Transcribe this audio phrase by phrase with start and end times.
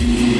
[0.00, 0.39] Thank you.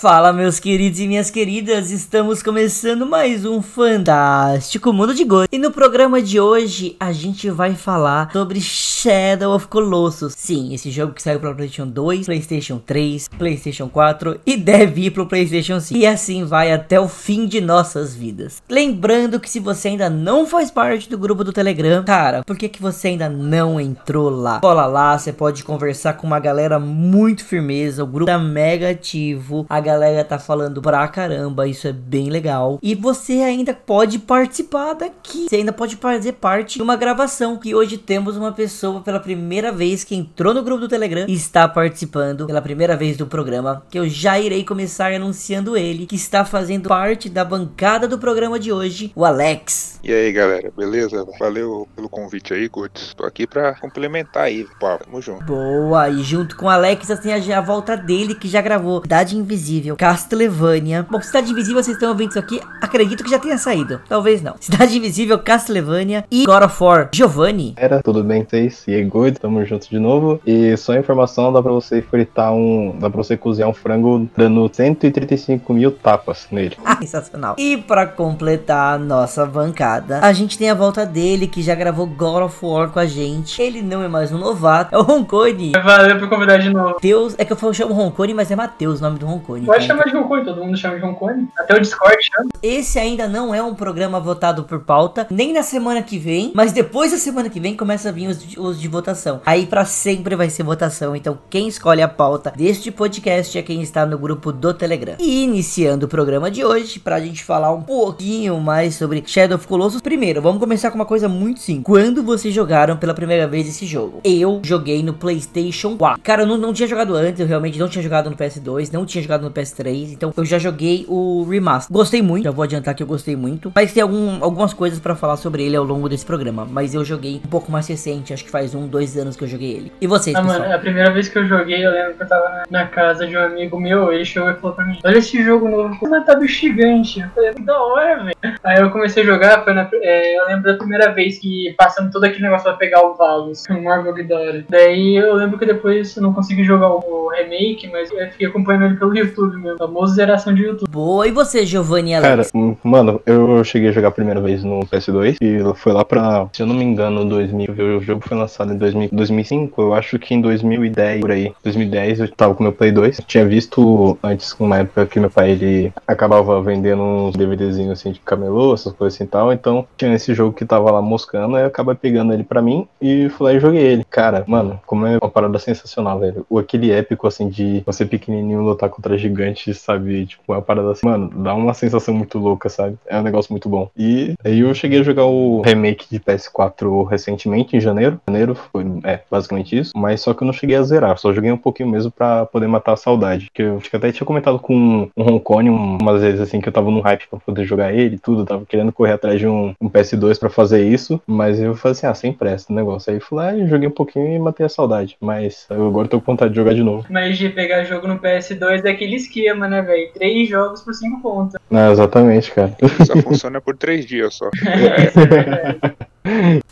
[0.00, 5.48] Fala, meus queridos e minhas queridas, estamos começando mais um fantástico mundo de Ghost.
[5.50, 10.34] E no programa de hoje a gente vai falar sobre Shadow of Colossus.
[10.36, 15.10] Sim, esse jogo que saiu para PlayStation 2, PlayStation 3, PlayStation 4 e deve ir
[15.10, 15.98] pro PlayStation 5.
[15.98, 18.62] E assim vai até o fim de nossas vidas.
[18.70, 22.68] Lembrando que se você ainda não faz parte do grupo do Telegram, cara, por que
[22.68, 24.60] que você ainda não entrou lá?
[24.60, 29.66] Cola lá, você pode conversar com uma galera muito firmeza, o grupo tá mega ativo.
[29.68, 32.78] A galera tá falando pra caramba, isso é bem legal.
[32.82, 35.46] E você ainda pode participar daqui.
[35.48, 37.56] Você ainda pode fazer parte de uma gravação.
[37.56, 41.32] Que hoje temos uma pessoa pela primeira vez que entrou no grupo do Telegram e
[41.32, 43.82] está participando pela primeira vez do programa.
[43.88, 48.58] Que eu já irei começar anunciando ele, que está fazendo parte da bancada do programa
[48.58, 49.98] de hoje, o Alex.
[50.04, 51.26] E aí galera, beleza?
[51.38, 53.14] Valeu pelo convite aí, Curtis.
[53.14, 55.44] Tô aqui pra complementar aí, pá, tamo junto.
[55.44, 59.36] Boa, e junto com o Alex, assim, a, a volta dele que já gravou Idade
[59.36, 59.77] Invisível.
[59.78, 61.06] Invisível, Castlevania.
[61.08, 64.00] Bom, Cidade Invisível, vocês estão ouvindo isso aqui, acredito que já tenha saído.
[64.08, 64.56] Talvez não.
[64.60, 67.08] Cidade Invisível, Castlevania e God of War.
[67.12, 67.74] Giovanni.
[67.76, 68.82] Era, tudo bem, vocês?
[68.88, 70.40] E aí, good, tamo junto de novo.
[70.44, 72.96] E só informação, dá pra você fritar um.
[72.98, 76.76] Dá pra você cozinhar um frango dando 135 mil tapas nele.
[76.88, 77.54] Ah, sensacional.
[77.58, 82.06] E pra completar a nossa bancada, a gente tem a volta dele, que já gravou
[82.06, 83.60] God of War com a gente.
[83.60, 85.72] Ele não é mais um novato, é o Roncone.
[85.72, 86.94] Valeu por convidar de novo.
[86.94, 89.66] Matheus, é que eu chamo Roncone, mas é Matheus o nome do Roncone.
[89.68, 91.46] Pode chamar de Roncone, todo mundo chama de Roncone.
[91.54, 92.48] Até o Discord chama.
[92.62, 96.72] Esse ainda não é um programa votado por pauta, nem na semana que vem, mas
[96.72, 99.42] depois da semana que vem começa a vir os, os de votação.
[99.44, 103.82] Aí para sempre vai ser votação, então quem escolhe a pauta deste podcast é quem
[103.82, 105.16] está no grupo do Telegram.
[105.18, 109.66] E iniciando o programa de hoje, pra gente falar um pouquinho mais sobre Shadow of
[109.66, 111.84] Colossus, primeiro, vamos começar com uma coisa muito simples.
[111.84, 114.22] Quando vocês jogaram pela primeira vez esse jogo?
[114.24, 116.22] Eu joguei no PlayStation 4.
[116.22, 119.04] Cara, eu não, não tinha jogado antes, eu realmente não tinha jogado no PS2, não
[119.04, 121.92] tinha jogado no PS3, então eu já joguei o remaster.
[121.92, 125.14] Gostei muito, já vou adiantar que eu gostei muito, mas tem algum, algumas coisas para
[125.14, 126.66] falar sobre ele ao longo desse programa.
[126.70, 129.48] Mas eu joguei um pouco mais recente, acho que faz um, dois anos que eu
[129.48, 129.92] joguei ele.
[130.00, 130.60] E vocês, Ah, pessoal?
[130.60, 133.36] mano, a primeira vez que eu joguei, eu lembro que eu tava na, casa de
[133.36, 136.20] um amigo meu, ele chegou e falou pra mim, olha esse jogo novo, como é
[136.20, 137.20] tá gigante.
[137.20, 138.58] Eu falei, da hora, velho.
[138.64, 142.10] Aí eu comecei a jogar, foi na, é, eu lembro da primeira vez que passando
[142.10, 144.64] todo aquele negócio pra pegar o Valos, o Marvel que da hora.
[144.68, 148.86] Daí eu lembro que depois eu não consegui jogar o remake, mas eu fiquei acompanhando
[148.86, 150.90] ele pelo YouTube mesmo, famoso zeração de YouTube.
[150.90, 152.50] Boa, e você, Giovanni e Cara, Alex?
[152.54, 156.48] hum, mano, eu cheguei a jogar a primeira vez no PS2 e foi lá pra,
[156.52, 157.98] se eu não me engano, 2000.
[157.98, 161.52] O jogo foi lançado em 2000, 2005, eu acho que em 2010, por aí.
[161.62, 163.20] 2010 eu tava com meu Play 2.
[163.26, 168.20] Tinha visto antes, uma época que meu pai ele acabava vendendo uns DVDzinhos assim de
[168.20, 169.52] camelô, essas coisas assim e tal.
[169.52, 172.86] Então tinha esse jogo que tava lá moscando, aí eu acabei pegando ele pra mim
[173.00, 174.04] e fui lá e joguei ele.
[174.08, 176.44] Cara, mano, como é uma parada sensacional, velho.
[176.48, 180.26] O aquele épico assim de você pequenininho lutar contra gigantes, sabe?
[180.26, 182.96] Tipo, é uma parada assim, mano, dá uma sensação muito louca, sabe?
[183.06, 183.90] É um negócio muito bom.
[183.96, 188.20] E aí eu cheguei a jogar o remake de PS4 recentemente, em janeiro.
[188.28, 189.92] Janeiro foi, é, basicamente isso.
[189.96, 192.66] Mas só que eu não cheguei a zerar, só joguei um pouquinho mesmo pra poder
[192.66, 193.50] matar a saudade.
[193.52, 196.72] Que eu acho que até tinha comentado com um Roncone umas vezes assim que eu
[196.72, 198.42] tava no hype pra poder jogar ele e tudo.
[198.42, 201.20] Eu tava querendo correr atrás de um, um PS2 pra fazer isso.
[201.26, 203.12] Mas eu falei assim, ah, sem pressa o negócio.
[203.12, 205.16] Aí fui lá e joguei um pouquinho e matei a saudade.
[205.20, 207.06] Mas eu agora tô com vontade de jogar de novo.
[207.08, 210.10] Mas de pegar jogo no PS2 é aquele esquema, né, velho?
[210.12, 211.56] Três jogos por cinco pontos.
[211.70, 212.76] É, exatamente, cara.
[213.04, 214.48] Só funciona por três dias só.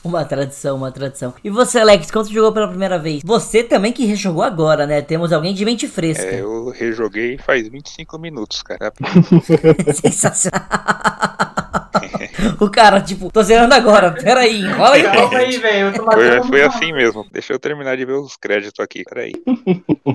[0.04, 1.32] Uma tradição, uma tradição.
[1.42, 3.22] E você, Alex, quando você jogou pela primeira vez?
[3.24, 5.00] Você também que rejogou agora, né?
[5.00, 6.24] Temos alguém de mente fresca.
[6.24, 8.92] É, eu rejoguei faz 25 minutos, cara.
[9.94, 11.55] Sensacional.
[12.60, 15.02] o cara, tipo, tô zerando agora, peraí, enrola aí.
[15.02, 15.92] Calma aí, velho.
[16.04, 17.26] Foi, foi assim mesmo.
[17.32, 19.32] Deixa eu terminar de ver os créditos aqui, peraí.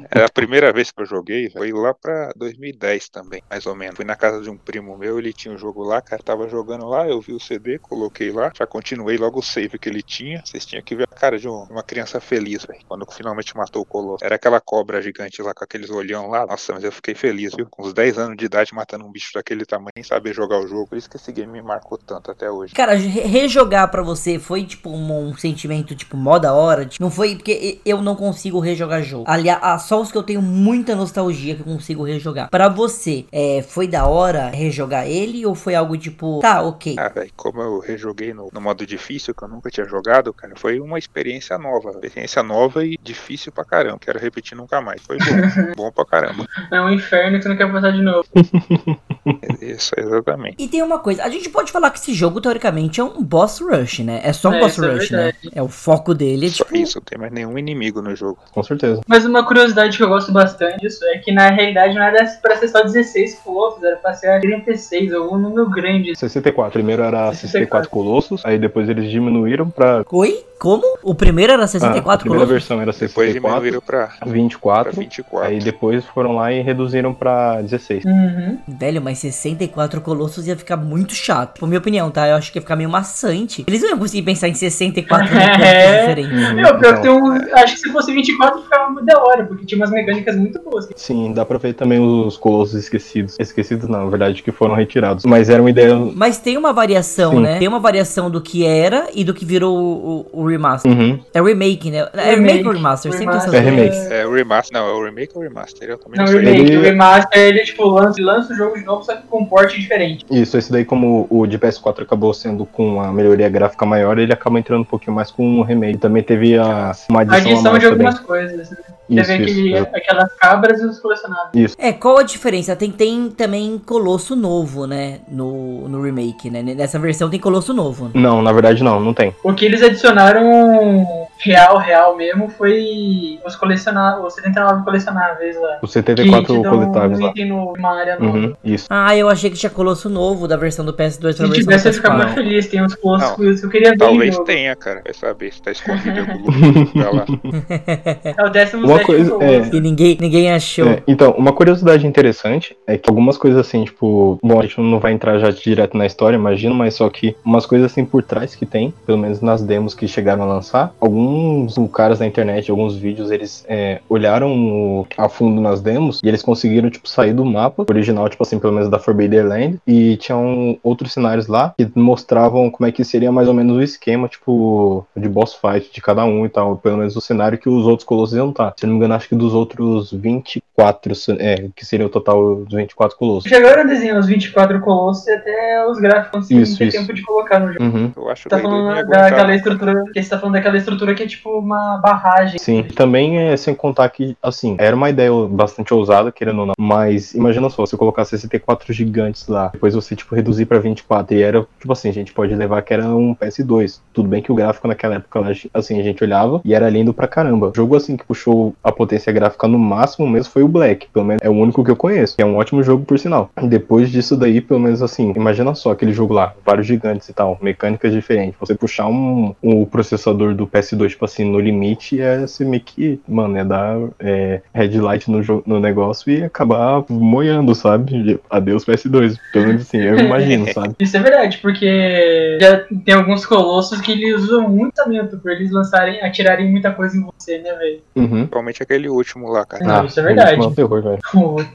[0.09, 3.95] Era a primeira vez que eu joguei, foi lá pra 2010 também, mais ou menos.
[3.95, 6.87] Fui na casa de um primo meu, ele tinha um jogo lá, cara, tava jogando
[6.87, 10.41] lá, eu vi o CD, coloquei lá, já continuei logo o save que ele tinha.
[10.45, 13.81] Vocês tinham que ver a cara de um- uma criança feliz, velho, quando finalmente matou
[13.81, 14.23] o Colosso.
[14.23, 16.45] Era aquela cobra gigante lá com aqueles olhão lá.
[16.45, 17.67] Nossa, mas eu fiquei feliz, viu?
[17.69, 20.67] Com uns 10 anos de idade matando um bicho daquele tamanho, sem saber jogar o
[20.67, 20.87] jogo.
[20.87, 22.73] Por isso que esse game me marcou tanto até hoje.
[22.73, 26.85] Cara, re- rejogar pra você foi tipo um, um sentimento tipo mó da hora?
[26.85, 29.25] Tipo, não foi porque eu não consigo rejogar jogo.
[29.27, 32.49] Aliás, ah, só os que eu tenho muita nostalgia que eu consigo rejogar.
[32.49, 36.95] Pra você, é, foi da hora rejogar ele ou foi algo tipo, tá, ok.
[36.97, 40.53] Ah, velho, como eu rejoguei no, no modo difícil, que eu nunca tinha jogado, cara,
[40.55, 41.91] foi uma experiência nova.
[41.91, 43.99] Experiência nova e difícil pra caramba.
[43.99, 45.01] Quero repetir nunca mais.
[45.01, 45.73] Foi bom.
[45.75, 46.45] bom pra caramba.
[46.71, 48.25] É um inferno que você não quer passar de novo.
[49.61, 50.55] Isso, exatamente.
[50.59, 53.59] E tem uma coisa, a gente pode falar que esse jogo, teoricamente, é um boss
[53.59, 54.19] rush, né?
[54.23, 55.17] É só um É, boss é rush, né?
[55.23, 55.37] verdade.
[55.53, 56.75] É o foco dele, é Só tipo.
[56.77, 58.37] isso, não tem mais nenhum inimigo no jogo.
[58.51, 59.01] Com certeza.
[59.07, 62.55] Mas uma curiosidade que eu gosto bastante disso é que na realidade não era pra
[62.57, 66.15] ser só 16 colossos, era pra ser 36, algum número grande.
[66.15, 66.71] 64.
[66.73, 70.03] Primeiro era 64 Colossos, aí depois eles diminuíram pra.
[70.11, 70.45] Oi?
[70.57, 70.83] Como?
[71.01, 72.51] O primeiro era Ah, a 64 primeira colossos?
[72.67, 75.49] versão era Depois 64, diminuíram pra, pra 24, 24.
[75.49, 78.05] aí depois foram lá e reduziram pra 16.
[78.05, 78.59] Uhum.
[78.67, 81.59] Velho, mas 64 colossos ia ficar muito chato.
[81.59, 82.27] Por minha opinião, tá?
[82.27, 83.63] Eu acho que ia ficar meio maçante.
[83.67, 85.99] Eles não iam conseguir pensar em 64 mecânicas É.
[85.99, 86.53] diferentes.
[86.53, 87.55] Meu, pior que tem então, um.
[87.55, 90.87] Acho que se fosse 24 ficava muito da hora, porque tinha umas mecânicas muito boas.
[90.95, 93.35] Sim, dá pra ver também os Colossos esquecidos.
[93.39, 95.25] Esquecidos não, na verdade, que foram retirados.
[95.25, 95.95] Mas era uma ideia.
[96.15, 97.39] Mas tem uma variação, Sim.
[97.41, 97.59] né?
[97.59, 100.91] Tem uma variação do que era e do que virou o, o- o remaster.
[100.91, 101.19] Uhum.
[101.33, 102.07] É remake, né?
[102.13, 103.11] É remake ou remaster?
[103.11, 103.53] Sempre Remaster.
[103.53, 104.13] essa É remake.
[104.13, 104.79] É o remaster.
[104.79, 105.89] Não, é o remake ou o remaster?
[105.89, 108.85] Eu também Não, não, remake, Ele- o remaster, ele tipo lança, lança o jogo de
[108.85, 110.25] novo, só que com um porte diferente.
[110.29, 114.31] Isso, esse daí, como o de PS4 acabou sendo com uma melhoria gráfica maior, ele
[114.31, 115.97] acaba entrando um pouquinho mais com um remake.
[115.97, 118.07] Também teve a, uma adição a adição de também.
[118.07, 118.71] algumas coisas.
[118.71, 118.77] Né?
[119.11, 119.95] Isso, Teve isso, aquele, exato.
[119.95, 121.75] aquelas cabras e os colecionáveis.
[121.77, 122.75] É, qual a diferença?
[122.75, 125.19] Tem, tem também Colosso novo, né?
[125.27, 126.61] No, no remake, né?
[126.63, 128.09] Nessa versão tem Colosso novo.
[128.13, 129.35] Não, na verdade não, não tem.
[129.43, 131.05] O que eles adicionaram
[131.39, 135.79] real, real mesmo, foi os colecionáveis, os 79 colecionáveis lá.
[135.81, 137.29] Os Que 74 te dão coletáveis um lá.
[137.31, 138.37] item no, uma área nova.
[138.37, 138.85] Uhum, isso.
[138.89, 141.93] Ah, eu achei que tinha Colosso novo da versão do PS2 pra Se tivesse, eu
[141.93, 142.17] ficava PS4.
[142.25, 142.67] muito feliz.
[142.67, 145.01] Tem uns colossos que eu queria ver Talvez tenha, cara.
[145.03, 146.41] Vai saber se tá escondido em algum
[146.95, 147.25] lugar lá.
[148.37, 149.45] É o 17 Uma coisa- colosso.
[149.73, 149.75] é.
[149.75, 150.87] E ninguém, ninguém achou.
[150.87, 154.99] É, então, uma curiosidade interessante é que algumas coisas assim, tipo, bom, a gente não
[154.99, 158.55] vai entrar já direto na história, imagino, mas só que umas coisas assim por trás
[158.55, 162.95] que tem, pelo menos nas demos que chegaram a lançar, alguns caras na internet, alguns
[162.95, 167.85] vídeos, eles é, olharam a fundo nas demos e eles conseguiram, tipo, sair do mapa
[167.89, 172.69] original, tipo assim, pelo menos da Forbidden Land, e tinham outros cenários lá que mostravam
[172.69, 176.23] como é que seria mais ou menos o esquema, tipo, de boss fight de cada
[176.25, 178.73] um e tal, pelo menos o cenário que os outros colossos iam estar.
[178.77, 182.55] Se não me engano, acho que dos outros 24, se- é, que seria o total
[182.63, 183.49] dos 24 colossos.
[183.49, 186.97] Chegaram a desenhar os 24 colossos e até os gráficos conseguiram Isso, ter isso.
[186.97, 187.83] tempo de colocar no jogo.
[187.85, 188.11] Uhum.
[188.15, 190.03] Eu acho que Tá falando daquela estrutura.
[190.13, 192.59] Que você tá falando daquela estrutura que é tipo uma barragem.
[192.59, 196.73] Sim, também é sem contar que, assim, era uma ideia bastante ousada, querendo ou não,
[196.79, 201.35] mas imagina só, se eu colocar 64 gigantes lá, depois você, tipo, reduzir pra 24,
[201.35, 203.99] e era, tipo assim, a gente pode levar que era um PS2.
[204.13, 205.41] Tudo bem que o gráfico naquela época,
[205.73, 207.69] assim, a gente olhava e era lindo pra caramba.
[207.69, 211.25] O jogo, assim, que puxou a potência gráfica no máximo mesmo foi o Black, pelo
[211.25, 213.49] menos é o único que eu conheço, que é um ótimo jogo, por sinal.
[213.61, 217.57] Depois disso daí, pelo menos assim, imagina só aquele jogo lá, vários gigantes e tal,
[217.61, 218.55] mecânicas diferentes.
[218.59, 223.19] Você puxar um, um processador do PS2, tipo assim, no limite, é você meio que,
[223.27, 228.39] mano, é dar é, headlight no, jo- no negócio e acabar moiando, sabe?
[228.49, 229.37] Adeus PS2.
[229.53, 230.95] Pelo menos assim, eu imagino, sabe?
[230.99, 235.71] Isso é verdade, porque já tem alguns colossos que eles usam muito talento por eles
[235.71, 238.01] lançarem, atirarem muita coisa em você, né, velho?
[238.15, 238.47] Uhum.
[238.61, 239.83] Principalmente aquele último lá, cara.
[239.83, 240.61] Não, isso é verdade.
[240.61, 241.19] É um terror, velho.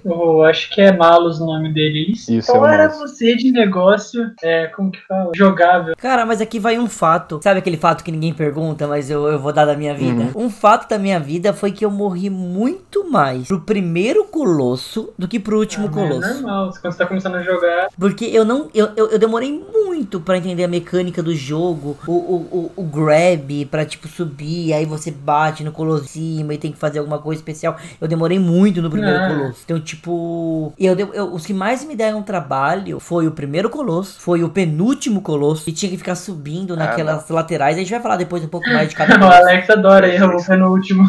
[0.07, 2.13] O, o- acho que é Malus o nome dele.
[2.13, 3.11] Isso, Isso, Qual é o era Malus.
[3.11, 5.31] você de negócio, é, como que fala?
[5.35, 5.95] Jogável.
[5.97, 7.41] Cara, mas aqui vai um fato.
[7.43, 10.31] Sabe aquele fato que ninguém pergunta, mas eu, eu vou dar da minha vida?
[10.37, 15.27] Um fato da minha vida foi que eu morri muito mais pro primeiro colosso do
[15.27, 16.35] que pro último Ah, É colosso.
[16.43, 17.89] normal, quando você tá começando a jogar.
[17.99, 18.69] Porque eu não.
[18.75, 21.97] Eu, eu, eu demorei muito pra entender a mecânica do jogo.
[22.07, 24.73] O, o, o, o grab pra, tipo, subir.
[24.73, 27.77] Aí você bate no colosso cima e tem que fazer alguma coisa especial.
[28.01, 29.29] Eu demorei muito no primeiro Ah.
[29.29, 29.61] colosso.
[29.65, 30.73] Então, tipo.
[30.79, 35.21] Eu, eu- os que mais me deram trabalho foi o primeiro colosso, foi o penúltimo
[35.21, 37.77] colosso, e tinha que ficar subindo Ah, naquelas laterais.
[37.77, 39.29] A gente vai falar depois um pouco mais de cada O.
[39.31, 41.05] Alex adora aí, o penúltimo.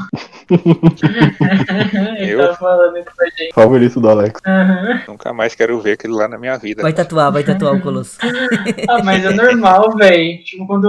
[2.18, 2.48] Ele Eu?
[2.50, 3.54] tá falando isso pra gente.
[3.54, 4.40] Favorito do Alex.
[4.46, 5.02] Aham.
[5.08, 6.82] Nunca mais quero ver aquele lá na minha vida.
[6.82, 8.18] Vai tatuar, vai tatuar o colosso.
[8.90, 10.44] Ah, mas é normal, velho.
[10.44, 10.88] Tipo, quando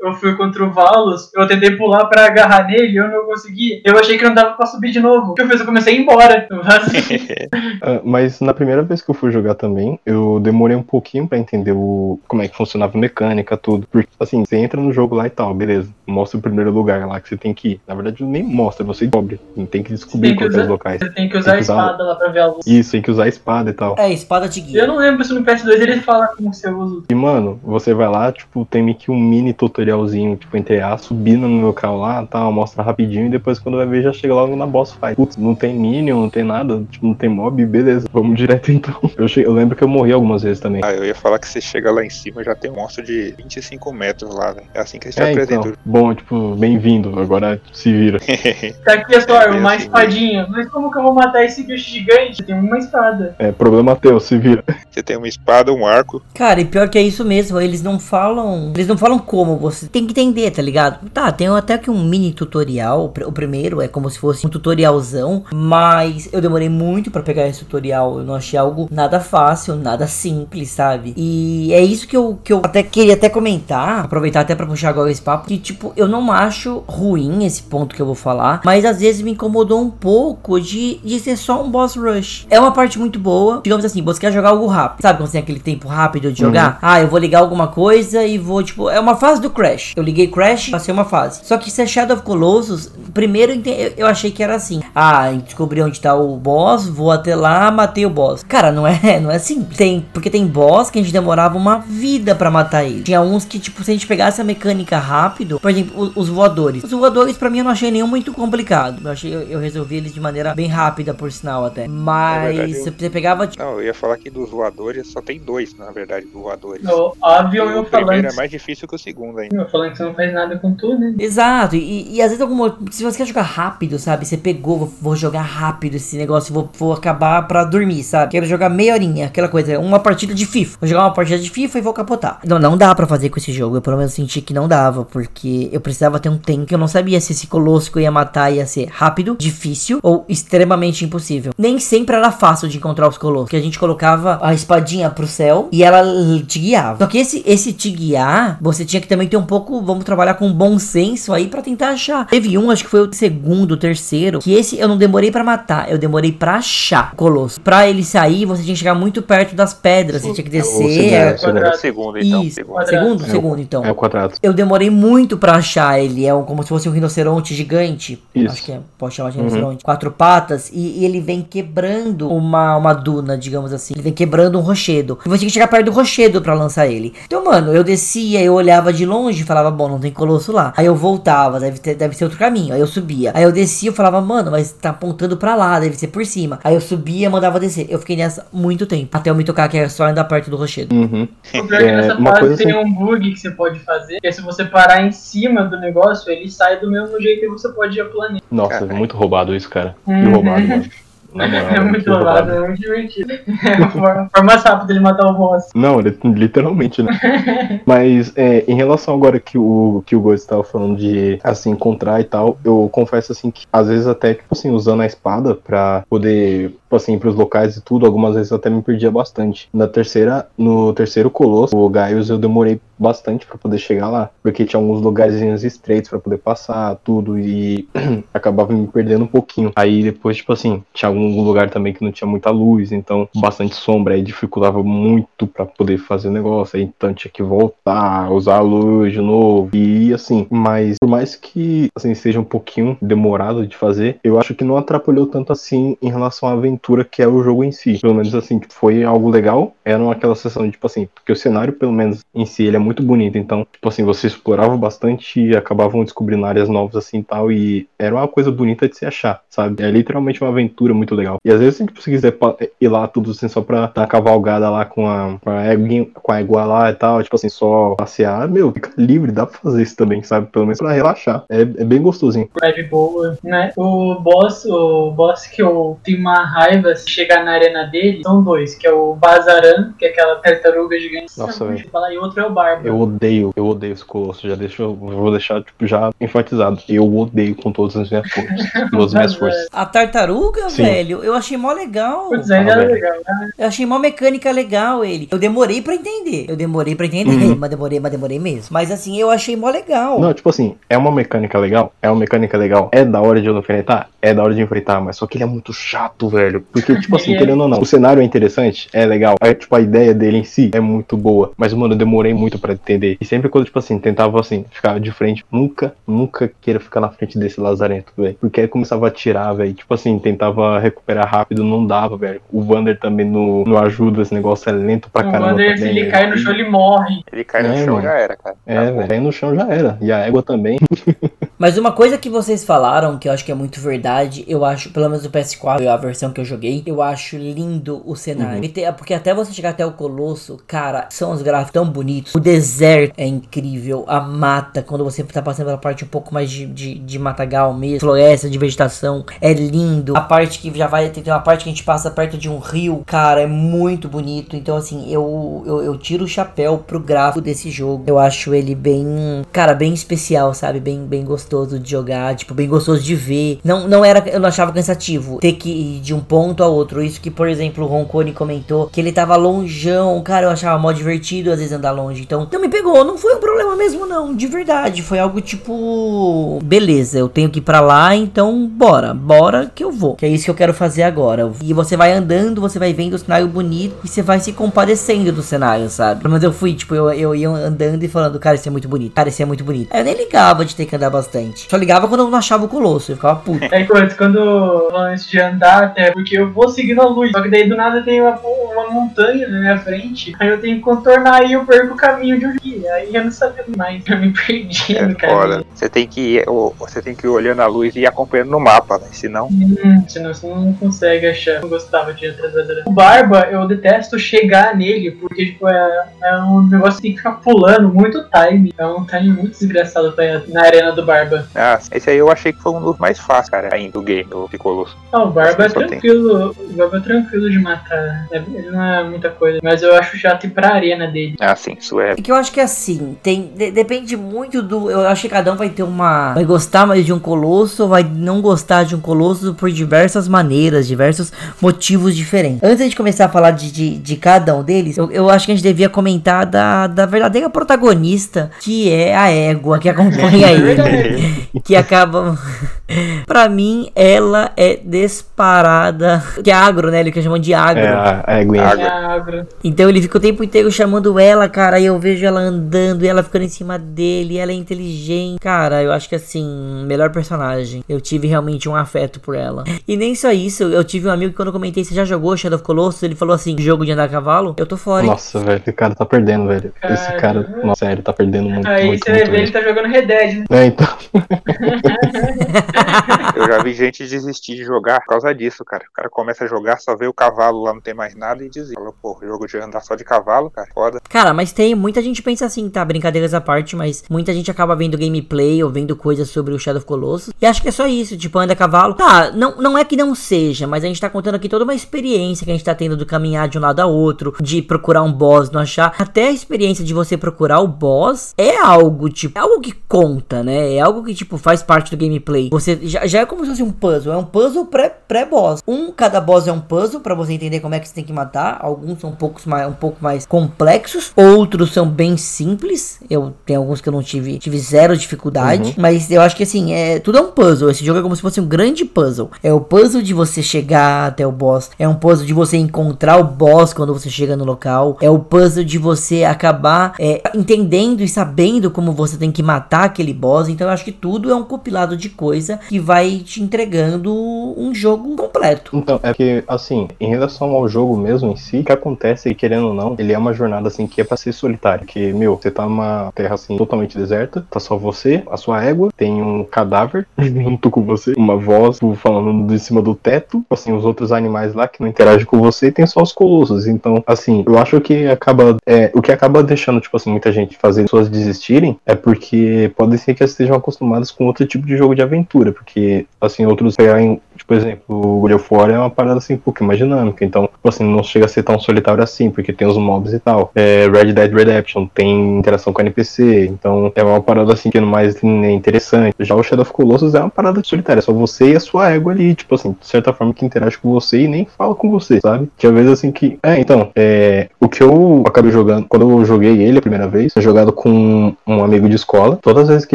[0.00, 3.82] eu fui contra o Valos, eu tentei pular pra agarrar nele e eu não consegui.
[3.84, 5.32] Eu achei que não dava pra subir de novo.
[5.32, 5.60] O que eu fiz?
[5.60, 6.46] Eu comecei a ir embora.
[6.50, 6.60] Eu.
[7.82, 11.38] Ah, mas na primeira vez que eu fui jogar também, eu demorei um pouquinho pra
[11.38, 13.86] entender o como é que funcionava a mecânica, tudo.
[13.90, 15.88] Porque, assim, você entra no jogo lá e tal, beleza.
[16.06, 17.80] Mostra o primeiro lugar lá que você tem que ir.
[17.86, 19.38] Na verdade, nem mostra, você descobre.
[19.70, 20.98] Tem que descobrir Tem que quais usar- os locais.
[21.00, 22.66] Você tem que usar a Tem que usar- espada lá pra ver a luz.
[22.66, 23.94] Isso, tem que usar a espada e tal.
[23.98, 24.86] É, espada Eu guia.
[24.86, 27.02] não lembro se no PS2 ele fala como você usa.
[27.08, 30.96] E, mano, você vai lá, tipo, tem meio que um mini tutorialzinho, tipo, entre A,
[30.96, 34.54] subindo no local lá, tal, mostra rapidinho, e depois quando vai ver já chega logo
[34.56, 35.16] na boss fight.
[35.16, 38.94] Putz, não tem minion, não tem nada, tipo, não tem mob, beleza, vamos direto então.
[39.16, 40.80] Eu, che- eu lembro que eu morri algumas vezes também.
[40.84, 43.32] Ah, eu ia falar que você chega lá em cima já tem um monstro de
[43.36, 44.66] 25 metros lá, velho.
[44.74, 45.72] É assim que eles te É, então, apresentam.
[45.84, 48.18] bom, tipo, bem-vindo, agora se vira.
[48.84, 50.46] Tá aqui a sua É, arma, uma assim, espadinha.
[50.50, 52.42] Mas como que eu vou matar esse bicho gigante?
[52.42, 53.34] Tem uma espada.
[53.38, 54.62] É, problema teu, se vira.
[54.90, 56.22] você tem uma espada, um arco.
[56.34, 58.72] Cara, e pior que é isso mesmo, eles não falam.
[58.74, 61.08] Eles não falam como, você tem que entender, tá ligado?
[61.10, 63.12] Tá, tem até que um mini tutorial.
[63.26, 67.60] O primeiro é como se fosse um tutorialzão, mas eu demorei muito pra pegar esse
[67.60, 68.18] tutorial.
[68.18, 71.14] Eu não achei algo nada fácil, nada simples, sabe?
[71.16, 74.88] E é isso que eu, que eu até queria até comentar, aproveitar até pra puxar
[74.90, 78.60] agora esse papo, que tipo, eu não acho ruim esse ponto que eu vou falar,
[78.64, 82.46] mas às vezes me incomodou um pouco de, de ser só um boss rush.
[82.50, 85.32] É uma parte muito boa, digamos assim, você quer jogar algo rápido, sabe quando você
[85.32, 86.78] tem aquele tempo rápido de jogar?
[86.82, 89.92] Ah, eu vou ligar alguma coisa e vou, tipo, é uma fase do Crash.
[89.94, 91.40] Eu liguei Crash, passei uma fase.
[91.44, 94.82] Só que se é Shadow of Colossus, primeiro ente- eu- eu achei que era assim.
[94.94, 98.42] Ah, descobri onde tá o boss, vou até lá, matei o boss.
[98.42, 99.62] Cara, não é, não é assim.
[99.64, 103.02] Tem, porque tem boss que a gente demorava uma vida pra matar ele.
[103.02, 106.28] Tinha uns que, tipo, se a gente pegasse a mecânica rápido, por exemplo, o- os
[106.28, 106.82] voadores.
[106.84, 109.00] Os voadores, pra mim, eu não achei nenhum muito complicado.
[109.04, 111.86] Eu achei, eu, eu resolvi eles de maneira bem rápida, por sinal, até.
[111.88, 115.38] Mas verdade, eu- você pegava, tipo, Não, eu ia falar que dos voadores só tem
[115.38, 116.84] dois, na verdade, voadores.
[116.88, 119.54] O Avion e o o primeiro é mais difícil que o segundo ainda.
[119.54, 121.14] Eu falando que você não faz nada com tudo, né?
[121.18, 122.76] Exato, e, e às vezes alguma.
[122.90, 124.26] Se você quer jogar rápido, sabe?
[124.26, 128.32] Você pegou, vou, jogar rápido esse negócio, vou, vou acabar pra dormir, sabe?
[128.32, 130.78] Quero jogar meia horinha, aquela coisa, uma partida de FIFA.
[130.80, 132.40] Vou jogar uma partida de FIFA e vou capotar.
[132.44, 133.76] Não, não dá pra fazer com esse jogo.
[133.76, 136.78] Eu pelo menos senti que não dava, porque eu precisava ter um tempo que eu
[136.78, 141.04] não sabia se esse colosso que eu ia matar ia ser rápido, difícil ou extremamente
[141.04, 141.52] impossível.
[141.56, 145.26] Nem sempre era fácil de encontrar os colossos, que a gente colocava a espadinha pro
[145.26, 146.02] céu e ela
[146.46, 146.98] te guiava.
[146.98, 150.34] Só que esse, esse te guiar, você tinha que também ter um pouco, vamos trabalhar
[150.34, 152.26] com bom senso aí pra tentar achar.
[152.26, 155.42] Teve um, acho que foi o segundo, o terceiro, que esse eu não demorei pra
[155.42, 157.60] matar, eu demorei pra achar o colosso.
[157.60, 160.74] Pra ele sair, você tinha que chegar muito perto das pedras, você tinha que descer.
[160.74, 161.58] segundo, é- é o segundo.
[161.64, 162.42] É o segundo, então.
[162.44, 162.86] Isso, Segundo.
[162.86, 163.84] segundo, É, segundo, então.
[163.84, 164.34] É o quadrado.
[164.42, 166.26] Eu demorei muito pra achar ele.
[166.26, 168.22] É um- como se fosse um rinoceronte gigante.
[168.34, 168.52] Isso.
[168.52, 169.84] Acho que é, pode chamar de rinoceronte.
[169.84, 170.70] Quatro patas.
[170.72, 173.94] E, e ele vem quebrando uma, uma duna, digamos assim.
[173.94, 175.18] Ele vem quebrando um rochedo.
[175.24, 177.14] E você tinha que chegar perto do rochedo pra lançar ele.
[177.26, 180.72] Então, mano, eu descia, eu olhava de longe e falava, bom, não tem colosso lá.
[180.76, 182.74] Aí eu voltava, deve, ter, deve ser outro caminho.
[182.74, 183.30] Aí eu subia.
[183.34, 186.58] Aí eu descia e falava, mano, mas tá apontando pra lá, deve ser por cima.
[186.64, 187.86] Aí eu subia, mandava descer.
[187.88, 189.16] Eu fiquei nessa muito tempo.
[189.16, 190.94] Até eu me tocar que era só andar perto do rochedo.
[190.94, 191.28] Uhum.
[191.54, 193.50] O pior é que É, nessa uma fase coisa tem assim- um bug que você
[193.50, 197.20] pode fazer, que é se você parar em cima do negócio, ele sai do mesmo
[197.20, 198.44] jeito que você pode ir ao planeta.
[198.50, 198.96] Nossa, Caralho.
[198.96, 199.96] muito roubado isso, cara.
[200.06, 200.32] Uhum.
[200.32, 200.84] roubado, mano.
[201.34, 203.34] Na moral, é muito roubado, é muito divertido.
[203.64, 205.70] É a forma, mais rápida de matar o boss.
[205.74, 207.12] Não, li- literalmente, né?
[207.86, 212.20] Mas é, em relação agora que o que o Ghost estava falando de assim encontrar
[212.20, 216.04] e tal, eu confesso assim que às vezes até tipo assim usando a espada pra
[216.08, 219.68] poder tipo assim pros locais e tudo, algumas vezes até me perdia bastante.
[219.72, 224.64] Na terceira, no terceiro colosso, o Gaius eu demorei bastante pra poder chegar lá, porque
[224.64, 227.88] tinha alguns lugarzinhos estreitos pra poder passar tudo e
[228.32, 229.72] acabava me perdendo um pouquinho.
[229.74, 233.74] Aí depois tipo assim, tinha algum lugar também que não tinha muita luz, então bastante
[233.74, 238.60] sombra, aí dificultava muito pra poder fazer negócio, aí então tinha que voltar, usar a
[238.60, 243.76] luz de novo, e assim, mas por mais que assim seja um pouquinho demorado de
[243.76, 247.42] fazer, eu acho que não atrapalhou tanto assim em relação à aventura que é o
[247.42, 247.98] jogo em si.
[248.00, 251.72] Pelo menos assim, foi algo legal, era aquela sessão de tipo assim, porque o cenário
[251.72, 255.56] pelo menos em si ele é muito bonito, então tipo assim, você explorava bastante e
[255.56, 259.42] acabavam descobrindo áreas novas assim e tal, e era uma coisa bonita de se achar,
[259.48, 259.82] sabe?
[259.82, 261.36] É literalmente uma aventura muito legal.
[261.44, 264.06] E às vezes, se você quiser pa- ir lá tudo assim, só pra dar uma
[264.06, 267.48] cavalgada lá com a, com a, eguinha, com a égua lá e tal, tipo assim,
[267.48, 270.46] só passear, meu, fica livre, dá pra fazer isso também, sabe?
[270.48, 271.44] Pelo menos pra relaxar.
[271.50, 272.48] É, é bem gostosinho.
[272.62, 273.72] É de boa, né?
[273.76, 278.42] O boss, o boss que eu tenho uma raiva se chegar na arena dele, são
[278.42, 281.38] dois, que é o Bazaran, que é aquela tartaruga gigante.
[281.38, 281.88] Nossa, velho.
[281.90, 282.86] falar, E outro é o Barba.
[282.86, 284.48] Eu odeio, eu odeio esse colosso.
[284.48, 286.78] Já deixa, eu vou deixar, tipo, já enfatizado.
[286.88, 288.60] Eu odeio com todas as minhas forças.
[288.90, 289.66] todas as minhas forças.
[289.72, 290.82] A tartaruga, Sim.
[290.82, 292.30] velho, eu achei mó legal.
[292.32, 292.92] Ah, era velho.
[292.94, 293.50] legal, né?
[293.58, 295.28] Eu achei mó mecânica legal ele.
[295.30, 296.46] Eu demorei pra entender.
[296.48, 297.56] Eu demorei pra entender, Uhum.
[297.58, 298.68] mas demorei, mas demorei mesmo.
[298.70, 300.18] Mas assim, eu achei mó legal.
[300.20, 302.88] Não, tipo assim, é uma mecânica legal, é uma mecânica legal.
[302.92, 304.08] É da hora de eu enfrentar?
[304.22, 306.64] É da hora de enfrentar, mas só que ele é muito chato, velho.
[306.72, 309.34] Porque, tipo assim, é- querendo ou não, o cenário é interessante, é legal.
[309.40, 311.52] Aí, tipo, a ideia dele em si é muito boa.
[311.56, 313.16] Mas, mano, eu demorei muito pra entender.
[313.20, 317.08] E sempre quando, tipo assim, tentava, assim, ficar de frente, nunca, nunca queira ficar na
[317.10, 318.36] frente desse lazarento, velho.
[318.40, 319.72] Porque aí começava a atirar, velho.
[319.74, 322.40] Tipo assim, tentava recuperar rápido, não dava, velho.
[322.52, 325.50] O Vander também não, não ajuda, esse negócio é lento pra O caramba.
[325.52, 326.12] Wander, se também, ele velho.
[326.12, 327.22] cai no chão, ele morre.
[327.32, 328.02] Ele cai no É, chão mano.
[328.06, 328.56] já era, cara.
[328.66, 329.12] É, velho.
[329.12, 329.98] Aí no chão já era.
[330.00, 330.78] E a égua também.
[331.58, 334.90] Mas uma coisa que vocês falaram, que eu acho que é muito verdade, eu acho,
[334.90, 338.58] pelo menos do PS4, a versão que eu joguei, eu acho lindo o cenário.
[338.58, 338.64] Uhum.
[338.64, 342.34] E te- Porque até você chegar até o Colosso, cara, são os gráficos tão bonitos.
[342.34, 344.04] O deserto é incrível.
[344.08, 347.72] A mata, quando você tá passando pela parte um pouco mais de, de, de matagal
[347.72, 350.16] mesmo, floresta, de vegetação, é lindo.
[350.16, 352.58] A parte que já vai, tem uma parte que a gente passa perto de um
[352.58, 354.56] rio, cara, é muito bonito.
[354.56, 358.04] Então, assim, eu, eu, eu tiro o chapéu pro gráfico desse jogo.
[358.06, 359.06] Eu acho ele bem,
[359.52, 360.80] cara, bem especial, sabe?
[360.80, 363.58] Bem, bem gostoso de jogar, tipo, bem gostoso de ver.
[363.64, 367.02] Não, não era, eu não achava cansativo ter que ir de um ponto a outro.
[367.02, 370.92] Isso que, por exemplo, o Roncone comentou que ele tava longeão, cara, eu achava mó
[370.92, 372.22] divertido às vezes andar longe.
[372.22, 375.02] Então, não me pegou, não foi um problema mesmo não, de verdade.
[375.02, 379.92] Foi algo tipo, beleza, eu tenho que ir pra lá, então bora, bora que eu
[379.92, 380.16] vou.
[380.16, 381.50] Que é isso que eu quero fazer agora.
[381.62, 385.32] E você vai andando, você vai vendo o cenário bonito e você vai se compadecendo
[385.32, 386.26] do cenário, sabe?
[386.28, 389.12] Mas eu fui, tipo, eu, eu ia andando e falando, cara, isso é muito bonito,
[389.14, 389.88] cara, isso é muito bonito.
[389.92, 391.66] Aí eu nem ligava de ter que andar bastante.
[391.70, 393.66] Só ligava quando eu não achava o colosso, eu ficava puto.
[393.72, 397.50] Aí quando, quando antes de andar até, porque eu vou seguindo a luz, só que
[397.50, 401.44] daí do nada tem uma, uma montanha na minha frente, aí eu tenho que contornar
[401.44, 402.88] e eu perco o caminho de onde.
[402.88, 405.64] Aí eu não sabia mais, eu me perdi É no caminho.
[405.74, 406.44] Você tem que ir,
[406.78, 409.14] você tem que ir olhando a luz e ir acompanhando no mapa, velho.
[409.14, 411.60] Senão, Hum, senão você não consegue achar.
[411.60, 412.52] Não gostava de atrás
[412.86, 417.18] O Barba, eu detesto chegar nele, porque tipo, é, é um negócio que tem que
[417.18, 418.72] ficar pulando muito time.
[418.76, 421.46] É um time muito desgraçado pra na arena do Barba.
[421.54, 424.24] ah, esse aí eu achei que foi um dos mais fáceis, cara, ainda do game,
[424.24, 424.88] do Piccolo.
[425.12, 425.88] Ah, o Barba é Só tem.
[425.88, 426.54] tranquilo.
[426.58, 428.26] O Barba é tranquilo de matar.
[428.30, 429.58] É- Ele não é muita coisa.
[429.62, 431.36] Mas eu acho chato ir pra arena dele.
[431.40, 432.12] Ah, sim, isso é.
[432.12, 433.52] É que eu acho que assim, tem.
[433.56, 434.90] de- depende muito do.
[434.90, 436.32] Eu acho que cada um vai ter uma.
[436.34, 440.43] Vai gostar mais de um colosso, vai não gostar de um colosso por diversas maneiras,
[440.86, 442.62] diversos motivos diferentes.
[442.62, 445.52] Antes de começar a falar de, de, de cada um deles, eu, eu acho que
[445.52, 451.48] a gente devia comentar da, da verdadeira protagonista, que é a égua que acompanha ele.
[451.64, 452.38] que acaba.
[453.26, 456.22] pra mim, ela é disparada.
[456.42, 457.00] Que é agro, né?
[457.00, 457.82] Ele que chamam de agro.
[457.82, 458.62] É a, a éguinha.
[458.62, 458.84] Água.
[458.84, 459.46] É agro.
[459.62, 461.78] Então ele fica o tempo inteiro chamando ela, cara.
[461.80, 464.38] E eu vejo ela andando e ela ficando em cima dele.
[464.38, 465.38] Ela é inteligente.
[465.40, 467.82] Cara, eu acho que assim, melhor personagem.
[467.88, 469.64] Eu tive realmente um afeto por ela.
[469.86, 472.36] E nem só isso, eu tive um amigo que quando eu comentei, você já jogou
[472.36, 473.02] Shadow of Colossus?
[473.02, 474.54] Ele falou assim: jogo de andar a cavalo?
[474.58, 475.04] Eu tô fora.
[475.04, 475.10] hein?
[475.10, 476.72] Nossa, velho, esse cara tá perdendo, velho.
[476.82, 479.52] Esse cara, nossa, sério, tá perdendo muito, Aí muito, você muito ver, ele mesmo.
[479.52, 480.44] tá jogando Red Dead, né?
[480.50, 480.88] É, então.
[483.36, 485.84] Eu já vi gente desistir de jogar por causa disso, cara.
[485.88, 488.48] O cara começa a jogar, só vê o cavalo lá, não tem mais nada e
[488.48, 488.74] desiste.
[488.74, 491.00] Fala, pô, jogo de andar só de cavalo, cara, foda.
[491.08, 492.84] Cara, mas tem muita gente pensa assim, tá?
[492.84, 496.78] Brincadeiras à parte, mas muita gente acaba vendo gameplay ou vendo coisas sobre o Shadow
[496.78, 497.32] of Colossus.
[497.40, 498.94] E acho que é só isso, tipo, anda a cavalo.
[498.94, 501.74] Tá, não, não é que não seja, mas a gente tá contando aqui toda uma
[501.74, 505.02] experiência que a gente tá tendo do caminhar de um lado a outro, de procurar
[505.02, 505.94] um boss, não achar.
[505.98, 510.42] Até a experiência de você procurar o boss é algo, tipo, é algo que conta,
[510.42, 510.74] né?
[510.74, 512.48] É algo que, tipo, faz parte do gameplay.
[512.50, 515.62] Você já, já é como se fosse um puzzle, é um puzzle pré- pré-boss.
[515.66, 518.12] um, cada boss é um puzzle pra você entender como é que você tem que
[518.12, 518.58] matar.
[518.60, 523.00] Alguns são um pouco mais, um pouco mais complexos, outros são bem simples.
[523.10, 526.72] Eu tenho alguns que eu não tive, tive zero dificuldade, mas eu acho que assim,
[526.72, 527.70] é tudo é um puzzle.
[527.70, 529.30] Esse jogo é como se fosse um grande puzzle.
[529.42, 533.18] É o puzzle de você chegar até o boss, é um puzzle de você encontrar
[533.18, 538.00] o boss quando você chega no local, é o puzzle de você acabar é, entendendo
[538.02, 540.48] e sabendo como você tem que matar aquele boss.
[540.48, 544.14] Então eu acho que tudo é um compilado de coisas que vai te entregando
[544.56, 545.76] um jogo completo.
[545.76, 549.68] Então, é que, assim, em relação ao jogo mesmo em si, o que acontece, querendo
[549.68, 551.86] ou não, ele é uma jornada, assim, que é pra ser solitária.
[551.86, 555.90] Que, meu, você tá numa terra, assim, totalmente deserta, tá só você, a sua égua,
[555.96, 560.84] tem um cadáver junto com você, uma voz falando de cima do teto, assim, os
[560.84, 563.66] outros animais lá que não interagem com você, tem só os colossos.
[563.66, 567.56] Então, assim, eu acho que acaba, é, o que acaba deixando, tipo assim, muita gente
[567.56, 571.76] fazer pessoas desistirem é porque pode ser que elas estejam acostumadas com outro tipo de
[571.76, 575.90] jogo de aventura, porque, assim, outros pegarem, tipo, por exemplo, o God of é uma
[575.90, 579.02] parada, assim, um pouco mais dinâmica, então, tipo assim, não chega a ser tão solitário
[579.02, 580.50] assim, porque tem os mobs e tal.
[580.54, 584.80] É, Red Dead Redemption tem interação com NPC, então é uma parada, assim, que é
[584.80, 586.14] mais interessante.
[586.20, 588.90] Já o Shadow of Colossus é uma parada solitária, é só você e a sua
[588.90, 591.90] égua ali, tipo assim, de certa forma que interage com você e nem fala com
[591.90, 592.48] você, sabe?
[592.56, 593.38] Tinha vezes, assim, que...
[593.42, 597.32] É, então, é, o que eu acabei jogando, quando eu joguei ele a primeira vez,
[597.34, 599.94] eu jogado com um amigo de escola, todas as vezes que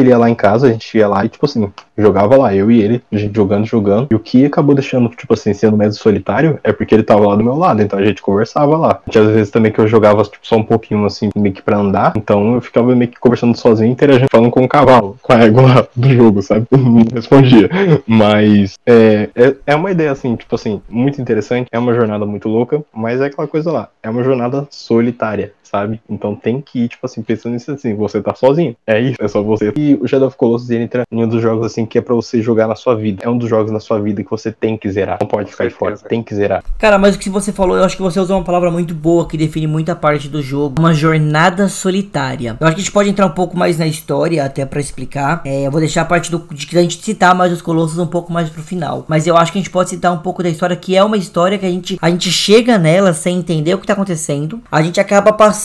[0.00, 2.70] ele ia lá em casa, a gente ia lá e, tipo assim, jogava lá, eu
[2.70, 4.08] e ele, a gente jogando, jogando.
[4.10, 7.36] E o que acabou deixando, tipo assim, sendo meio solitário é porque ele tava lá
[7.36, 9.00] do meu lado, então a gente conversava lá.
[9.08, 11.78] Tinha às vezes também que eu jogava, tipo, só um pouquinho, assim, meio que pra
[11.78, 15.40] andar, então eu ficava meio que conversando sozinho, interagindo, falando com o cavalo, com a
[15.40, 16.66] égua do jogo, sabe?
[16.72, 17.68] Não respondia.
[18.06, 22.48] Mas é, é, é uma ideia, assim, tipo assim, muito interessante, é uma jornada muito
[22.48, 26.00] louca, mas é aquela coisa lá, é uma jornada solitária sabe?
[26.08, 28.76] Então tem que ir, tipo assim, pensando nisso assim, você tá sozinho.
[28.86, 29.72] É isso, é só você.
[29.76, 32.14] E o Shadow of Colossus ele entra em um dos jogos assim que é pra
[32.14, 33.22] você jogar na sua vida.
[33.24, 35.18] É um dos jogos na sua vida que você tem que zerar.
[35.20, 36.64] Não pode ficar de fora, tem que zerar.
[36.78, 39.28] Cara, mas o que você falou, eu acho que você usou uma palavra muito boa
[39.28, 40.80] que define muita parte do jogo.
[40.80, 42.56] Uma jornada solitária.
[42.58, 45.42] Eu acho que a gente pode entrar um pouco mais na história, até para explicar.
[45.44, 47.98] É, eu vou deixar a parte do, de que a gente citar mais os Colossos
[47.98, 49.04] um pouco mais pro final.
[49.06, 51.16] Mas eu acho que a gente pode citar um pouco da história, que é uma
[51.16, 54.60] história que a gente, a gente chega nela sem entender o que tá acontecendo.
[54.70, 55.59] A gente acaba passando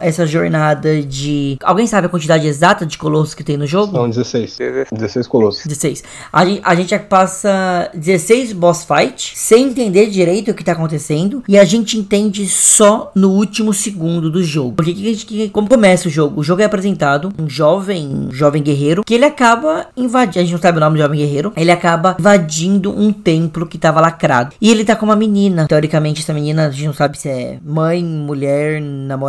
[0.00, 1.58] essa jornada de.
[1.62, 3.92] Alguém sabe a quantidade exata de colossos que tem no jogo?
[3.92, 4.58] São 16.
[4.92, 5.66] 16 colossos.
[5.66, 6.02] 16.
[6.32, 11.42] A gente, a gente passa 16 boss fight sem entender direito o que tá acontecendo.
[11.48, 14.72] E a gente entende só no último segundo do jogo.
[14.72, 16.40] Porque que, que, como começa o jogo?
[16.40, 20.40] O jogo é apresentado um jovem, um jovem guerreiro que ele acaba invadindo.
[20.40, 21.52] A gente não sabe o nome do jovem guerreiro.
[21.56, 24.54] Ele acaba invadindo um templo que tava lacrado.
[24.60, 25.66] E ele tá com uma menina.
[25.66, 29.21] Teoricamente, essa menina a gente não sabe se é mãe, mulher, namorada,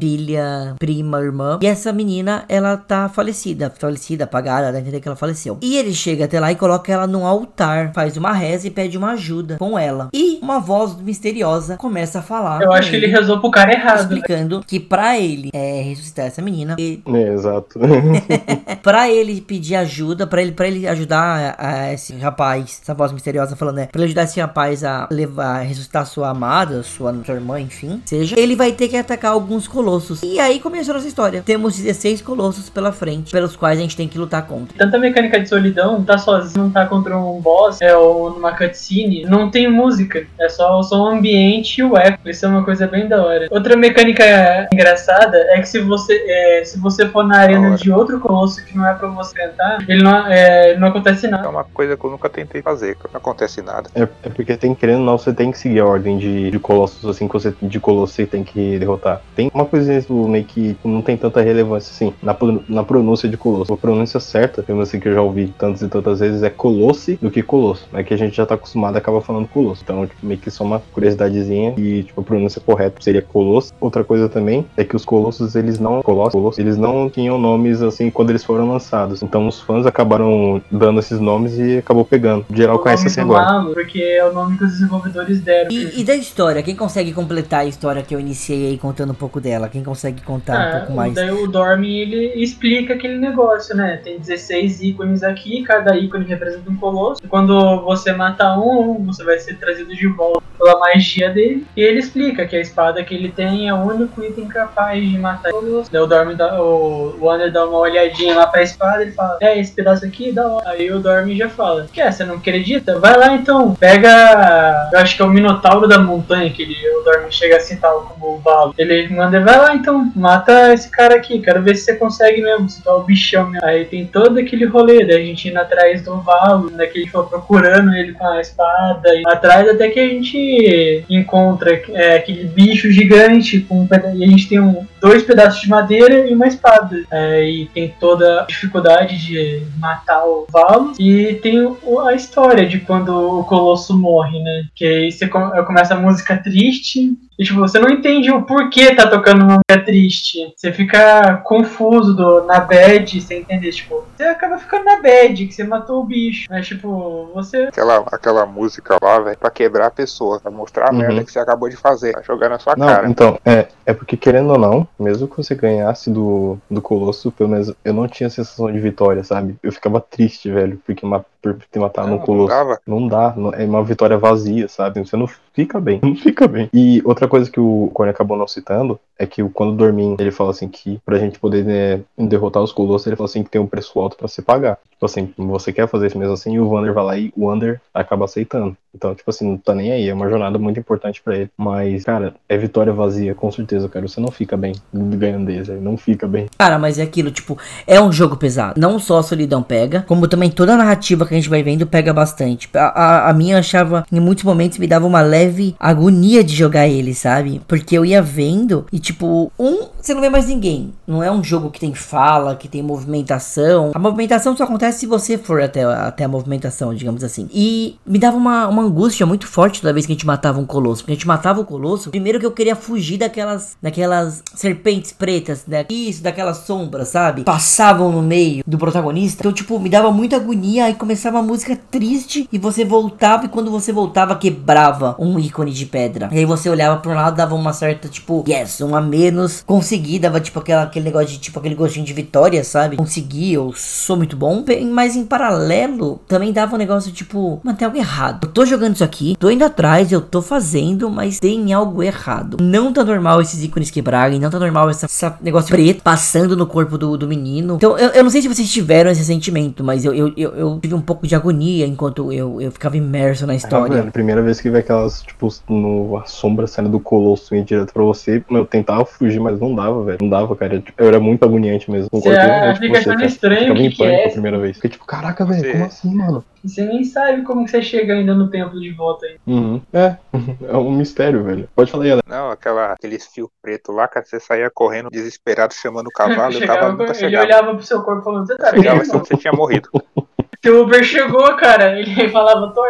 [0.00, 1.58] filha, prima, irmã.
[1.62, 3.72] E essa menina, ela tá falecida.
[3.78, 5.58] Falecida, apagada, dá a entender que ela faleceu.
[5.60, 8.96] E ele chega até lá e coloca ela num altar, faz uma reza e pede
[8.98, 10.08] uma ajuda com ela.
[10.12, 12.62] E uma voz misteriosa começa a falar.
[12.62, 14.10] Eu acho que ele rezou pro cara errado.
[14.10, 14.16] né?
[14.16, 17.78] Explicando que pra ele é, ressuscitar essa menina, e É, exato.
[18.82, 23.12] pra ele pedir ajuda, pra ele, pra ele ajudar a, a esse rapaz, essa voz
[23.12, 23.86] misteriosa falando, né?
[23.90, 28.00] Pra ele ajudar esse rapaz a levar, a ressuscitar sua amada, sua, sua irmã, enfim,
[28.04, 30.22] seja, ele vai ter que atacar alguns colossos.
[30.22, 31.42] E aí começou nossa história.
[31.44, 34.76] Temos 16 colossos pela frente, pelos quais a gente tem que lutar contra.
[34.76, 39.24] Tanta mecânica de solidão, tá sozinho, não tá contra um boss, é, ou numa cutscene,
[39.24, 40.26] não tem música.
[40.38, 42.28] É só o som ambiente e o eco.
[42.28, 43.46] Isso é uma coisa bem da hora.
[43.50, 48.18] Outra mecânica engraçada é que se você, é, se você for na arena de outro
[48.20, 51.48] colosso que não é pra você cantar, ele não, é, não acontece É nada.
[51.48, 53.88] uma coisa que eu nunca tentei fazer, que não acontece nada.
[53.94, 56.58] É, é porque tem, querendo ou não, você tem que seguir a ordem de, de
[56.58, 59.22] colossos, assim, que você, de colossos você tem que derrotar.
[59.36, 62.36] Tem uma coisinha do meio que não tem tanta relevância, assim, na,
[62.68, 63.72] na pronúncia de colosso.
[63.72, 66.50] A pronúncia certa, pelo menos assim que eu já ouvi tantas e tantas vezes, é
[66.50, 67.86] colosse do que colosso.
[67.92, 69.82] É que a gente já tá acostumado a acabar falando colosso.
[69.84, 73.72] Então, tipo, meio que só uma curiosidadezinha e, tipo, a pronúncia correta seria colosso.
[73.80, 77.82] Outra coisa também é que os colossos, eles não, colossos, colossos, eles não tinham nomes,
[77.82, 79.22] assim, quando eles foram lançados.
[79.22, 82.44] Então, os fãs acabaram dando esses nomes e acabou pegando.
[82.50, 83.44] Em geral, O conhece assim agora.
[83.44, 85.70] mago, porque é o nome que os desenvolvedores deram.
[85.70, 89.14] E, e da história, quem consegue completar a história que eu iniciei aí contando um
[89.14, 89.68] pouco dela?
[89.68, 91.14] Quem consegue contar um Ah, pouco mais?
[91.14, 94.00] Daí o Dorme ele explica aquele negócio, né?
[94.02, 97.20] Tem 16 ícones aqui, cada ícone representa um colosso.
[97.24, 101.66] E quando você mata um, você vai ser trazido de volta pela magia dele.
[101.76, 105.18] E ele explica que a espada que ele tem é o único item capaz de
[105.18, 105.90] matar colosso.
[105.90, 109.58] Daí o Dorme dá, o, Wander dá uma olhadinha lá pra espada ele fala: É,
[109.58, 110.68] esse pedaço aqui da hora.
[110.70, 112.98] Aí o Dorme já fala: Que é, você não acredita?
[112.98, 114.90] Vai lá então, pega.
[114.92, 117.92] Eu acho que é o Minotauro da montanha que ele, o Dorme chega a citar
[117.92, 118.74] como o Valo.
[118.76, 122.68] Ele manda, vai lá então, mata esse cara aqui, quero ver se você consegue mesmo,
[122.68, 123.66] se tá o bichão mesmo.
[123.66, 127.94] Aí tem todo aquele rolê da gente indo atrás do Valo, daquele que foi procurando
[127.94, 133.60] ele com a espada, e atrás até que a gente encontra é, aquele bicho gigante
[133.60, 136.96] com um peda- e a gente tem um, dois pedaços de madeira e uma espada.
[137.10, 140.92] É, e tem toda a dificuldade de matar o Valo.
[140.98, 144.64] E tem o- a história de quando o Colosso morre, né?
[144.74, 147.12] Que aí você come- começa a música triste.
[147.40, 150.52] E tipo, você não entende o porquê tá tocando uma música triste.
[150.54, 155.54] Você fica confuso do, na bad, sem entender, tipo, você acaba ficando na bad, que
[155.54, 156.46] você matou o bicho.
[156.50, 157.62] Mas tipo, você.
[157.68, 160.98] Aquela, aquela música lá, velho, pra quebrar a pessoa, pra mostrar a Uhum.
[160.98, 163.08] merda que você acabou de fazer, pra jogar na sua Não, cara.
[163.08, 167.48] então, é, é porque querendo ou não, mesmo que você ganhasse do, do Colosso, pelo
[167.48, 169.56] menos eu não tinha sensação de vitória, sabe?
[169.62, 172.48] Eu ficava triste, velho, porque ma- por ter matado Não, no não Colosso.
[172.48, 172.78] dava.
[172.86, 175.00] Não dá, não- é uma vitória vazia, sabe?
[175.00, 176.68] Você não fica bem, não fica bem.
[176.74, 180.30] E outra coisa que o Corne acabou não citando é que quando o Dormin, ele
[180.30, 183.60] fala assim que pra gente poder né, derrotar os Colossos, ele fala assim que tem
[183.60, 184.78] um preço alto pra se pagar.
[184.92, 187.46] Tipo assim, você quer fazer isso mesmo assim, e o Wander vai lá e o
[187.46, 188.76] Wander acaba aceitando.
[188.94, 191.50] Então, tipo assim, não tá nem aí, é uma jornada muito importante pra ele.
[191.56, 194.06] Mas, cara, é vitória vazia, com certeza, cara.
[194.06, 196.48] Você não fica bem ganhando desse, não fica bem.
[196.58, 197.56] Cara, mas é aquilo, tipo,
[197.86, 198.80] é um jogo pesado.
[198.80, 201.86] Não só a solidão pega, como também toda a narrativa que a gente vai vendo
[201.86, 202.68] pega bastante.
[202.74, 206.88] A, a, a minha achava, em muitos momentos, me dava uma leve agonia de jogar
[206.88, 207.60] ele, sabe?
[207.68, 209.09] Porque eu ia vendo e, tipo,
[209.58, 210.92] um, você não vê mais ninguém.
[211.06, 213.90] Não é um jogo que tem fala, que tem movimentação.
[213.94, 217.48] A movimentação só acontece se você for até, até a movimentação, digamos assim.
[217.52, 220.66] E me dava uma, uma angústia muito forte toda vez que a gente matava um
[220.66, 221.02] colosso.
[221.02, 225.64] Porque a gente matava o colosso, primeiro que eu queria fugir daquelas, daquelas serpentes pretas,
[225.66, 225.84] né?
[225.88, 227.42] Isso, daquelas sombras, sabe?
[227.42, 229.42] Passavam no meio do protagonista.
[229.42, 230.86] Então, tipo, me dava muita agonia.
[230.86, 233.46] Aí começava a música triste e você voltava.
[233.46, 236.28] E quando você voltava, quebrava um ícone de pedra.
[236.32, 239.62] E aí você olhava pro lado, dava uma certa, tipo, yes, um menos.
[239.66, 242.96] Consegui, dava tipo aquela, aquele negócio de, tipo, aquele gostinho de vitória, sabe?
[242.96, 244.64] Consegui, eu sou muito bom.
[244.92, 248.46] Mas em paralelo, também dava um negócio tipo, mano, tem algo errado.
[248.46, 252.56] Eu tô jogando isso aqui, tô indo atrás, eu tô fazendo, mas tem algo errado.
[252.60, 256.96] Não tá normal esses ícones quebrarem, não tá normal essa, negócio preto passando no corpo
[256.98, 257.74] do, do menino.
[257.76, 260.78] Então, eu, eu não sei se vocês tiveram esse sentimento, mas eu, eu, eu, eu
[260.80, 263.96] tive um pouco de agonia enquanto eu, eu ficava imerso na história.
[263.96, 267.92] velho, primeira vez que vê aquelas, tipo, no, a sombra saindo do colosso e direto
[267.92, 270.18] pra você, eu tentava fugir, mas não dava, velho.
[270.20, 270.82] Não dava, cara.
[270.98, 272.08] Eu era muito agoniante mesmo.
[272.12, 273.26] Você Concordo é- plenamente com fica você, achando cara.
[273.26, 274.26] estranho Ficava o em que pânico que é.
[274.26, 274.76] a primeira vez.
[274.76, 276.44] Fiquei tipo, caraca, velho, Você- como assim, mano?
[276.64, 279.36] Você nem sabe como que você chega ainda no templo de volta aí.
[279.46, 279.80] Uhum.
[279.92, 280.16] É,
[280.68, 281.68] é um mistério, velho.
[281.74, 282.28] Pode falar aí, Alex.
[282.28, 286.60] Não, aquela, aqueles fio preto lá, cara, você saía correndo desesperado chamando o cavalo e
[286.66, 287.44] com- nunca ele chegava.
[287.46, 288.82] olhava pro seu corpo falando, você tá bem?
[288.82, 289.88] Que você tinha morrido.
[290.62, 291.98] Seu Uber chegou, cara.
[291.98, 292.82] Ele falava, tô,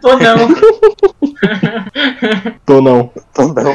[0.00, 0.48] tô não.
[2.64, 3.10] Tô não.
[3.32, 3.74] Então não.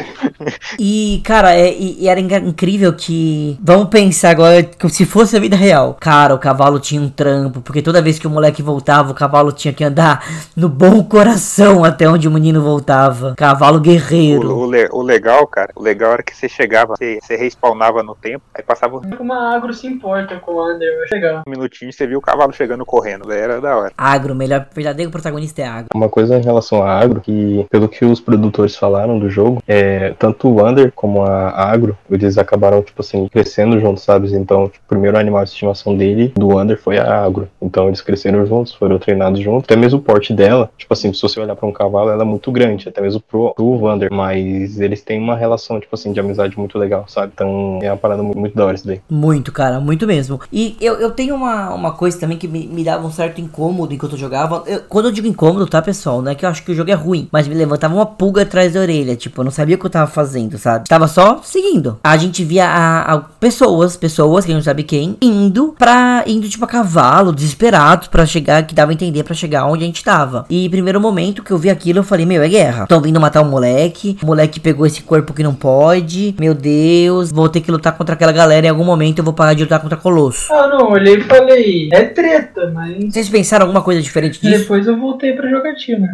[0.80, 3.58] E, cara, é, e, e era incrível que.
[3.62, 5.96] Vamos pensar agora que se fosse a vida real.
[6.00, 9.52] Cara, o cavalo tinha um trampo, porque toda vez que o moleque voltava, o cavalo
[9.52, 10.24] tinha que andar
[10.56, 13.34] no bom coração até onde o menino voltava.
[13.36, 14.52] Cavalo guerreiro.
[14.52, 18.02] O, o le- o legal, cara, o legal era que você chegava, você, você respawnava
[18.04, 21.42] no tempo, aí passava um Como a agro se importa com o Under, legal.
[21.48, 23.27] minutinho e você viu o cavalo chegando correndo.
[23.28, 23.92] Daí era da hora.
[23.98, 25.88] Agro, o melhor verdadeiro protagonista é agro.
[25.94, 30.14] Uma coisa em relação a agro, que pelo que os produtores falaram do jogo, é,
[30.18, 34.34] tanto o Wander como a Agro, eles acabaram, tipo assim, crescendo juntos, sabe?
[34.34, 37.48] Então, tipo, o primeiro animal de estimação dele, do Wander, foi a Agro.
[37.62, 39.66] Então eles cresceram juntos, foram treinados juntos.
[39.66, 42.26] Até mesmo o porte dela, tipo assim, se você olhar pra um cavalo, ela é
[42.26, 44.10] muito grande, até mesmo pro, pro Wander.
[44.12, 47.32] Mas eles têm uma relação, tipo assim, de amizade muito legal, sabe?
[47.34, 49.02] Então é uma parada muito, muito da hora isso daí.
[49.10, 50.40] Muito, cara, muito mesmo.
[50.52, 53.94] E eu, eu tenho uma, uma coisa também que me, me dava um certo incômodo
[53.94, 54.64] enquanto eu jogava.
[54.68, 56.22] Eu- quando eu digo incômodo, tá, pessoal?
[56.22, 58.44] Não é que eu acho que o jogo é ruim, mas me levantava uma pulga
[58.44, 59.16] atrás da orelha.
[59.16, 60.88] Tipo, eu não sabia o que eu tava fazendo, sabe?
[60.88, 62.00] Tava só seguindo.
[62.04, 66.24] A gente via a, a- pessoas, pessoas, que a gente sabe quem, indo pra.
[66.28, 69.88] indo tipo a cavalo, desesperados pra chegar, que dava a entender pra chegar onde a
[69.88, 70.46] gente tava.
[70.50, 72.86] E primeiro momento que eu vi aquilo, eu falei, meu, é guerra.
[72.88, 74.18] Tão vindo matar um moleque.
[74.22, 76.36] O moleque pegou esse corpo que não pode.
[76.40, 78.68] Meu Deus, vou ter que lutar contra aquela galera.
[78.68, 80.52] Em algum momento eu vou parar de lutar contra Colosso.
[80.54, 84.60] Ah, não, olhei e falei, é treta, mas Vocês pensaram alguma coisa diferente disso?
[84.60, 86.14] depois eu voltei pra jogatina.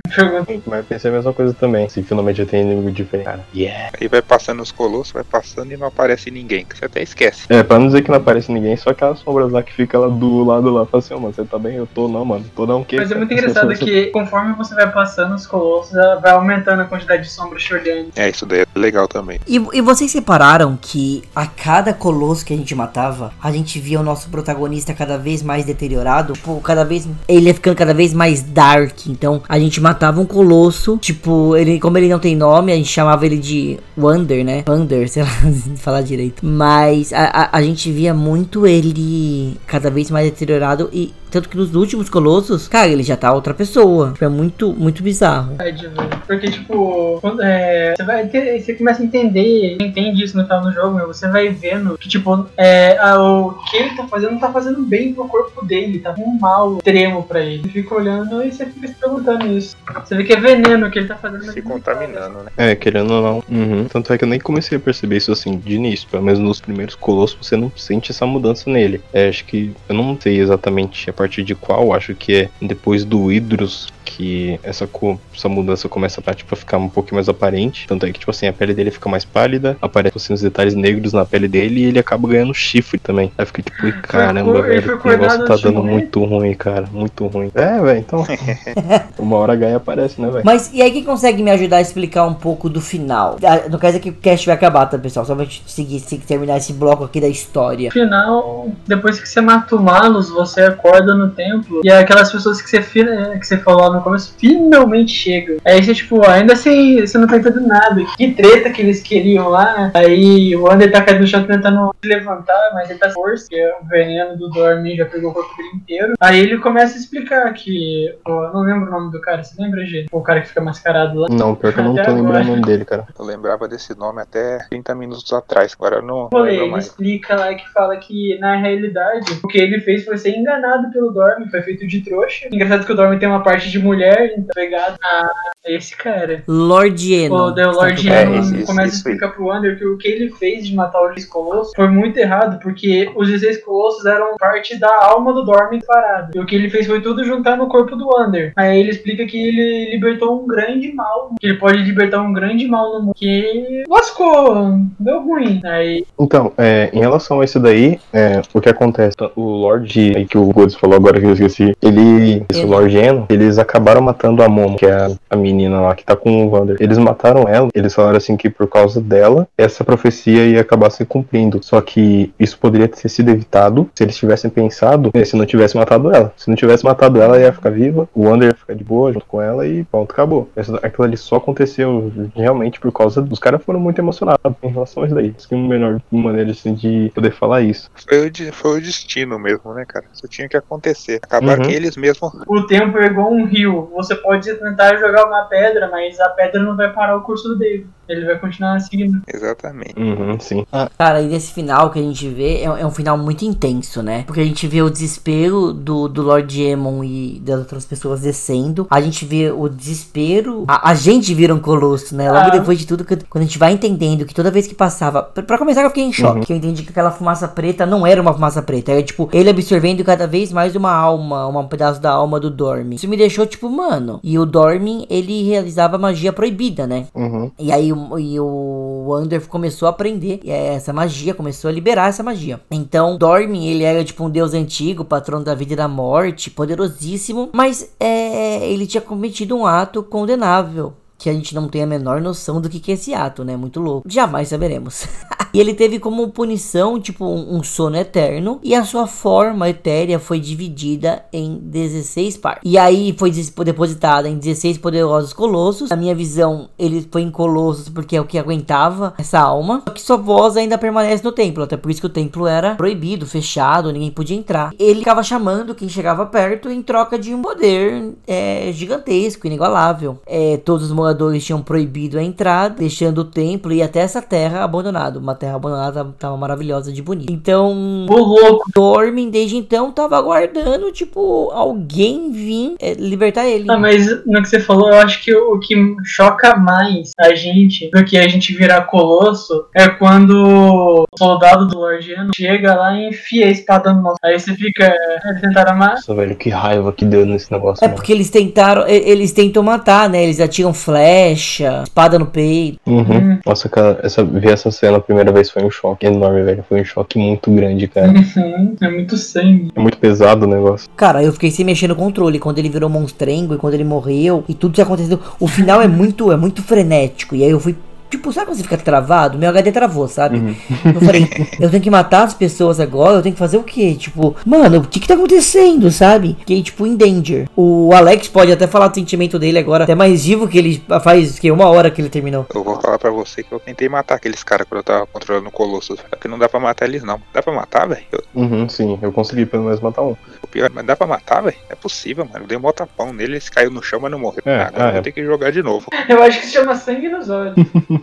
[0.66, 1.90] Mas eu pensei a mesma coisa também.
[1.90, 3.26] Se finalmente eu tenho inimigo diferente.
[3.26, 3.90] Cara, yeah.
[4.00, 7.46] Aí vai passando os colossos, vai passando e não aparece ninguém, que você até esquece.
[7.50, 10.08] É, pra não dizer que não aparece ninguém, só aquelas sombras lá que fica lá
[10.08, 10.86] do lado lá.
[10.86, 11.76] Fala assim, ó, mano, você tá bem?
[11.76, 12.46] Eu tô não, mano.
[12.56, 12.98] Tô não, o quê?
[12.98, 16.86] Mas é muito engraçado que conforme você vai passando os colossos, ela vai aumentando a
[16.86, 18.10] quantidade de sombras te olhando.
[18.16, 19.40] É, isso daí é legal também.
[19.48, 24.00] E, e vocês separaram que a cada colosso que a gente matava, a gente via
[24.00, 26.34] o nosso protagonista cada vez mais deteriorado?
[26.34, 27.08] Tipo, cada vez.
[27.28, 29.08] Ele ia ficando cada vez mais dark.
[29.08, 30.98] Então, a gente matava um colosso.
[30.98, 34.64] Tipo, ele, como ele não tem nome, a gente chamava ele de Wander, né?
[34.68, 35.30] Wander, sei lá
[35.78, 36.46] falar direito.
[36.46, 41.58] Mas a, a, a gente via muito ele cada vez mais deteriorado e Tanto que
[41.58, 44.12] nos últimos Colossos, cara, ele já tá outra pessoa.
[44.12, 45.56] Tipo, é muito, muito bizarro.
[45.56, 46.10] Verdade, velho.
[46.28, 50.62] Porque, tipo, quando, é, você vai ter, você começa a entender, entende isso no final
[50.62, 54.34] do jogo, meu, você vai vendo que, tipo, é, a- o que ele tá fazendo
[54.34, 57.64] não tá fazendo bem pro corpo dele, tá com um mal extremo pra ele.
[57.64, 59.76] Você fica olhando e você fica se perguntando isso.
[60.06, 61.52] Você vê que é veneno o que ele tá fazendo.
[61.52, 62.52] Se contaminando, né?
[62.58, 63.44] É, querendo ou não.
[63.50, 63.86] Uhum.
[63.86, 66.08] Tanto é que eu nem comecei a perceber isso assim de início.
[66.10, 69.02] Pelo menos nos primeiros colossos você não sente essa mudança nele.
[69.12, 69.74] É, acho que.
[69.90, 71.94] Eu não sei exatamente a partir de qual.
[71.94, 74.88] Acho que é depois do Hydros que essa,
[75.34, 77.88] essa mudança começa a, tipo, a ficar um pouquinho mais aparente.
[77.88, 80.76] Tanto é que, tipo assim, a pele dele fica mais pálida, aparecem assim, os detalhes
[80.76, 83.32] negros na pele dele e ele acaba ganhando chifre também.
[83.38, 86.54] Aí fica tipo, "Ih, caramba, ele velho, foi o negócio tá dando morrer?" muito ruim,
[86.54, 86.88] cara.
[86.92, 87.50] Muito ruim.
[87.56, 88.24] É, velho, então.
[89.18, 90.44] uma hora a Gaia aparece, né, velho?
[90.46, 93.38] Mas e aí quem consegue me ajudar a explicar um pouco do final?
[93.44, 95.26] Ah, No caso é que o cast vai acabar, tá, pessoal?
[95.26, 97.86] Só pra gente seguir, se- terminar esse bloco aqui da história.
[97.88, 102.62] No final, depois que você mata o Malus, você acorda no templo e aquelas pessoas
[102.62, 105.58] que você, que você falou lá no começo finalmente chegam.
[105.66, 108.02] Aí você, tipo, ainda assim, você não tá entendendo nada.
[108.18, 109.92] Que treta que eles queriam lá.
[109.94, 113.48] Aí o Wander tá caído no chão tentando se levantar, mas ele tá sem força,
[113.50, 116.14] que é o veneno do Dormin já pegou o corpo dele inteiro.
[116.20, 118.14] Aí ele começa a explicar que.
[118.24, 120.08] pô, eu não lembro o nome do cara, você lembra, gente?
[120.12, 121.28] O cara que fica mascarado lá.
[121.30, 123.08] Não, pior que eu não tô lembrando o nome dele, cara.
[123.18, 126.88] Eu lembrava desse nome até 30 minutos atrás, agora eu não, não Falei, ele mais.
[126.88, 131.03] explica lá que fala que na realidade o que ele fez foi ser enganado pelo
[131.12, 132.48] Dorme, foi feito de trouxa.
[132.52, 135.30] Engraçado que o Dorme tem uma parte de mulher, então pegado a
[135.66, 136.44] esse cara.
[136.48, 137.36] Lord Enon.
[137.48, 140.08] O The Lord É, esse- esse- começa a isso explicar pro Wander que o que
[140.08, 144.36] ele fez de matar os 16 colossos foi muito errado, porque os 16 colossos eram
[144.38, 146.32] parte da alma do Dorme parada.
[146.36, 148.52] E o que ele fez foi tudo juntar no corpo do Wander.
[148.56, 152.68] Aí ele explica que ele libertou um grande mal, que ele pode libertar um grande
[152.68, 155.62] mal no mundo, que lascou, deu ruim.
[155.64, 159.16] Aí Então, é, em relação a isso daí, é, o que acontece?
[159.36, 162.66] O Lord, aí que o Godes falou agora que eu esqueci, ele, esse Ele.
[162.70, 166.14] Lord Eno, eles acabaram matando a Momo, que é a, a menina lá que tá
[166.14, 166.76] com o Wander.
[166.80, 171.06] Eles mataram ela, eles falaram assim que por causa dela, essa profecia ia acabar se
[171.06, 171.60] cumprindo.
[171.64, 175.78] Só que isso poderia ter sido evitado se eles tivessem pensado, né, se não tivesse
[175.78, 176.34] matado ela.
[176.36, 179.14] Se não tivesse matado ela, ela ia ficar viva, o Wander ia ficar de boa
[179.14, 180.50] junto com ela e pronto, acabou.
[180.56, 185.04] Essa- Aquilo ali só aconteceu realmente por causa dos caras foram muito emocionados em relação
[185.04, 185.34] a isso daí.
[185.38, 187.90] Isso que é uma melhor maneira assim, de poder falar isso.
[188.08, 190.06] Foi o, de- foi o destino mesmo, né, cara?
[190.14, 190.73] Isso tinha que acontecer.
[191.22, 191.70] Acabaram Uhum.
[191.70, 192.32] que eles mesmos.
[192.48, 193.90] O tempo é igual um rio.
[193.94, 197.88] Você pode tentar jogar uma pedra, mas a pedra não vai parar o curso dele.
[198.14, 199.22] Ele vai continuar seguindo.
[199.32, 199.94] Exatamente.
[199.98, 200.66] Uhum, sim.
[200.98, 204.24] Cara, e nesse final que a gente vê é, é um final muito intenso, né?
[204.28, 208.88] Porque a gente vê o desespero do, do Lord Emon e das outras pessoas descendo.
[208.90, 210.64] A gente vê o desespero.
[210.68, 212.32] A, a gente vira um colosso, né?
[212.32, 212.50] Logo Ah.
[212.50, 215.24] depois de tudo, que- quando a gente vai entendendo que toda vez que passava.
[215.24, 216.40] Pra, pra começar, eu fiquei em choque.
[216.40, 216.44] Uhum.
[216.46, 218.92] Que eu entendi que aquela fumaça preta não era uma fumaça preta.
[218.92, 222.96] Era tipo, ele absorvendo cada vez mais uma alma, um pedaço da alma do Dormin.
[222.96, 224.20] Isso me deixou tipo, mano.
[224.24, 227.06] E o Dormin, ele realizava magia proibida, né?
[227.16, 227.52] Uhum.
[227.60, 232.24] E aí o, e o Wander começou a aprender essa magia, começou a liberar essa
[232.24, 232.62] magia.
[232.72, 237.50] Então, Dormin, ele era tipo um deus antigo, patrono da vida e da morte, poderosíssimo,
[237.54, 240.94] mas é, ele tinha cometido um ato condenável.
[241.24, 243.56] Que a gente não tem a menor noção do que, que é esse ato, né?
[243.56, 244.06] Muito louco.
[244.12, 245.08] Jamais saberemos.
[245.54, 248.60] e ele teve como punição, tipo, um, um sono eterno.
[248.62, 252.70] E a sua forma etérea foi dividida em 16 partes.
[252.70, 253.32] E aí foi
[253.64, 255.92] depositada em 16 poderosos colossos.
[255.92, 259.82] Na minha visão, ele foi em colossos porque é o que aguentava essa alma.
[259.88, 261.64] Só que sua voz ainda permanece no templo.
[261.64, 264.74] Até por isso que o templo era proibido, fechado, ninguém podia entrar.
[264.78, 270.20] Ele ficava chamando quem chegava perto em troca de um poder é, gigantesco, inigualável.
[270.26, 270.92] É, todos os
[271.40, 275.20] tinham proibido a entrada, deixando o templo e até essa terra abandonada.
[275.20, 277.32] Uma terra abandonada tava maravilhosa de bonita.
[277.32, 278.64] Então, O louco.
[278.74, 283.66] Dormin desde então tava aguardando, tipo, alguém vir é, libertar ele.
[283.70, 287.90] Ah, mas no que você falou, eu acho que o que choca mais a gente
[287.92, 292.96] do que a gente virar colosso é quando o soldado do Lord Eno chega lá
[292.98, 294.18] e enfia a espada no nosso.
[294.24, 294.84] Aí você fica.
[294.86, 295.96] é, tentaram amar.
[295.96, 297.96] Nossa, velho, que raiva que deu nesse negócio, É mano.
[297.98, 300.24] porque eles tentaram, eles tentam matar, né?
[300.24, 302.80] Eles atiram flecha, espada no peito.
[302.86, 303.02] Uhum.
[303.02, 303.40] Hum.
[303.46, 306.64] Nossa, cara, essa, ver essa cena a primeira vez foi um choque enorme, velho.
[306.68, 308.12] Foi um choque muito grande, cara.
[308.12, 309.72] Uhum, é muito sangue.
[309.76, 310.90] É muito pesado o negócio.
[310.96, 314.44] Cara, eu fiquei sem mexer no controle quando ele virou monstrengo e quando ele morreu
[314.48, 315.20] e tudo que aconteceu.
[315.40, 317.36] O final é muito, é muito frenético.
[317.36, 317.76] E aí eu fui
[318.14, 319.40] Tipo, sabe quando você fica travado?
[319.40, 320.38] Meu HD travou, sabe?
[320.38, 320.56] Uhum.
[320.94, 321.28] Eu falei,
[321.60, 323.96] eu tenho que matar as pessoas agora, eu tenho que fazer o quê?
[323.96, 326.36] Tipo, mano, o que que tá acontecendo, sabe?
[326.40, 327.50] Fiquei, tipo, em danger.
[327.56, 331.40] O Alex pode até falar do sentimento dele agora, até mais vivo que ele faz,
[331.40, 332.46] que uma hora que ele terminou.
[332.54, 335.48] Eu vou falar pra você que eu tentei matar aqueles caras quando eu tava controlando
[335.50, 336.00] o Colossus.
[336.00, 337.20] Só que não dá pra matar eles, não.
[337.34, 338.04] Dá pra matar, velho?
[338.12, 340.16] Eu- Uhum, sim, eu consegui pelo menos matar um.
[340.42, 341.56] O pior, mas dá pra matar, velho?
[341.70, 342.46] É possível, mano.
[342.46, 344.42] Eu dei um tapão nele, ele caiu no chão, mas não morreu.
[344.46, 345.02] É, Ah, agora ah, eu vou é.
[345.04, 345.88] ter que jogar de novo.
[346.10, 347.56] Eu acho que se chama sangue nos olhos.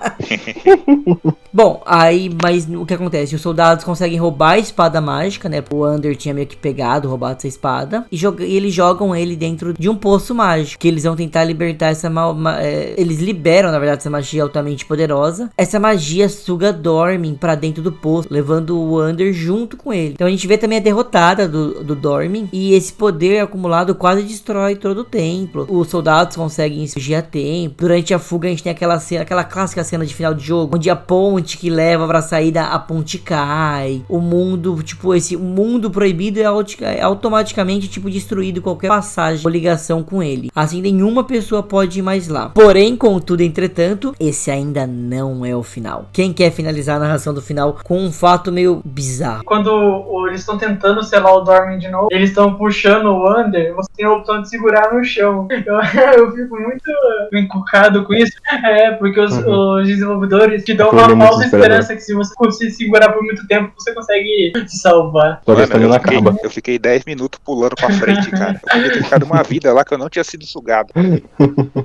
[1.52, 3.34] Bom, aí, mas o que acontece?
[3.34, 5.62] Os soldados conseguem roubar a espada mágica, né?
[5.72, 8.06] O Under tinha meio que pegado, roubado essa espada.
[8.10, 10.80] E, joga- e eles jogam ele dentro de um poço mágico.
[10.80, 12.34] Que eles vão tentar libertar essa mal.
[12.34, 15.50] ma- é, eles liberam, na verdade, essa magia altamente poderosa.
[15.58, 20.12] Essa magia suga Dormin pra dentro do poço, levando o Under junto com ele.
[20.14, 22.48] Então a gente vê também a derrotada do, do Dormin.
[22.52, 25.66] E esse poder acumulado quase destrói todo o templo.
[25.68, 27.74] Os soldados conseguem fugir a tempo.
[27.80, 30.76] Durante a fuga, a gente tem aquela cena, aquela clássica cena de final de jogo,
[30.76, 34.02] onde a ponte que leva pra saída, a ponte cai.
[34.08, 40.02] O mundo, tipo, esse mundo proibido é, é automaticamente, tipo, destruído qualquer passagem ou ligação
[40.02, 40.50] com ele.
[40.54, 42.50] Assim, nenhuma pessoa pode ir mais lá.
[42.50, 46.06] Porém, contudo, entretanto, esse ainda não é o final.
[46.12, 49.42] Quem quer finalizar a narração do final com um fato meio bizarro?
[49.44, 53.88] Quando eles estão tentando selar o Dormin de novo, eles estão puxando o Under, você
[53.96, 55.48] tem a opção de segurar no chão.
[55.70, 56.90] Eu, eu fico muito
[57.32, 58.32] encucado com isso.
[58.64, 59.32] É, porque os,
[59.80, 63.22] os desenvolvedores te dão Aquilo uma é falsa esperança que se você conseguir segurar por
[63.22, 65.42] muito tempo, você consegue se salvar.
[65.46, 66.36] Mano, eu, fiquei, acaba.
[66.42, 68.60] eu fiquei 10 minutos pulando pra frente, cara.
[68.62, 70.92] Eu podia ter ficado uma vida lá que eu não tinha sido sugado.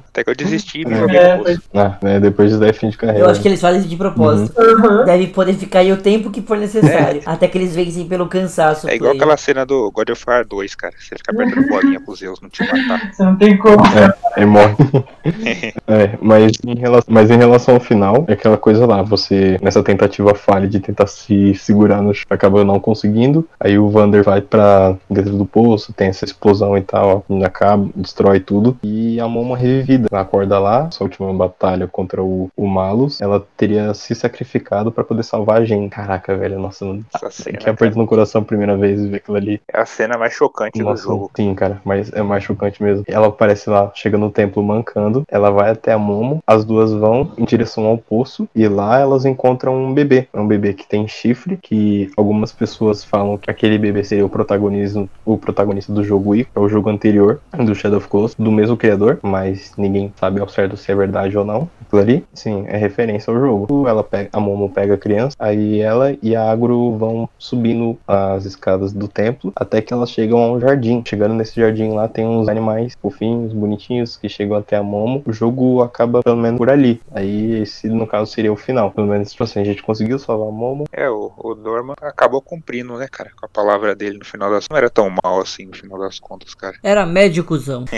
[0.09, 1.61] Até que eu desisti e me joguei É, poço.
[1.73, 3.25] Ah, né, depois de 10 fim de carreira.
[3.25, 4.53] Eu acho que eles fazem isso de propósito.
[4.59, 5.05] Uhum.
[5.05, 7.21] Deve poder ficar aí o tempo que for necessário.
[7.25, 8.89] Até que eles vencem pelo cansaço.
[8.89, 9.21] É igual play.
[9.21, 10.93] aquela cena do God of War 2, cara.
[10.97, 13.13] Você fica perdendo bolinha pros Zeus não te matar.
[13.13, 13.83] Você não tem como.
[14.35, 14.75] Aí morre.
[15.87, 19.81] é, mas em, relação, mas em relação ao final, é aquela coisa lá, você, nessa
[19.83, 23.47] tentativa falha de tentar se segurar no chão, acaba não conseguindo.
[23.59, 28.39] Aí o Vander vai pra dentro do poço, tem essa explosão e tal, acaba, destrói
[28.39, 28.77] tudo.
[28.83, 30.07] E a Momo é revivida.
[30.11, 35.03] Ela acorda lá, essa última batalha contra o, o Malus, ela teria se sacrificado pra
[35.03, 35.91] poder salvar a gente.
[35.91, 39.37] Caraca, velho, nossa, Essa cena, que aperto no coração a primeira vez e ver aquilo
[39.37, 39.61] ali.
[39.71, 41.31] É a cena mais chocante do Nossa, jogo.
[41.35, 43.03] sim, cara, mas é mais chocante mesmo.
[43.07, 47.31] Ela aparece lá, chega no templo mancando, ela vai até a Momo, as duas vão
[47.37, 50.27] em direção ao poço e lá elas encontram um bebê.
[50.31, 54.29] É um bebê que tem chifre, que algumas pessoas falam que aquele bebê seria o
[54.29, 58.35] protagonismo, o protagonista do jogo I, que é o jogo anterior do Shadow of Colossus,
[58.37, 61.69] do mesmo criador, mas ninguém sabe ao certo se é verdade ou não.
[61.91, 63.87] Aquilo sim, é referência ao jogo.
[63.87, 68.45] Ela pega, a Momo pega a criança, aí ela e a Agro vão subindo as
[68.45, 71.03] escadas do templo até que elas chegam a um jardim.
[71.07, 75.23] Chegando nesse jardim lá tem uns animais fofinhos, bonitinhos que chegam até a Momo.
[75.25, 77.01] O jogo acaba pelo menos por ali.
[77.11, 78.91] Aí esse no caso seria o final.
[78.91, 80.85] Pelo menos tipo assim, a gente conseguiu salvar a Momo.
[80.91, 83.31] É, o, o Dorman acabou cumprindo, né, cara?
[83.39, 86.19] Com a palavra dele no final das Não era tão mal assim no final das
[86.19, 86.77] contas, cara.
[86.83, 87.85] Era médicozão.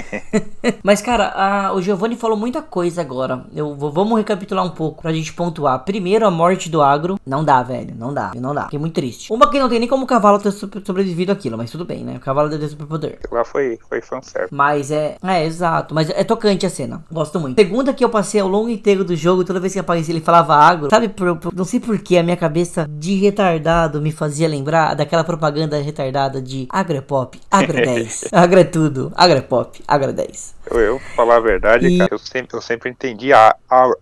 [0.83, 3.45] Mas, cara, a- o Giovanni falou muita coisa agora.
[3.53, 5.83] Eu vou, vamos recapitular um pouco pra gente pontuar.
[5.83, 7.19] Primeiro, a morte do agro.
[7.25, 7.93] Não dá, velho.
[7.95, 8.31] Não dá.
[8.35, 8.63] Não dá.
[8.63, 9.31] Fiquei muito triste.
[9.31, 12.03] Uma que não tem nem como o cavalo ter so- sobrevivido àquilo, mas tudo bem,
[12.03, 12.15] né?
[12.17, 13.19] O cavalo deve ter superpoder.
[13.31, 14.53] Lá foi, foi fanservice.
[14.53, 15.17] Mas é.
[15.23, 15.93] É, exato.
[15.93, 17.03] Mas é tocante a cena.
[17.11, 17.59] Gosto muito.
[17.59, 20.55] Segunda que eu passei ao longo inteiro do jogo, toda vez que aparecia ele falava
[20.55, 20.89] agro.
[20.89, 25.23] Sabe, por- por- não sei porquê, a minha cabeça de retardado me fazia lembrar daquela
[25.23, 28.25] propaganda retardada de agro é pop, agro é 10.
[28.31, 30.55] agro é tudo, agro é pop, agro é 10.
[30.69, 33.55] Eu, eu pra falar a verdade, E- cara, eu sempre, eu sempre entendi a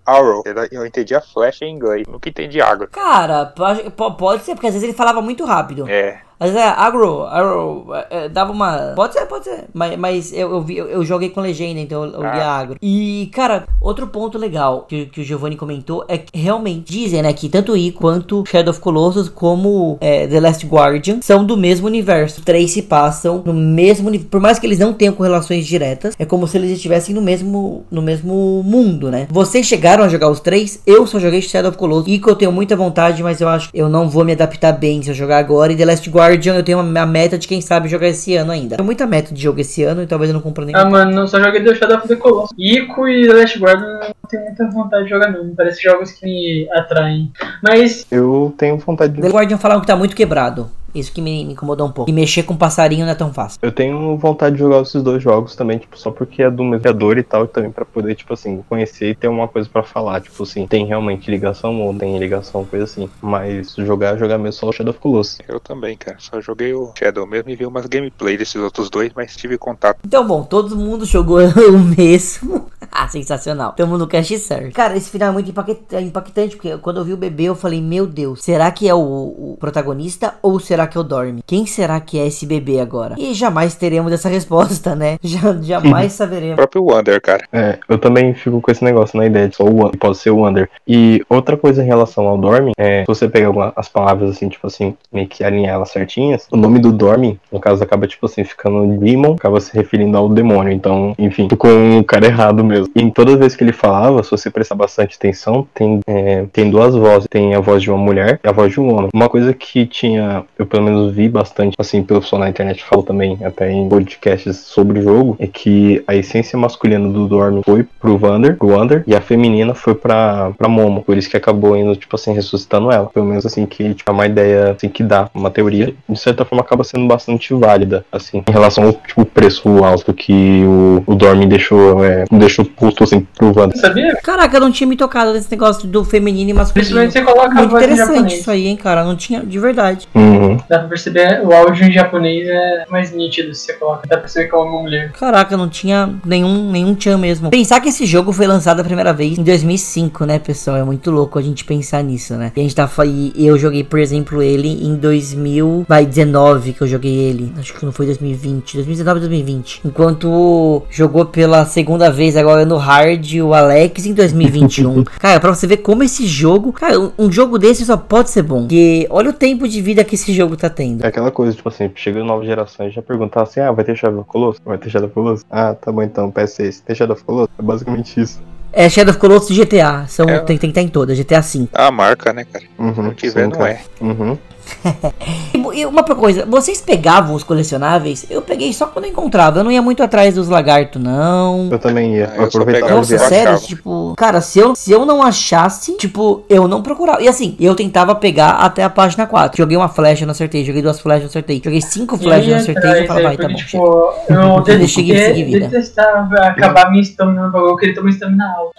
[0.06, 0.44] Arrow.
[0.72, 2.08] Eu entendi a Flash em inglês.
[2.08, 2.88] Nunca entendi agro.
[2.92, 5.88] Cara, pode, po- pode ser, porque às vezes ele falava muito rápido.
[5.88, 8.94] É, Às vezes é agro, agro, é, é, dava uma.
[8.96, 9.66] Pode ser, pode ser.
[9.74, 12.58] Mas, mas eu, eu, vi, eu, eu joguei com legenda, então eu, eu li Ah.
[12.60, 12.78] agro.
[12.82, 17.32] E, cara, outro ponto legal que, que o Giovanni comentou é que realmente dizem, né,
[17.34, 21.88] que tanto I quanto Shadow of Colossus, como é, The Last Guardian, são do mesmo
[21.88, 22.42] universo.
[22.44, 24.30] Três se passam no mesmo universo.
[24.30, 27.86] Por mais que eles não tenham correlações diretas, é como se eles estivessem no mesmo,
[27.90, 29.28] no mesmo mundo, né?
[29.32, 30.82] Vocês chegaram a jogar os três?
[30.86, 32.12] Eu só joguei Shadow of Colossus.
[32.12, 34.74] E que eu tenho muita vontade, mas eu acho que eu não vou me adaptar
[34.74, 35.72] bem se eu jogar agora.
[35.72, 38.52] E The Last Guardian eu tenho uma, a meta de quem sabe jogar esse ano
[38.52, 38.76] ainda.
[38.78, 40.76] Tenho muita meta de jogo esse ano e talvez eu não compre nem.
[40.76, 42.56] Ah, mano, não só joguei The Shadow of the Colossus.
[42.58, 45.56] Ico e The Last Guardian eu não tenho muita vontade de jogar, não.
[45.56, 47.32] Parece jogos que me atraem.
[47.62, 50.70] Mas, Eu tenho vontade de The Guardian falaram que tá muito quebrado.
[50.96, 52.10] Isso que me, me incomodou um pouco.
[52.10, 53.60] E mexer com passarinho não é tão fácil.
[53.62, 56.80] Eu tenho vontade de jogar esses dois jogos também, tipo, só porque é do mesmo
[56.82, 59.84] criador e tal, e também pra poder, tipo assim, conhecer e ter uma coisa pra
[59.84, 63.10] falar, tipo assim, tem realmente ligação ou tem ligação, coisa assim.
[63.22, 65.40] Mas jogar, jogar mesmo só o Shadow of Colossus.
[65.48, 66.16] eu também, cara.
[66.20, 70.00] Só joguei o Shadow mesmo e vi umas gameplay desses outros dois, mas tive contato.
[70.06, 72.70] Então, bom, todo mundo jogou o mesmo.
[73.08, 73.74] Sensacional.
[73.74, 74.74] Tamo no cast certo.
[74.74, 77.82] Cara, esse final é muito impacta- impactante, porque quando eu vi o bebê, eu falei,
[77.82, 81.42] meu Deus, será que é o, o protagonista ou será que é o Dorme?
[81.46, 83.16] Quem será que é esse bebê agora?
[83.18, 85.18] E jamais teremos essa resposta, né?
[85.24, 86.56] Já, jamais O saberemos.
[86.56, 87.46] próprio Wander, cara.
[87.54, 90.32] É, eu também fico com esse negócio na ideia de só o Wander, pode ser
[90.32, 90.70] o Wander.
[90.88, 94.66] E outra coisa em relação ao Dormin, é, se você pegar as palavras assim, tipo
[94.68, 98.44] assim, meio que alinhar elas certinhas, o nome do Dormin, no caso, acaba tipo assim,
[98.44, 100.74] ficando Demon, acaba se referindo ao demônio.
[100.74, 102.85] Então, enfim, ficou um cara errado mesmo.
[102.96, 106.70] E em toda vez que ele falava, se você prestar bastante atenção, tem, é, tem
[106.70, 107.28] duas vozes.
[107.30, 109.10] Tem a voz de uma mulher e a voz de um homem.
[109.14, 113.04] Uma coisa que tinha, eu pelo menos vi bastante, assim, pelo pessoal na internet falou
[113.04, 117.86] também, até em podcasts sobre o jogo, é que a essência masculina do Dormin foi
[118.00, 121.04] pro Wander, pro Wander, e a feminina foi pra, pra Momo.
[121.04, 123.08] Por isso que acabou indo, tipo assim, ressuscitando ela.
[123.08, 126.46] Pelo menos assim, que tipo, é uma ideia assim que dá, uma teoria, de certa
[126.46, 131.16] forma acaba sendo bastante válida, assim, em relação ao tipo, preço alto que o, o
[131.16, 133.78] Dormin deixou, é, deixou posto assim pro Wander.
[133.78, 134.16] Sabia?
[134.24, 136.74] Caraca, eu não tinha me tocado nesse negócio do feminino e masculino.
[136.74, 139.04] Principalmente você coloca a Muito voz interessante isso aí, hein, cara.
[139.04, 140.08] Não tinha, de verdade.
[140.14, 140.58] Uhum.
[140.70, 144.08] Dá pra perceber, o áudio em japonês é mais nítido se você coloca.
[144.08, 145.12] Dá pra perceber que é uma mulher.
[145.14, 147.50] Caraca, não tinha nenhum, nenhum tchan mesmo.
[147.50, 150.78] Pensar que esse jogo foi lançado a primeira vez em 2005, né, pessoal?
[150.78, 152.52] É muito louco a gente pensar nisso, né?
[152.56, 156.82] E a gente tá e eu joguei, por exemplo, ele em 2000, vai 19 que
[156.82, 157.52] eu joguei ele.
[157.58, 159.82] Acho que não foi 2020, 2019 2020.
[159.86, 165.04] Enquanto jogou pela segunda vez agora no hard o Alex em 2021.
[165.20, 168.44] cara, pra você ver como esse jogo, cara, um, um jogo desse só pode ser
[168.44, 168.62] bom.
[168.62, 171.04] Porque olha o tempo de vida que esse jogo tá tendo.
[171.04, 174.20] É aquela coisa, tipo assim, chega novas gerações já perguntar assim, ah, vai ter Shadow
[174.22, 174.62] of Colossus?
[174.64, 175.46] Vai ter Shadow of Colossus?
[175.50, 176.82] Ah, tá bom então, PS6.
[176.86, 177.50] Tem Shadow of Colossus?
[177.58, 178.40] É basicamente isso.
[178.72, 180.06] É Shadow of Colossus e GTA.
[180.08, 180.40] São, É.
[180.40, 181.68] tem, tem que estar em todas, GTA V.
[181.74, 182.66] A marca, né, cara?
[182.78, 183.70] Uhum, Se não tiver, sim, não cara.
[183.72, 183.82] é.
[184.02, 184.38] Uhum.
[185.76, 188.26] E uma coisa, vocês pegavam os colecionáveis?
[188.30, 189.60] Eu peguei só quando eu encontrava.
[189.60, 191.68] Eu não ia muito atrás dos lagartos, não.
[191.70, 192.32] Eu também ia.
[192.38, 196.66] Ah, eu e Nossa, sério, tipo, cara, se eu, se eu não achasse, tipo, eu
[196.66, 197.22] não procurava.
[197.22, 199.58] E assim, eu tentava pegar até a página 4.
[199.58, 200.64] Joguei uma flecha, não acertei.
[200.64, 201.62] Joguei duas flechas, não acertei.
[201.62, 202.92] Joguei cinco flechas, não acertei.
[202.92, 203.56] E eu falava, vai, tá bom.
[203.56, 208.72] tipo, eu detestava acabar minha estamina no bagulho, eu queria ter uma estamina alta.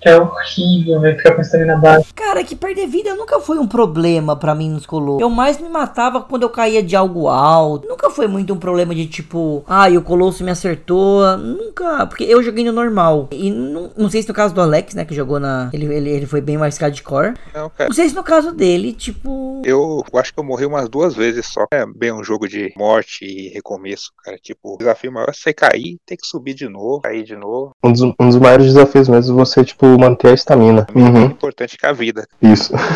[0.00, 2.06] Que é horrível, velho, ficar com a estamina baixa.
[2.14, 5.25] Cara, que perder vida nunca foi um problema pra mim nos colossos.
[5.26, 7.88] Eu mais me matava quando eu caía de algo alto.
[7.88, 11.36] Nunca foi muito um problema de tipo, ah, o colosso me acertou.
[11.36, 13.28] Nunca, porque eu joguei no normal.
[13.32, 15.68] E não, não sei se no caso do Alex, né, que jogou na.
[15.72, 17.34] Ele, ele, ele foi bem mais hardcore.
[17.52, 17.88] Não, cara.
[17.88, 19.62] Não sei se no caso dele, tipo.
[19.64, 21.64] Eu acho que eu morri umas duas vezes só.
[21.72, 24.38] É bem um jogo de morte e recomeço, cara.
[24.40, 27.72] Tipo, o desafio maior é você cair, ter que subir de novo, cair de novo.
[27.82, 30.86] Um dos, um dos maiores desafios mesmo é você, tipo, manter a estamina.
[30.94, 31.24] É Uhum.
[31.24, 32.28] importante que a vida.
[32.40, 32.72] Isso.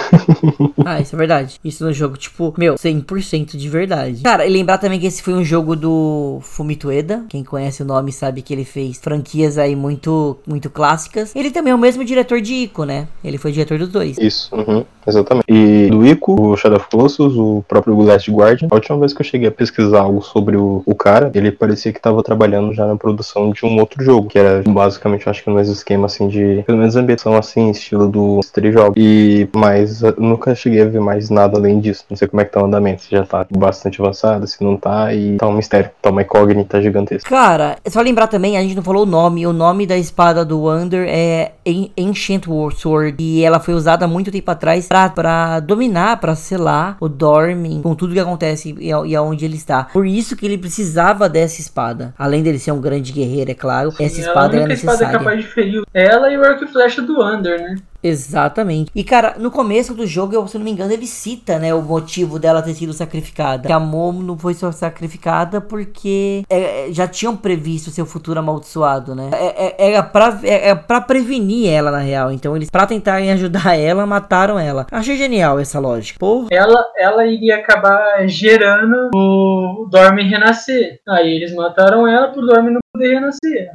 [0.85, 1.61] Ah, isso é verdade.
[1.64, 4.23] Isso no jogo, tipo, meu, 100% de verdade.
[4.23, 7.25] Cara, e lembrar também que esse foi um jogo do Fumito Ueda.
[7.29, 11.35] Quem conhece o nome sabe que ele fez franquias aí muito, muito clássicas.
[11.35, 13.09] Ele também é o mesmo diretor de Ico, né?
[13.25, 14.18] Ele foi diretor dos dois.
[14.18, 15.45] Isso, uhum, exatamente.
[15.49, 19.21] E do Ico, o Shadow of Colossus, o próprio Last Guardian, a última vez que
[19.21, 22.87] eu cheguei a pesquisar algo sobre o, o cara, ele parecia que estava trabalhando já
[22.87, 26.29] na produção de um outro jogo, que era basicamente, acho que no mesmo esquema, assim,
[26.29, 28.95] de, pelo menos ambientação, assim, estilo do Street Job.
[28.97, 32.05] E, mas nunca cheguei a ver mais nada além disso.
[32.09, 34.77] Não sei como é que tá o andamento, se já tá bastante avançado, se não
[34.77, 37.29] tá, e tá um mistério, tá uma incógnita gigantesca.
[37.29, 39.47] Cara, é só lembrar também, a gente não falou o nome.
[39.47, 43.17] O nome da espada do Wander é An- Ancient War Sword.
[43.23, 47.95] E ela foi usada muito tempo atrás pra, pra dominar, pra selar o Dormin com
[47.95, 49.85] tudo que acontece e, e aonde ele está.
[49.85, 52.15] Por isso que ele precisava dessa espada.
[52.19, 53.89] Além dele ser um grande guerreiro, é claro.
[53.99, 55.19] Essa Ela é a espada era única espada necessária.
[55.19, 57.77] capaz de ferir ela e o arco e flecha do Under, né?
[58.03, 58.91] Exatamente.
[58.95, 61.83] E cara, no começo do jogo, eu, se não me engano, ele cita, né, o
[61.83, 63.67] motivo dela ter sido sacrificada.
[63.67, 69.15] Que a Momo não foi sacrificada porque é, é, já tinham previsto seu futuro amaldiçoado,
[69.15, 69.31] né?
[69.33, 72.33] É, é, era, pra, é, é prevenir ela, na real.
[72.33, 74.87] Então eles, pra tentarem ajudar ela, mataram ela.
[74.91, 76.19] Achei genial essa lógica.
[76.19, 76.49] Porra.
[76.51, 81.01] Ela, ela iria acabar gerando o Dorme renascer.
[81.09, 83.70] Aí eles mataram ela pro Dorme não poder renascer.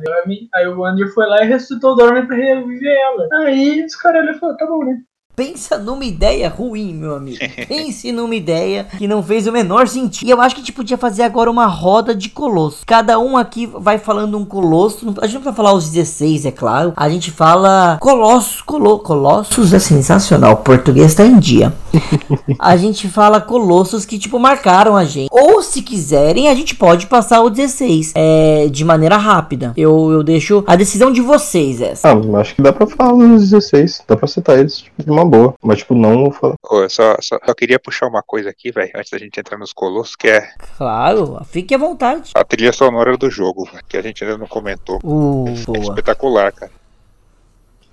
[0.53, 3.27] Aí, o Wander foi lá e ressuscitou o Dorme pra reviver ela.
[3.45, 5.01] Aí os caras falaram, tá bom, né?
[5.35, 7.37] Pensa numa ideia ruim, meu amigo.
[7.67, 10.27] Pense numa ideia que não fez o menor sentido.
[10.27, 12.83] E eu acho que a gente podia fazer agora uma roda de colosso.
[12.85, 15.13] Cada um aqui vai falando um colosso.
[15.21, 16.93] A gente não precisa falar os 16, é claro.
[16.95, 20.53] A gente fala colossos, colo colossos é sensacional.
[20.53, 21.73] O português tá em dia.
[22.59, 25.29] A gente fala colossos que, tipo, marcaram a gente.
[25.31, 29.73] Ou, se quiserem, a gente pode passar o 16 é, de maneira rápida.
[29.75, 32.09] Eu, eu deixo a decisão de vocês essa.
[32.11, 35.24] Ah, acho que dá pra falar dos 16, dá pra citar eles tipo, de uma
[35.27, 35.53] boa.
[35.61, 36.55] Mas, tipo, não falar.
[36.69, 39.57] Ô, eu só, só, só queria puxar uma coisa aqui, velho, antes da gente entrar
[39.57, 40.47] nos colossos, que é
[40.77, 42.31] Claro, fique à vontade.
[42.35, 44.99] a trilha sonora do jogo, que a gente ainda não comentou.
[45.03, 45.79] Uh, É boa.
[45.79, 46.71] espetacular, cara.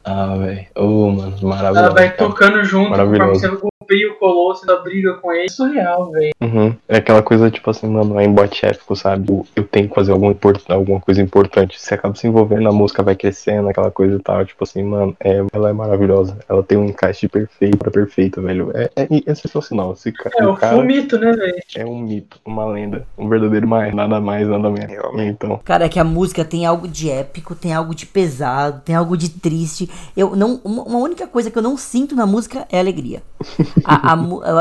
[0.04, 0.66] Ah, velho.
[0.76, 1.78] Ô, mano, maravilhoso.
[1.78, 2.28] Ela vai cara.
[2.28, 3.71] tocando junto, Maravilhoso.
[3.82, 5.48] Cria o colosso, da briga com ele.
[5.50, 6.32] Surreal, velho.
[6.40, 6.74] Uhum.
[6.88, 9.30] É aquela coisa, tipo assim, mano, é embate épico, sabe?
[9.30, 11.80] Eu- Eu tenho que fazer alguma, import- alguma coisa importante.
[11.80, 14.44] Você acaba se envolvendo, a música vai crescendo, aquela coisa e tal.
[14.44, 16.38] Tipo assim, mano, é, ela é maravilhosa.
[16.48, 18.70] Ela tem um encaixe perfeito, pra perfeito, velho.
[18.74, 19.92] É, é, é sensacional.
[19.92, 21.58] Esse ca- É o cara fumito, né, velho?
[21.76, 23.06] é um mito, uma lenda.
[23.16, 24.90] Um verdadeiro mais, nada mais, nada menos.
[24.90, 25.30] Realmente.
[25.32, 28.94] Então, Cara, é que a música tem algo de épico, tem algo de pesado, tem
[28.94, 29.88] algo de triste.
[30.16, 33.22] Eu não, uma única coisa que eu não sinto na música é alegria.
[33.84, 34.16] A, a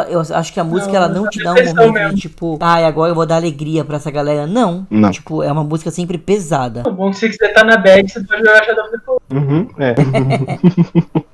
[0.10, 2.16] eu acho que a música Não, ela não é te dá um momento mesmo.
[2.16, 4.48] de tipo, ai, agora eu vou dar alegria pra essa galera.
[4.48, 4.86] Não.
[4.90, 5.12] Não.
[5.12, 6.84] Tipo, é uma música sempre pesada.
[6.88, 8.92] O bom é que se você tá na bag, você pode jogar Shadow of
[9.30, 9.96] the uhum, é.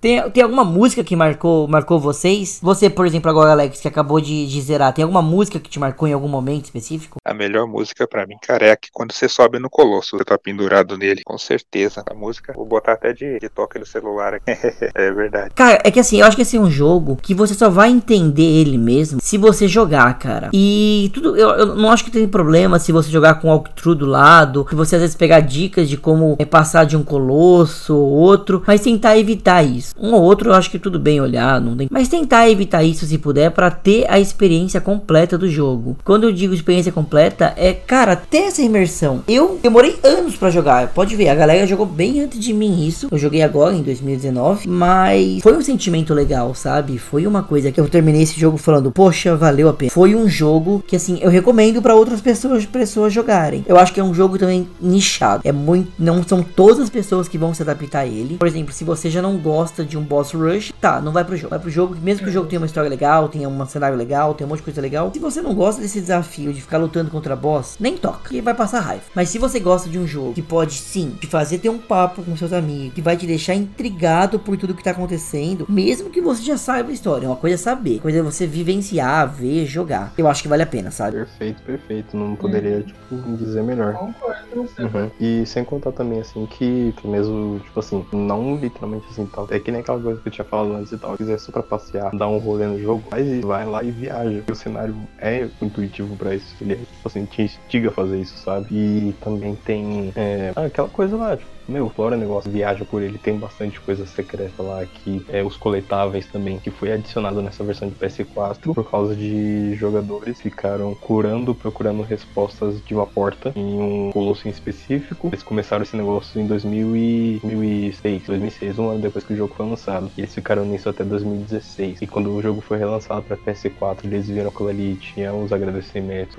[0.00, 2.60] Tem, tem alguma música que marcou, marcou vocês?
[2.62, 5.78] Você, por exemplo, agora, Alex, que acabou de, de zerar, tem alguma música que te
[5.78, 7.18] marcou em algum momento específico?
[7.24, 10.24] A melhor música pra mim, cara, é a que quando você sobe no colosso, você
[10.24, 11.22] tá pendurado nele.
[11.24, 12.04] Com certeza.
[12.08, 14.44] A música, vou botar até de, de toque no celular aqui.
[14.94, 15.50] é verdade.
[15.54, 17.90] Cara, é que assim, eu acho que esse é um jogo que você só vai
[17.90, 20.50] entender ele mesmo se você jogar, cara.
[20.52, 24.06] E tudo, eu, eu não acho que tem problema se você jogar com walkthrough do
[24.06, 28.10] lado, se você às vezes pegar dicas de como é passar de um colosso ou
[28.10, 29.94] outro, mas tentar evitar isso.
[29.98, 33.06] Um ou outro eu acho que tudo bem olhar, não tem, mas tentar evitar isso
[33.06, 35.96] se puder pra ter a experiência completa do jogo.
[36.04, 39.22] Quando eu digo experiência completa, é, cara, ter essa imersão.
[39.28, 43.08] Eu demorei anos pra jogar, pode ver, a galera jogou bem antes de mim isso.
[43.10, 46.87] Eu joguei agora em 2019, mas foi um sentimento legal, sabe?
[46.96, 49.90] Foi uma coisa que eu terminei esse jogo falando, poxa, valeu a pena.
[49.90, 53.64] Foi um jogo que assim, eu recomendo pra outras pessoas, pessoas jogarem.
[53.66, 55.42] Eu acho que é um jogo também nichado.
[55.44, 58.36] É muito, não são todas as pessoas que vão se adaptar a ele.
[58.36, 61.36] Por exemplo, se você já não gosta de um boss rush, tá, não vai pro
[61.36, 61.50] jogo.
[61.50, 64.34] Vai pro jogo, mesmo que o jogo tenha uma história legal, tenha um cenário legal,
[64.34, 65.10] tenha um monte de coisa legal.
[65.12, 68.54] Se você não gosta desse desafio de ficar lutando contra boss, nem toca, porque vai
[68.54, 69.02] passar raiva.
[69.14, 72.22] Mas se você gosta de um jogo que pode sim te fazer ter um papo
[72.22, 76.20] com seus amigos, que vai te deixar intrigado por tudo que tá acontecendo, mesmo que
[76.20, 80.12] você já saiba a história, uma coisa é saber, coisa é você vivenciar, ver, jogar.
[80.16, 81.18] Eu acho que vale a pena, sabe?
[81.18, 82.16] Perfeito, perfeito.
[82.16, 83.94] Não poderia, tipo, dizer melhor.
[83.94, 84.82] Concordo com você.
[84.82, 85.10] Uhum.
[85.20, 89.46] E sem contar também, assim, que que mesmo, tipo assim, não literalmente assim tal.
[89.50, 91.12] É que nem aquela coisa que eu tinha falado antes e tal.
[91.12, 93.90] Se quiser só pra passear, dar um rolê no jogo, faz isso, vai lá e
[93.90, 94.42] viaja.
[94.50, 96.54] O cenário é intuitivo pra isso.
[96.60, 98.66] Ele, é, tipo assim, te instiga a fazer isso, sabe?
[98.70, 103.18] E também tem é, aquela coisa lá, tipo, meu, fora o negócio, viaja por ele,
[103.18, 107.88] tem bastante coisa secreta lá que é os coletáveis também, que foi adicionado nessa versão
[107.88, 114.10] de PS4 por causa de jogadores ficaram curando, procurando respostas de uma porta em um
[114.12, 115.28] colosso em específico.
[115.28, 119.54] Eles começaram esse negócio em 2000 e 2006, 2006, um ano depois que o jogo
[119.54, 120.10] foi lançado.
[120.16, 122.02] E eles ficaram nisso até 2016.
[122.02, 126.36] E quando o jogo foi relançado para PS4, eles viram aquilo ali, tinha os agradecimentos,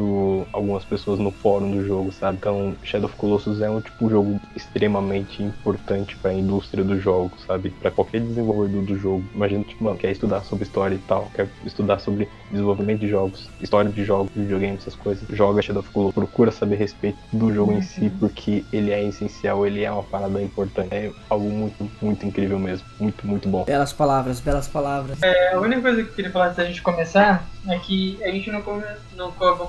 [0.54, 2.38] algumas pessoas no fórum do jogo, sabe?
[2.38, 7.00] Então, Shadow of Colossus é um tipo um jogo extremamente importante para a indústria do
[7.00, 7.70] jogo, sabe?
[7.70, 9.24] Para qualquer desenvolvedor do jogo.
[9.34, 13.50] Imagina, tipo, mano, quer estudar sobre história e tal, quer estudar sobre desenvolvimento de jogos,
[13.62, 15.28] história de jogos, videogames, essas coisas.
[15.30, 19.04] Joga Shadow of Colossus, procura saber a respeito do jogo em si, porque ele é
[19.04, 20.90] essencial, ele é uma parada importante.
[20.92, 22.86] É algo muito, muito incrível mesmo.
[23.00, 23.66] Muito, muito bom.
[23.66, 25.22] Belas palavras, belas palavras.
[25.22, 28.32] É, a única coisa que eu queria falar antes da gente começar é que a
[28.32, 28.84] gente não, come,
[29.16, 29.68] não acabou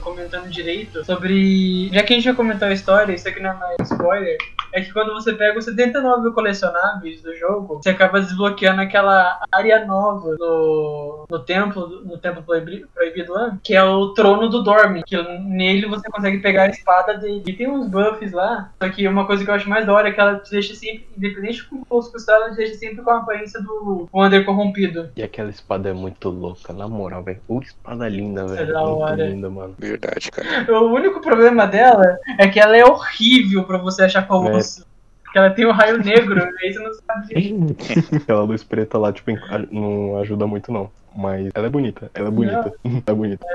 [0.00, 1.88] comentando direito sobre.
[1.92, 4.36] Já que a gente já comentou a história, isso aqui não é mais spoiler.
[4.72, 9.84] É que quando você pega os 79 colecionáveis do jogo, você acaba desbloqueando aquela área
[9.84, 15.02] nova no, no templo, no templo proibi- proibido lá, que é o trono do Dorme.
[15.04, 17.42] Que nele você consegue pegar a espada dele.
[17.46, 18.70] E tem uns buffs lá.
[18.82, 20.74] Só que uma coisa que eu acho mais da hora é que ela te deixa
[20.74, 24.44] sempre, independente de como fosse custar, ela te deixa sempre com a aparência do Wander
[24.44, 25.10] corrompido.
[25.16, 27.40] E aquela espada é muito louca, na moral, velho.
[27.46, 28.72] Puta espada linda, velho.
[28.72, 29.26] da Muito hora.
[29.26, 29.74] linda, mano.
[29.78, 30.48] Verdade, cara.
[30.80, 34.76] O único problema dela é que ela é horrível pra você achar colosso.
[34.76, 34.77] Porque
[35.38, 37.76] ela tem o raio negro, e aí você não sabe.
[38.16, 39.30] Aquela luz preta lá, tipo,
[39.70, 40.90] não ajuda muito, não.
[41.16, 42.72] Mas ela é bonita, ela é bonita.
[43.06, 43.46] é bonita.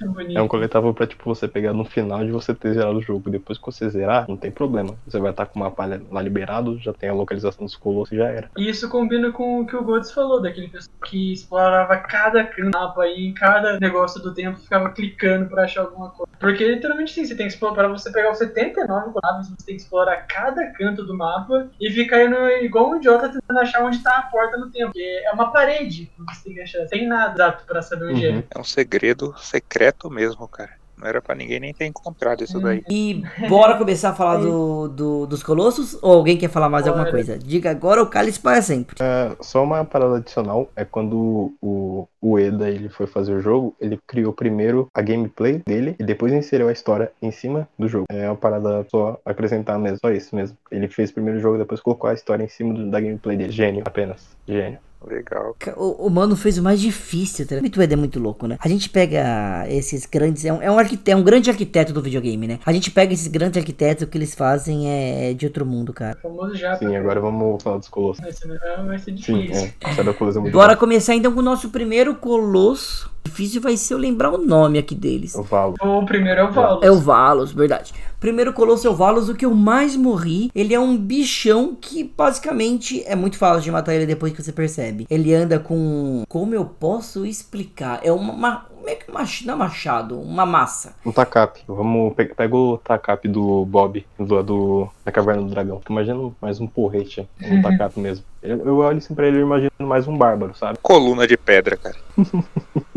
[0.00, 0.38] Muito bonito.
[0.38, 3.30] É um coletável pra, tipo, você pegar no final de você ter zerado o jogo.
[3.30, 4.94] Depois que você zerar, não tem problema.
[5.06, 8.16] Você vai estar com uma palha lá liberado, já tem a localização dos colossos e
[8.16, 8.50] já era.
[8.56, 13.06] E isso combina com o que o Golds falou, daquele pessoal que explorava cada mapa
[13.06, 16.28] e em cada negócio do tempo ficava clicando pra achar alguma coisa.
[16.38, 19.76] Porque literalmente sim, você tem que explorar, pra você pegar os 79 naves, você tem
[19.76, 24.02] que explorar cada canto do mapa e ficar indo igual um idiota tentando achar onde
[24.02, 24.92] tá a porta no tempo.
[24.92, 28.38] Porque é uma parede que você tem que achar, sem nada pra saber onde Uhum.
[28.38, 28.44] é.
[28.54, 30.78] É um segredo secreto mesmo, cara.
[31.00, 32.82] Não era pra ninguém nem ter encontrado isso daí.
[32.90, 35.96] E bora começar a falar do, do- dos colossos?
[36.02, 37.14] Ou alguém quer falar mais alguma Bora.
[37.14, 37.38] coisa?
[37.38, 38.96] Diga agora ou cálice para sempre.
[39.00, 43.76] É, só uma parada adicional é quando o, o Eda ele foi fazer o jogo,
[43.80, 48.06] ele criou primeiro a gameplay dele e depois inseriu a história em cima do jogo.
[48.10, 50.58] É uma parada só acrescentar mesmo, só isso mesmo.
[50.68, 53.52] Ele fez primeiro o jogo, depois colocou a história em cima do- da gameplay dele.
[53.52, 54.26] Gênio, apenas.
[54.48, 54.80] Gênio.
[55.06, 55.56] Legal.
[55.76, 57.56] O, o mano fez o mais difícil, tá?
[57.56, 57.76] ligado?
[57.76, 58.56] O Ed é muito louco, né?
[58.60, 60.44] A gente pega esses grandes.
[60.44, 62.58] É um, é um arquiteto, é um grande arquiteto do videogame, né?
[62.66, 66.18] A gente pega esses grandes arquitetos, o que eles fazem é de outro mundo, cara.
[66.18, 66.78] O famoso japa.
[66.78, 68.22] Sim, agora vamos falar dos colossos.
[68.22, 69.72] Vai ser, vai ser Sim, difícil.
[69.80, 69.90] é.
[69.90, 73.10] Essa da é muito Bora começar então com o nosso primeiro colosso.
[73.28, 75.34] Difícil vai ser eu lembrar o nome aqui deles.
[75.34, 75.74] Eu falo.
[75.82, 76.82] O primeiro é o Valus.
[76.82, 77.92] É o Valos, verdade.
[78.18, 80.50] Primeiro colosso é o Valos, o que eu mais morri.
[80.54, 84.50] Ele é um bichão que basicamente é muito fácil de matar ele depois que você
[84.50, 85.06] percebe.
[85.10, 86.24] Ele anda com.
[86.26, 88.00] Como eu posso explicar?
[88.02, 88.32] É uma.
[88.32, 90.94] uma meio que é machado, uma massa.
[91.04, 91.60] Um Takap.
[91.68, 95.80] Vamos pe pega o Takap do Bob, do, do da Caverna do Dragão.
[95.88, 98.24] Imagina mais um porrete, um Takap mesmo.
[98.42, 100.78] Eu, eu olho assim pra ele e imagino mais um bárbaro, sabe?
[100.80, 101.96] Coluna de pedra, cara.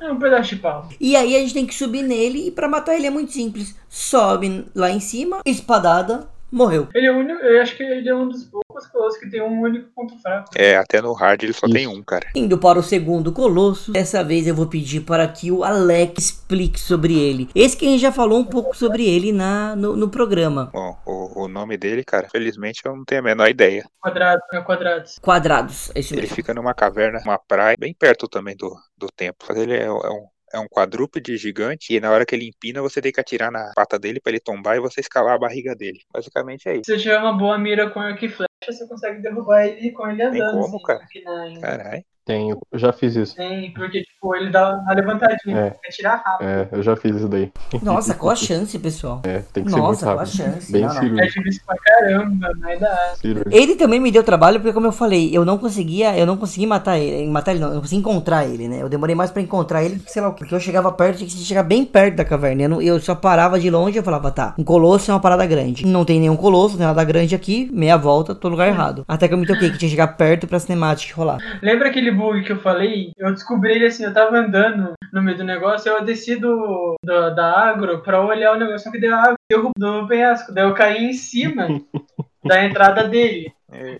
[0.00, 0.88] É um pedaço de pau.
[1.00, 3.74] E aí a gente tem que subir nele e pra matar ele é muito simples.
[3.88, 6.88] Sobe lá em cima, espadada, morreu.
[6.94, 9.42] Ele é o único, eu acho que ele é um dos poucos colossos que tem
[9.42, 10.50] um único ponto fraco.
[10.56, 11.74] É, até no hard ele só Isso.
[11.74, 12.26] tem um, cara.
[12.34, 16.78] Indo para o segundo colosso, dessa vez eu vou pedir para que o Alex explique
[16.78, 17.48] sobre ele.
[17.54, 20.70] Esse que a gente já falou um pouco sobre ele na, no, no programa.
[20.72, 23.84] Bom, o, o nome dele, cara, felizmente eu não tenho a menor ideia.
[24.00, 25.18] Quadrado, é quadrados.
[25.20, 26.36] Quadrados, é isso Ele mesmo.
[26.36, 29.46] fica numa caverna, uma praia, bem perto também do, do templo.
[29.48, 32.80] Mas ele é, é um, é um quadrúpede gigante e na hora que ele empina,
[32.80, 35.74] você tem que atirar na pata dele pra ele tombar e você escalar a barriga
[35.74, 36.00] dele.
[36.12, 36.84] Basicamente é isso.
[36.86, 40.08] Se você tiver uma boa mira com arco e flecha, você consegue derrubar ele com
[40.08, 40.60] ele Tem andando.
[40.60, 41.60] como, assim, cara?
[41.60, 42.04] Caralho.
[42.28, 43.34] Tem, eu já fiz isso.
[43.34, 45.70] Tem, porque tipo, ele dá uma levantadinha, É.
[45.82, 46.46] quer tirar rápido.
[46.46, 47.50] É, eu já fiz isso daí.
[47.82, 49.22] Nossa, qual a chance, pessoal?
[49.24, 50.36] É, tem que ser muito Nossa, qual a rápido.
[50.36, 50.70] chance?
[50.70, 51.20] Bem Não, não.
[51.20, 53.14] É difícil pra caramba, mas dá.
[53.50, 56.66] Ele também me deu trabalho porque, como eu falei, eu não conseguia, eu não consegui
[56.66, 58.82] matar ele, matar ele não, eu não consegui encontrar ele, né?
[58.82, 60.40] Eu demorei mais pra encontrar ele, que sei lá, o quê.
[60.40, 62.62] porque eu chegava perto, tinha que chegar bem perto da caverna.
[62.62, 65.20] Eu, não- eu só parava de longe e eu falava, tá, um colosso é uma
[65.20, 65.86] parada grande.
[65.86, 69.02] Não tem nenhum colosso, tem nada grande aqui, meia volta, tô no lugar errado.
[69.08, 71.38] Até que eu me toquei que tinha que chegar perto pra cinemática rolar.
[71.62, 73.12] Lembra aquele bug que eu falei?
[73.16, 77.34] Eu descobri ele assim, eu tava andando no meio do negócio, eu desci do, do-
[77.34, 80.52] da agro pra olhar o negócio, só que deu água derrubou do penhasco.
[80.52, 81.68] Daí eu caí em cima
[82.44, 83.52] da entrada dele.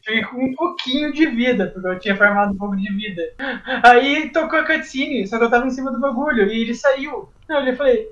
[0.03, 3.23] Fiquei com um pouquinho de vida, porque eu tinha farmado um pouco de vida.
[3.85, 7.29] Aí tocou a cutscene, só que eu tava em cima do bagulho e ele saiu.
[7.49, 8.09] Eu olhei e falei,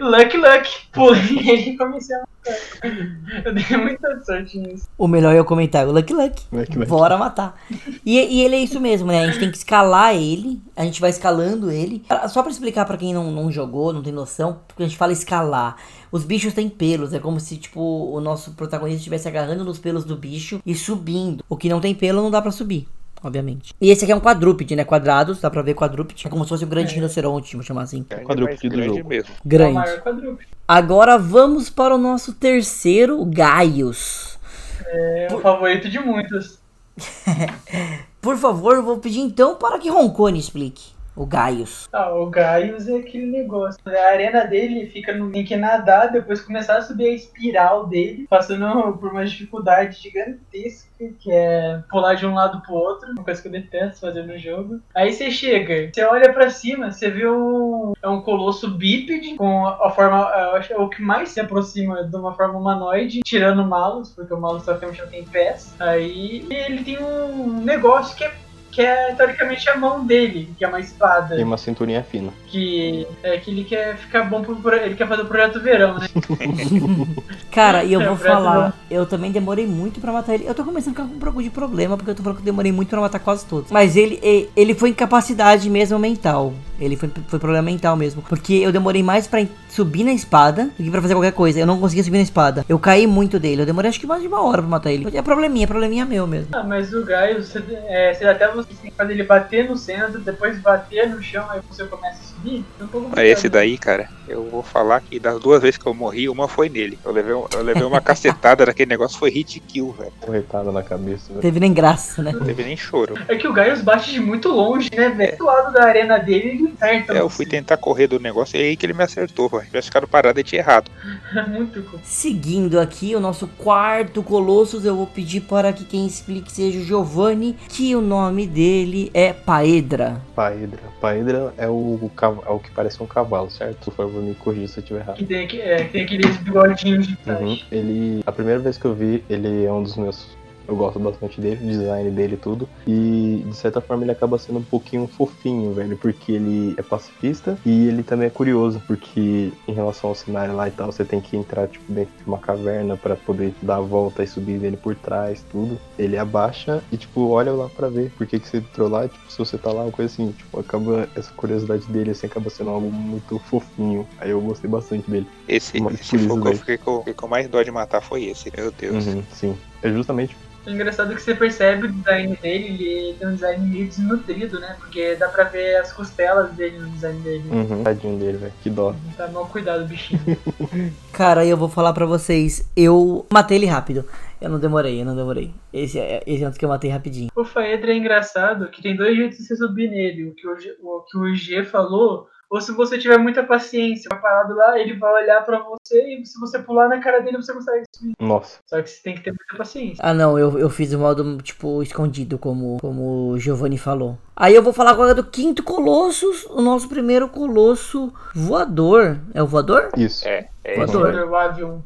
[0.00, 0.68] luck, luck.
[0.92, 3.44] Pulei nele e comecei a matar.
[3.44, 4.88] Eu dei muita sorte nisso.
[4.96, 6.44] O melhor é eu comentar, o Lucky Lucky.
[6.52, 6.88] Lucky Lucky.
[6.90, 7.60] Bora matar.
[8.04, 9.20] E, e ele é isso mesmo, né?
[9.20, 10.60] A gente tem que escalar ele.
[10.76, 12.04] A gente vai escalando ele.
[12.28, 15.12] Só pra explicar pra quem não, não jogou, não tem noção, porque a gente fala
[15.12, 15.76] escalar.
[16.12, 20.04] Os bichos têm pelos, é como se, tipo, o nosso protagonista estivesse agarrando nos pelos
[20.04, 21.44] do bicho e subindo.
[21.48, 22.86] O que não tem pelo não dá pra subir,
[23.22, 23.74] obviamente.
[23.80, 24.84] E esse aqui é um quadrúpede, né?
[24.84, 26.26] Quadrados, dá pra ver quadrúpede.
[26.26, 28.04] É como se fosse um grande rinoceronte, vamos chamar assim.
[28.08, 29.08] grande, Quadrúpede do jogo.
[29.08, 29.30] mesmo.
[29.32, 30.00] É Grande.
[30.00, 30.48] quadrúpede.
[30.66, 34.38] Agora vamos para o nosso terceiro, Gaius.
[34.86, 36.58] É o favorito de muitos.
[38.20, 40.95] Por favor, eu vou pedir então para que Roncone explique.
[41.16, 41.88] O Gaius.
[41.90, 43.80] Ah, o Gaius é aquele negócio.
[43.86, 48.26] A arena dele fica no tem que nadar, depois começar a subir a espiral dele,
[48.28, 53.40] passando por uma dificuldade gigantesca, que é pular de um lado pro outro, uma coisa
[53.40, 54.80] que eu detesto fazer no jogo.
[54.94, 59.66] Aí você chega, você olha pra cima, você vê um, é um colosso bípede, com
[59.66, 63.62] a forma, eu acho é o que mais se aproxima de uma forma humanoide, tirando
[63.62, 65.74] o Malus, porque o Malus não tem pés.
[65.78, 68.32] Aí ele tem um negócio que é
[68.76, 71.34] que é teoricamente a mão dele, que é uma espada.
[71.34, 72.30] Tem uma cinturinha fina.
[72.46, 74.54] Que é que ele quer ficar bom pro.
[74.56, 76.06] pro- Ele quer fazer o projeto verão, né?
[77.50, 80.46] Cara, e eu É, vou falar, eu também demorei muito pra matar ele.
[80.46, 82.42] Eu tô começando a ficar com um pouco de problema, porque eu tô falando que
[82.42, 83.70] eu demorei muito pra matar quase todos.
[83.72, 86.52] Mas ele, e- ele foi incapacidade mesmo mental.
[86.80, 88.22] Ele foi, foi problema mental mesmo.
[88.22, 91.58] Porque eu demorei mais pra subir na espada do que pra fazer qualquer coisa.
[91.60, 92.64] Eu não conseguia subir na espada.
[92.68, 93.62] Eu caí muito dele.
[93.62, 95.06] Eu demorei acho que mais de uma hora pra matar ele.
[95.16, 96.48] É probleminha, é probleminha meu mesmo.
[96.52, 99.76] Ah, mas o Gaio, você, é, você até você tem que fazer ele bater no
[99.76, 102.64] centro, depois bater no chão, aí você começa a subir.
[102.80, 105.86] É um pouco Mas esse daí, cara, eu vou falar que das duas vezes que
[105.86, 106.98] eu morri, uma foi nele.
[107.04, 110.12] Eu levei, um- eu levei uma cacetada daquele negócio, foi hit kill, velho.
[110.20, 111.28] Corretada na cabeça.
[111.30, 111.40] velho.
[111.40, 112.32] Teve nem graça, né?
[112.32, 113.14] Não teve nem choro.
[113.28, 115.36] É que o Gaius bate de muito longe, né, velho?
[115.38, 117.14] Do lado da arena dele, ele acerta.
[117.14, 119.64] É, eu fui tentar correr do negócio e aí que ele me acertou, velho.
[119.64, 120.90] Tivesse ficado parado e tinha errado.
[121.48, 122.00] Muito cool.
[122.02, 126.82] Seguindo aqui o nosso quarto Colossus, eu vou pedir para que quem explique seja o
[126.82, 130.20] Giovanni, que o nome dele é Paedra.
[130.34, 130.80] Paedra.
[131.00, 133.86] Paedra é o, é o que parece um cavalo, certo?
[133.86, 135.16] Por favor, me corrija se eu estiver errado.
[135.16, 137.40] Que tem, é, que tem aqueles bigodinhos de trás.
[137.40, 137.58] Uhum.
[137.70, 138.22] Ele.
[138.26, 140.35] A primeira vez que eu vi, ele é um dos meus.
[140.68, 142.68] Eu gosto bastante dele, o design dele e tudo.
[142.86, 145.96] E de certa forma ele acaba sendo um pouquinho fofinho, velho.
[145.96, 148.82] Porque ele é pacifista e ele também é curioso.
[148.86, 152.26] Porque em relação ao cenário lá e tal, você tem que entrar, tipo, dentro de
[152.26, 155.78] uma caverna pra poder dar a volta e subir dele por trás, tudo.
[155.98, 159.08] Ele abaixa e, tipo, olha lá pra ver por que, que você entrou lá.
[159.08, 160.32] Tipo, se você tá lá, uma coisa assim.
[160.32, 161.08] Tipo, acaba.
[161.14, 164.06] Essa curiosidade dele, assim, acaba sendo algo muito fofinho.
[164.18, 165.26] Aí eu gostei bastante dele.
[165.48, 168.00] Esse, Mas esse por isso, foi o que eu fiquei com mais dó de matar
[168.00, 168.52] foi esse.
[168.56, 169.06] Meu Deus.
[169.06, 169.56] Uhum, sim.
[169.82, 173.86] É justamente É engraçado que você percebe o design dele, ele tem um design meio
[173.86, 174.76] desnutrido, né?
[174.78, 177.44] Porque dá pra ver as costelas dele no design dele.
[177.50, 177.84] Uhum.
[177.84, 178.52] Tadinho dele, velho.
[178.62, 178.94] Que dó.
[179.16, 180.20] Tá mal cuidado, bichinho.
[181.12, 184.04] Cara, eu vou falar pra vocês, eu matei ele rápido.
[184.40, 185.50] Eu não demorei, eu não demorei.
[185.72, 187.30] Esse é, esse é outro que eu matei rapidinho.
[187.34, 190.28] o Faedra é engraçado que tem dois jeitos de você subir nele.
[190.28, 194.08] O que o, G, o, que o G falou, ou se você tiver muita paciência,
[194.08, 197.36] vai parado lá, ele vai olhar pra você e se você pular na cara dele,
[197.36, 198.14] você consegue subir.
[198.20, 198.58] Nossa.
[198.66, 200.02] Só que você tem que ter muita paciência.
[200.04, 204.18] Ah não, eu, eu fiz o modo, tipo, escondido, como, como o Giovanni falou.
[204.34, 209.18] Aí eu vou falar agora do quinto Colossus, o nosso primeiro Colosso voador.
[209.34, 209.90] É o voador?
[209.96, 210.26] Isso.
[210.26, 211.34] É, é Voador.
[211.34, 211.82] avião.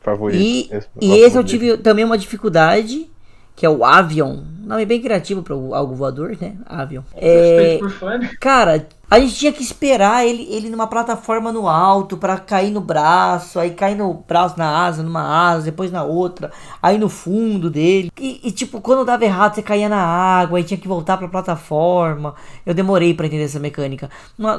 [0.00, 0.40] Favorito.
[0.40, 3.10] E, Esse e gosto esse eu tive também uma dificuldade,
[3.58, 4.36] que é o Avion.
[4.64, 6.54] Nome bem criativo para algo voador, né?
[6.64, 7.02] Avion.
[7.16, 8.20] É, fã.
[8.38, 12.80] cara, a gente tinha que esperar ele, ele numa plataforma no alto pra cair no
[12.80, 17.68] braço, aí cair no braço na asa, numa asa, depois na outra, aí no fundo
[17.68, 18.12] dele.
[18.16, 21.26] E, e, tipo, quando dava errado, você caía na água, aí tinha que voltar pra
[21.26, 22.36] plataforma.
[22.64, 24.08] Eu demorei pra entender essa mecânica.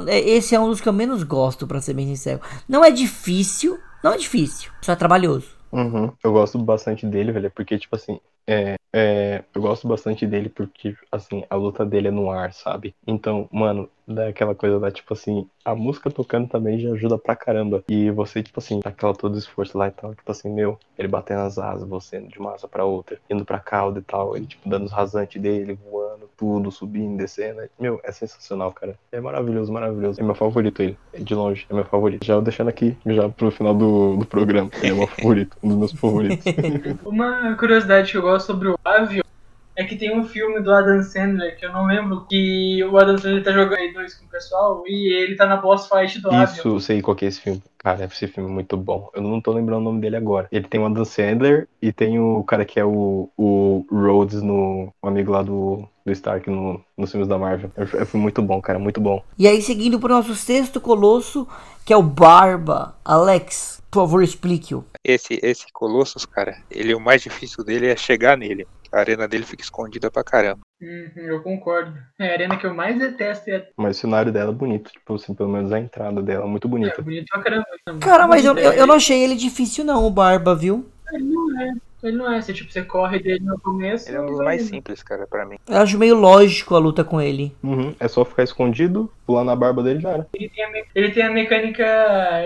[0.07, 2.41] É- Esse é um dos que eu menos gosto, pra ser bem sincero.
[2.67, 5.47] Não é difícil, não é difícil, só é trabalhoso.
[5.71, 6.11] Uhum.
[6.21, 10.95] Eu gosto bastante dele, velho, porque, tipo assim, é, é, eu gosto bastante dele porque,
[11.11, 12.95] assim, a luta dele é no ar, sabe?
[13.05, 17.35] Então, mano, dá aquela coisa da, tipo assim, a música tocando também já ajuda pra
[17.35, 17.83] caramba.
[17.87, 21.41] E você, tipo assim, aquela todo esforço lá e tal, tipo assim, meu, ele batendo
[21.41, 24.47] as asas, você indo de uma asa pra outra, indo pra cauda e tal, ele,
[24.47, 27.61] tipo, dando os rasantes dele, voando, tudo, subindo, descendo.
[27.79, 28.95] Meu, é sensacional, cara.
[29.11, 30.19] É maravilhoso, maravilhoso.
[30.19, 32.25] É meu favorito ele, de longe, é meu favorito.
[32.25, 35.77] Já deixando aqui, já pro final do, do programa, ele é meu favorito, um dos
[35.77, 36.45] meus favoritos.
[37.05, 39.28] Uma curiosidade que eu gosto sobre o Avion
[39.79, 43.17] é que tem um filme do Adam Sandler, que eu não lembro, que o Adam
[43.17, 46.29] Sandler tá jogando aí dois com o pessoal e ele tá na boss fight do
[46.29, 46.43] Avion.
[46.43, 47.63] Isso, eu sei qual que é esse filme.
[47.77, 49.09] Cara, esse filme é muito bom.
[49.15, 50.49] Eu não tô lembrando o nome dele agora.
[50.51, 54.93] Ele tem o Adam Sandler e tem o cara que é o, o Rhodes, no,
[55.01, 57.71] o amigo lá do, do Stark no, nos filmes da Marvel.
[57.77, 59.23] É, é foi muito bom, cara, muito bom.
[59.37, 61.47] E aí, seguindo pro nosso sexto colosso,
[61.85, 62.97] que é o Barba.
[63.05, 64.83] Alex, por favor, explique-o.
[65.03, 68.67] Esse, esse Colossus, cara, ele o mais difícil dele é chegar nele.
[68.91, 70.61] A arena dele fica escondida pra caramba.
[70.81, 71.97] Uhum, eu concordo.
[72.17, 74.91] É a arena que eu mais detesto é, Mas o cenário dela é bonito.
[74.91, 77.01] Tipo assim, pelo menos a entrada dela é muito é bonita.
[77.01, 77.65] bonito pra caramba.
[77.99, 80.89] Cara, mas eu, eu, eu não achei ele difícil, não, o Barba, viu?
[81.11, 81.73] Ele não é.
[82.01, 82.41] Ele não é.
[82.41, 84.09] Você, tipo, você corre dele no começo.
[84.09, 84.69] Ele é um dos mais indo.
[84.69, 85.57] simples, cara, pra mim.
[85.67, 87.55] Eu acho meio lógico a luta com ele.
[87.63, 90.27] Uhum, é só ficar escondido, pular na barba dele já era.
[90.33, 91.83] Ele tem, a me- ele tem a mecânica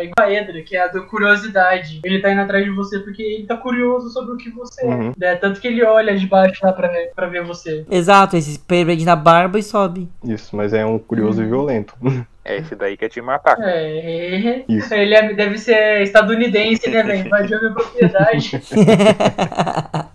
[0.04, 2.02] igual a Edra, que é a do curiosidade.
[2.04, 5.14] Ele tá indo atrás de você porque ele tá curioso sobre o que você Uhum.
[5.22, 5.36] é.
[5.36, 7.86] Tanto que ele olha de baixo lá pra ver, pra ver você.
[7.90, 10.10] Exato, esse prende na barba e sobe.
[10.26, 11.96] Isso, mas é um curioso e violento.
[12.46, 13.58] É esse daí que é te matar.
[13.62, 14.66] É.
[14.68, 14.94] Isso.
[14.94, 17.26] Ele é- deve ser estadunidense, né, velho?
[17.26, 18.62] Invadiu a minha propriedade.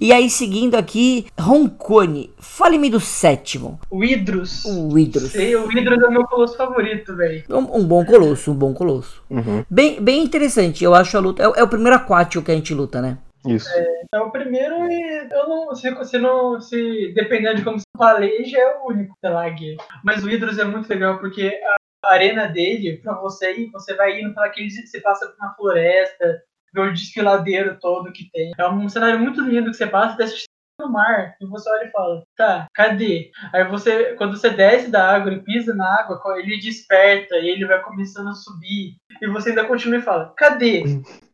[0.00, 4.64] E aí, seguindo aqui, Roncone, fale-me do sétimo, O Hidrus.
[4.64, 5.32] o Hydros.
[5.32, 7.42] Sei, o Hidrus é o meu colosso favorito, velho.
[7.50, 9.22] Um, um bom colosso, um bom colosso.
[9.28, 11.42] Uhum, Bem, bem interessante, eu acho a luta.
[11.42, 13.18] É, o- é o primeiro aquático que a gente luta, né?
[13.46, 13.68] Isso.
[14.12, 15.74] É o primeiro e eu não.
[15.74, 16.60] Se, se não.
[16.60, 19.76] Se dependendo de como você planeja, é o único Telag.
[20.02, 21.60] Mas o Hidrus é muito legal porque
[22.04, 24.74] a arena dele, pra você ir, você vai indo para aqueles.
[24.88, 26.42] Você passa por uma floresta,
[26.72, 28.52] vê o desfiladeiro todo que tem.
[28.58, 30.44] É um cenário muito lindo que você passa, desce
[30.78, 33.30] no mar, e você olha e fala, tá, cadê?
[33.52, 37.66] Aí você, quando você desce da água e pisa na água, ele desperta e ele
[37.66, 38.96] vai começando a subir.
[39.22, 40.82] E você ainda continua e fala, cadê?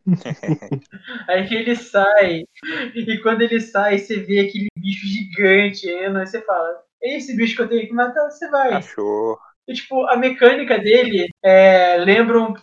[1.28, 2.44] Aí que ele sai,
[2.94, 7.54] e quando ele sai, você vê aquele bicho gigante, aí você fala, é esse bicho
[7.54, 8.72] que eu tenho que matar, você vai.
[8.74, 9.38] Achou.
[9.68, 12.54] E, tipo, a mecânica dele é, lembra um,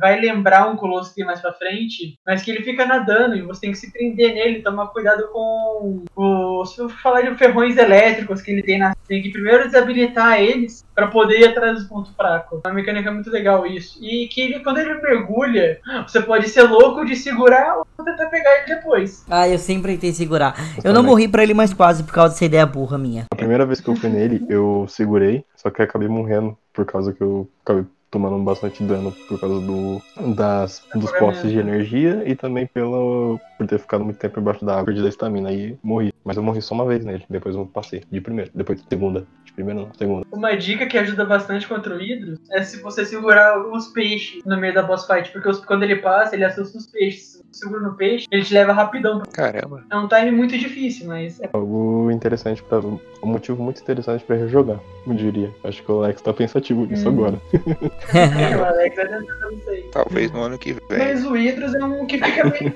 [0.00, 3.42] vai lembrar um colosso que tem mais pra frente, mas que ele fica nadando e
[3.42, 6.74] você tem que se prender nele, tomar cuidado com os.
[6.74, 8.94] Se eu falar de ferrões elétricos que ele tem na.
[9.08, 12.60] Tem que primeiro desabilitar eles para poder ir atrás dos pontos fracos.
[12.64, 13.98] É uma mecânica muito legal isso.
[14.02, 18.58] E que ele, quando ele mergulha, você pode ser louco de segurar ou tentar pegar
[18.58, 19.24] ele depois.
[19.28, 20.54] Ah, eu sempre tentei segurar.
[20.82, 23.26] Eu não morri pra ele mais quase por causa dessa ideia burra minha.
[23.30, 26.86] A primeira vez que eu fui nele, eu segurei, só que eu acabei morrendo por
[26.86, 30.00] causa que eu acabei tomando bastante dano por causa do,
[30.36, 34.74] das, dos postes de energia e também pelo, por ter ficado muito tempo embaixo da
[34.74, 36.12] água, perdi da estamina e morri.
[36.24, 39.26] Mas eu morri só uma vez nele, depois eu passei, de primeiro, depois de segunda.
[39.44, 40.24] De primeiro não, segunda.
[40.30, 44.56] Uma dica que ajuda bastante contra o Hidro é se você segurar os peixes no
[44.56, 47.31] meio da boss fight, porque os- quando ele passa, ele assusta os peixes.
[47.52, 49.22] Segura no peixe, ele te leva rapidão.
[49.32, 49.84] Caramba.
[49.90, 54.36] É um time muito difícil, mas é Algo interessante para um motivo muito interessante pra
[54.36, 55.50] rejogar, eu diria.
[55.64, 57.12] Acho que o Alex tá pensativo nisso Hum.
[57.12, 57.38] agora.
[58.58, 59.82] o Alex vai tentando isso aí.
[59.92, 60.98] Talvez no ano que vem.
[60.98, 62.72] Mas o Hydros é um que fica bem.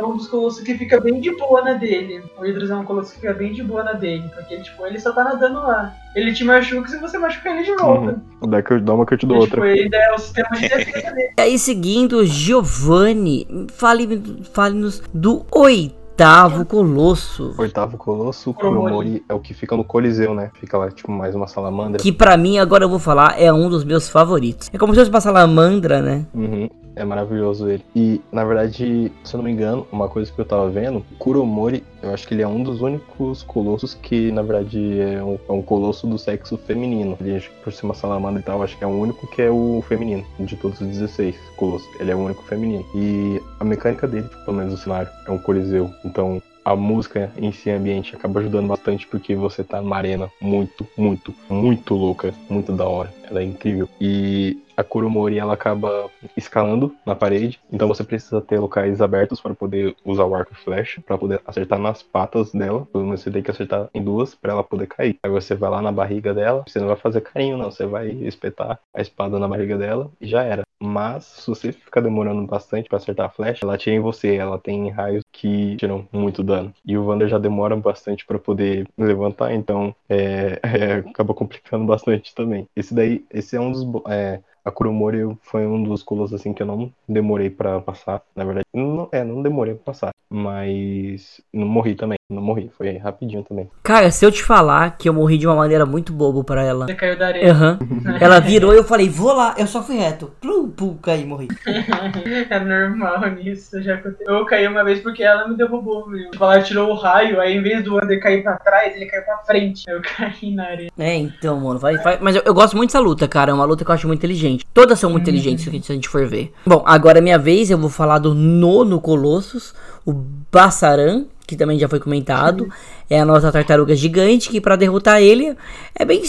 [0.00, 2.22] É um dos colossos que fica bem de boa na dele.
[2.38, 4.24] O Hydros é um colosso que fica bem de boa na dele.
[4.34, 5.94] Porque, tipo, ele só tá nadando lá.
[6.16, 8.18] Ele te machuca se você machucar ele de volta.
[8.42, 8.48] Uhum.
[8.50, 9.54] Dá, que eu, dá uma que eu te dou E, outra.
[9.56, 11.30] tipo, ele é o sistema de defesa dele.
[11.38, 14.22] E aí, seguindo, Giovanni, fale-
[14.52, 17.54] fale-nos do oitavo colosso.
[17.58, 18.82] Oitavo Colosso, Kuromori.
[18.92, 20.50] Kuromori é o que fica no Coliseu, né?
[20.54, 21.98] Fica lá, tipo, mais uma salamandra.
[22.00, 24.68] Que pra mim, agora eu vou falar, é um dos meus favoritos.
[24.72, 26.26] É como se fosse uma salamandra, né?
[26.34, 26.68] Uhum.
[26.96, 27.84] É maravilhoso ele.
[27.94, 31.84] E, na verdade, se eu não me engano, uma coisa que eu tava vendo, Kuromori,
[32.02, 35.52] eu acho que ele é um dos únicos colossos que, na verdade, é um, é
[35.52, 37.16] um colosso do sexo feminino.
[37.20, 39.82] Ele, por ser uma salamandra e tal, acho que é o único que é o
[39.88, 41.88] feminino, de todos os 16 colossos.
[42.00, 42.84] Ele é o único feminino.
[42.94, 45.90] E a mecânica dele, tipo, pelo menos o cenário, é um coliseu.
[46.04, 50.86] Então, a música em si, ambiente, acaba ajudando bastante porque você tá numa arena muito,
[50.96, 53.12] muito, muito louca, muito da hora.
[53.28, 53.88] Ela é incrível.
[54.00, 59.54] E a Kuromori ela acaba escalando na parede, então você precisa ter locais abertos para
[59.54, 62.86] poder usar o arco e flecha, para poder acertar nas patas dela.
[62.92, 65.18] Pelo menos você tem que acertar em duas para ela poder cair.
[65.22, 68.08] Aí você vai lá na barriga dela, você não vai fazer carinho, não, você vai
[68.08, 70.62] espetar a espada na barriga dela e já era.
[70.82, 74.58] Mas se você ficar demorando bastante para acertar a flecha, ela atira em você, ela
[74.58, 76.72] tem raios que tiram muito dano.
[76.86, 82.34] E o Wander já demora bastante para poder levantar, então é, é, acaba complicando bastante
[82.34, 82.66] também.
[82.74, 86.62] Esse daí, esse é um dos é, a Kuromori foi um dos colossos assim que
[86.62, 88.22] eu não demorei pra passar.
[88.34, 90.14] Na verdade, não, é, não demorei pra passar.
[90.28, 92.19] Mas não morri também.
[92.30, 92.70] Não morri.
[92.78, 93.68] Foi rapidinho também.
[93.82, 96.86] Cara, se eu te falar que eu morri de uma maneira muito bobo pra ela.
[96.86, 97.50] Você caiu da areia.
[97.52, 97.78] Aham.
[98.20, 99.54] Ela virou e eu falei, vou lá.
[99.58, 100.30] Eu só fui reto.
[100.40, 101.48] Plum, pum, caí, morri.
[102.48, 104.26] É normal nisso, já aconteceu.
[104.34, 106.30] Eu caí uma vez porque ela me derrubou, meu.
[106.30, 109.22] Tipo, ela tirou o raio, aí em vez do Wander cair pra trás, ele caiu
[109.24, 109.84] pra frente.
[109.88, 110.90] Eu caí na areia.
[110.98, 112.18] É, então, mano, vai, vai.
[112.20, 113.50] Mas eu, eu gosto muito dessa luta, cara.
[113.50, 114.64] É uma luta que eu acho muito inteligente.
[114.72, 116.52] Todas são muito inteligentes se a gente- se a gente for ver.
[116.66, 117.70] Bom, agora é minha vez.
[117.70, 119.74] Eu vou falar do nono Colossus,
[120.04, 120.12] o
[120.52, 122.68] Bassaran, que também já foi comentado.
[123.08, 125.56] É a nossa tartaruga gigante, que pra derrotar ele
[125.94, 126.22] é bem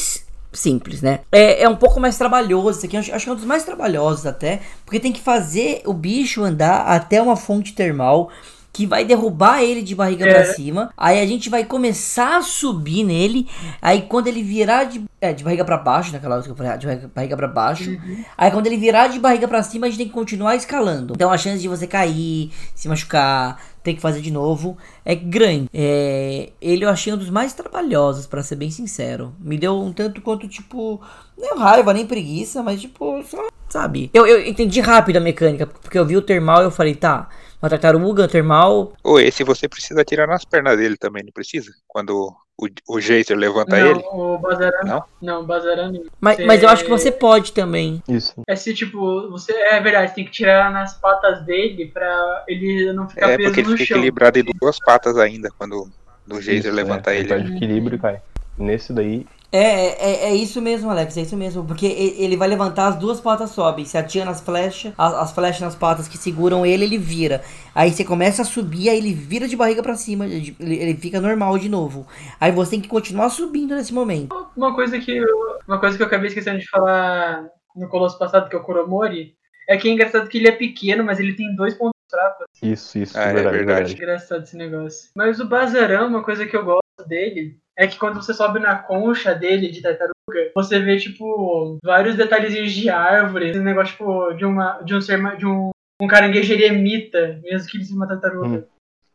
[0.54, 1.20] simples, né?
[1.32, 2.78] É, é um pouco mais trabalhoso.
[2.80, 4.62] Isso aqui acho, acho que é um dos mais trabalhosos até.
[4.86, 8.30] Porque tem que fazer o bicho andar até uma fonte termal.
[8.74, 10.34] Que vai derrubar ele de barriga É.
[10.34, 10.94] pra cima.
[10.98, 13.46] Aí a gente vai começar a subir nele.
[13.82, 16.72] Aí quando ele virar de, é, de barriga pra baixo, naquela hora que eu falei,
[16.72, 17.98] ah, de barriga- barriga pra baixo.
[18.38, 21.12] Aí quando ele virar de barriga pra cima, a gente tem que continuar escalando.
[21.14, 25.70] Então a chance de você cair, se machucar, ter que fazer de novo é grande.
[25.74, 29.34] É, ele eu achei um dos mais trabalhosos, pra ser bem sincero.
[29.40, 31.02] Me deu um tanto quanto, tipo,
[31.38, 34.10] nem raiva, nem preguiça, mas tipo, só, sabe?
[34.14, 37.30] Eu, eu entendi rápido a mecânica, porque eu vi o termal e eu falei, tá,
[37.62, 41.72] uma tartaruga, termal, Ou esse você precisa atirar nas pernas dele também, não precisa?
[41.88, 44.04] Quando o, o Jacer levanta não, ele.
[44.12, 44.86] o Bazarano.
[44.88, 45.04] Não?
[45.22, 45.94] Não, o Bazarano.
[45.94, 46.04] não.
[46.20, 48.02] Mas, Você- mas eu acho que você pode também.
[48.08, 48.36] Isso.
[48.48, 49.52] É se, tipo, você.
[49.54, 53.50] É verdade, você tem que tirar nas patas dele pra ele não ficar É preso
[53.50, 53.98] porque ele no fica chão.
[53.98, 55.90] equilibrado em duas patas ainda quando
[56.30, 57.28] o Jacer Isso, levanta é, ele.
[57.28, 58.22] Perde equilíbrio e cai.
[58.58, 61.66] Nesse daí, É, é, é isso mesmo, Alex, é isso mesmo.
[61.66, 63.84] Porque ele vai levantar, as duas patas sobem.
[63.84, 67.44] Se atira nas flechas, as, as flechas nas patas que seguram ele, ele vira.
[67.76, 71.20] Aí você começa a subir, aí ele vira de barriga pra cima, ele, ele fica
[71.20, 72.08] normal de novo.
[72.40, 74.34] Aí você tem que continuar subindo nesse momento.
[74.56, 77.46] Uma coisa que eu, uma coisa que eu acabei esquecendo de falar
[77.76, 79.36] no colosso passado, que é o Kuromori,
[79.68, 82.46] é que é engraçado que ele é pequeno, mas ele tem dois pontos fracos.
[82.62, 83.18] isso, isso.
[83.18, 83.94] Ah, é verdade, verdade.
[83.94, 85.10] Engraçado esse negócio.
[85.16, 88.76] Mas o Bazarão, uma coisa que eu gosto dele, é que quando você sobe na
[88.76, 94.46] concha dele de tartaruga, você vê, tipo, vários detalhezinhos de árvore, esse negócio, tipo, de,
[94.46, 95.72] uma, de um ser, de um,
[96.02, 98.48] um caranguejo eremita, mesmo que ele seja uma tartaruga.
[98.48, 98.64] Hum.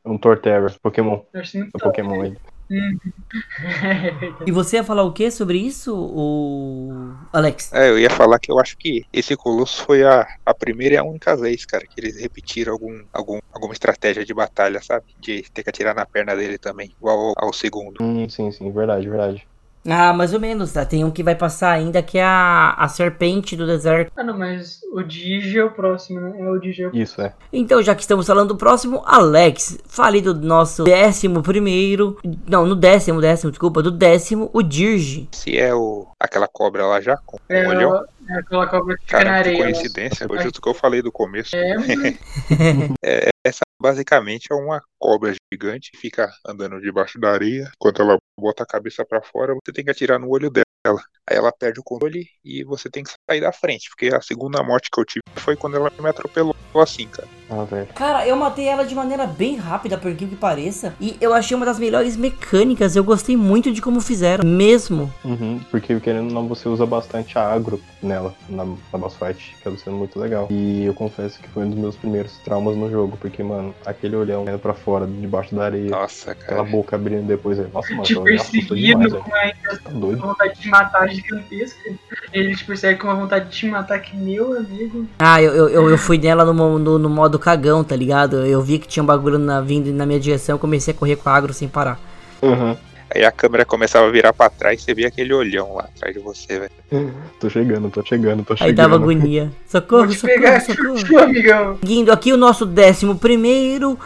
[0.04, 1.20] Um Torterra, Pokémon.
[1.34, 1.70] É top.
[1.80, 2.36] Pokémon aí.
[4.46, 7.72] E você ia falar o que sobre isso, o Alex?
[7.72, 10.98] É, eu ia falar que eu acho que esse Colosso foi a, a primeira e
[10.98, 15.06] a única vez, cara, que eles repetiram algum, algum, alguma estratégia de batalha, sabe?
[15.18, 18.02] De ter que atirar na perna dele também, igual ao, ao segundo.
[18.02, 19.46] Hum, sim, sim, verdade, verdade.
[19.88, 20.84] Ah, mais ou menos, tá?
[20.84, 24.10] Tem um que vai passar ainda que é a, a serpente do deserto.
[24.16, 26.32] Ah, não, mas o Digi é o próximo, né?
[26.40, 27.32] É o Digi é o Isso, é.
[27.52, 32.18] Então, já que estamos falando do próximo, Alex, fale do nosso décimo primeiro.
[32.48, 35.28] Não, no décimo, décimo, desculpa, do décimo, o Dirge.
[35.32, 38.04] Se é o, aquela cobra lá já, com É, o olhão.
[38.28, 39.62] é aquela cobra que fica na Cara, que areia.
[39.64, 41.54] coincidência, foi justo o que eu falei do começo.
[41.54, 41.86] É, mas
[43.46, 47.70] Essa basicamente é uma cobra gigante que fica andando debaixo da areia.
[47.78, 51.00] Quando ela bota a cabeça pra fora, você tem que atirar no olho dela.
[51.30, 53.88] Aí ela perde o controle e você tem que sair da frente.
[53.88, 57.28] Porque a segunda morte que eu tive foi quando ela me atropelou assim, cara.
[57.48, 57.86] Ah, velho.
[57.94, 60.94] Cara, eu matei ela de maneira bem rápida, por incrível que pareça.
[61.00, 62.96] E eu achei uma das melhores mecânicas.
[62.96, 65.12] Eu gostei muito de como fizeram, mesmo.
[65.24, 69.54] Uhum, porque querendo ou não, você usa bastante a agro nela, na, na boss fight,
[69.62, 70.48] que ela sendo muito legal.
[70.50, 74.16] E eu confesso que foi um dos meus primeiros traumas no jogo, porque, mano, aquele
[74.16, 76.70] olhão indo pra fora, debaixo da areia, Nossa, aquela cara.
[76.70, 79.46] boca abrindo depois, aí, nossa, mano, te me assustou perseguindo com uma
[79.82, 80.20] Tá doido.
[80.20, 81.92] vontade de matar gigantesca.
[82.32, 85.06] Ele te persegue com uma vontade de te matar que meu amigo.
[85.18, 88.44] Ah, eu, eu, eu, eu fui nela no, no, no modo cagão, tá ligado?
[88.44, 91.28] Eu vi que tinha um bagulho na, vindo na minha direção, comecei a correr com
[91.28, 91.98] a agro sem parar.
[92.42, 92.76] Uhum.
[93.14, 96.12] Aí a câmera começava a virar pra trás e você via aquele olhão lá atrás
[96.12, 96.70] de você, velho.
[97.40, 98.76] Tô chegando, tô chegando, tô Aí chegando.
[98.76, 99.52] dava agonia.
[99.66, 101.04] Socorro, Vou te pegar, socorro, socorro.
[101.04, 101.78] tio, amigão.
[101.80, 103.96] Seguindo aqui o nosso décimo primeiro,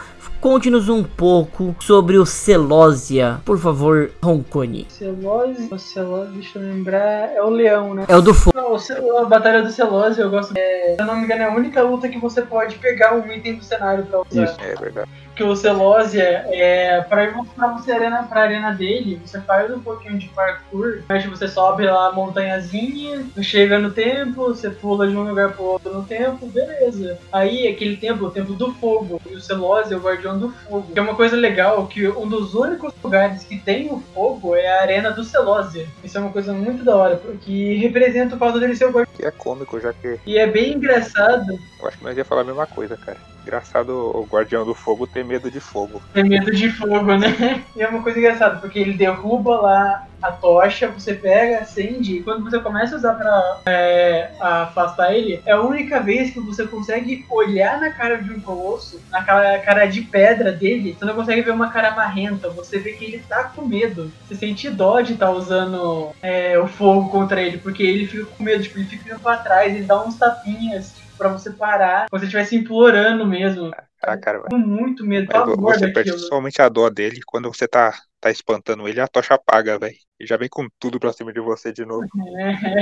[0.41, 3.39] conte-nos um pouco sobre o Celósia.
[3.45, 4.87] Por favor, Roncone.
[4.89, 8.05] Celose, o Celose, deixa eu lembrar, é o leão, né?
[8.07, 8.57] É o do fogo.
[8.57, 10.53] Não, o a Batalha do Celose, eu gosto.
[10.57, 13.31] É, se eu não me engano, é a única luta que você pode pegar um
[13.31, 14.43] item do cenário pra usar.
[14.43, 14.57] Isso.
[14.59, 15.09] É verdade.
[15.41, 19.79] Que o Celose é, pra, ir pra você arena, pra arena dele, você faz um
[19.79, 25.17] pouquinho de parkour, mas você sobe lá a montanhazinha, chega no templo, você pula de
[25.17, 27.17] um lugar pro outro no templo, beleza.
[27.31, 30.91] Aí aquele templo, o templo do fogo, e o Celose é o guardião do fogo.
[30.93, 34.67] Que é uma coisa legal, que um dos únicos lugares que tem o fogo é
[34.67, 35.89] a arena do Celose.
[36.03, 39.15] Isso é uma coisa muito da hora, porque representa o fato dele ser o guardião.
[39.17, 42.41] Que é cômico, já que E é bem engraçado eu acho que nós ia falar
[42.41, 43.17] a mesma coisa, cara.
[43.43, 46.01] Engraçado o Guardião do Fogo ter medo de fogo.
[46.13, 47.63] ter medo de fogo, né?
[47.75, 52.23] E é uma coisa engraçada, porque ele derruba lá a tocha, você pega, acende, e
[52.23, 56.67] quando você começa a usar pra é, afastar ele, é a única vez que você
[56.67, 61.41] consegue olhar na cara de um colosso, naquela cara de pedra dele, você não consegue
[61.41, 64.11] ver uma cara marrenta, você vê que ele tá com medo.
[64.27, 68.43] Você sente dó de estar usando é, o fogo contra ele, porque ele fica com
[68.43, 72.19] medo, tipo, ele fica indo pra trás, ele dá uns tapinhas, pra você parar, como
[72.19, 73.71] se estivesse implorando mesmo.
[74.01, 77.67] Ah, cara, Com muito medo, mas pavor você perde somente a dó dele quando você
[77.67, 79.95] tá, tá espantando ele, a tocha apaga, velho.
[80.19, 82.07] E já vem com tudo pra cima de você de novo.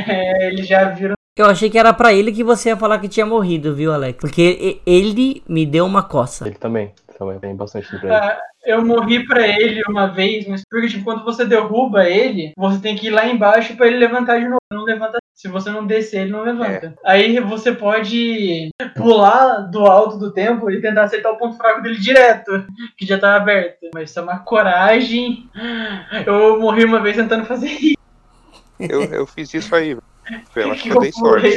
[0.08, 1.14] É, ele já vira.
[1.36, 4.20] Eu achei que era pra ele que você ia falar que tinha morrido, viu, Alex?
[4.20, 6.48] Porque ele me deu uma coça.
[6.48, 8.14] Ele também, também tem bastante pra ele.
[8.14, 12.80] Ah, eu morri pra ele uma vez, mas porque, tipo, quando você derruba ele, você
[12.82, 14.60] tem que ir lá embaixo pra ele levantar de novo.
[14.72, 15.18] Não levanta.
[15.40, 16.96] Se você não descer, ele não levanta.
[17.02, 21.98] Aí você pode pular do alto do templo e tentar acertar o ponto fraco dele
[21.98, 22.68] direto,
[22.98, 23.88] que já tá aberto.
[23.94, 25.50] Mas isso é uma coragem.
[26.28, 27.96] Eu morri uma vez tentando fazer isso.
[28.78, 29.92] Eu, eu fiz isso aí.
[30.58, 31.48] Eu acho que que eu dei sorte.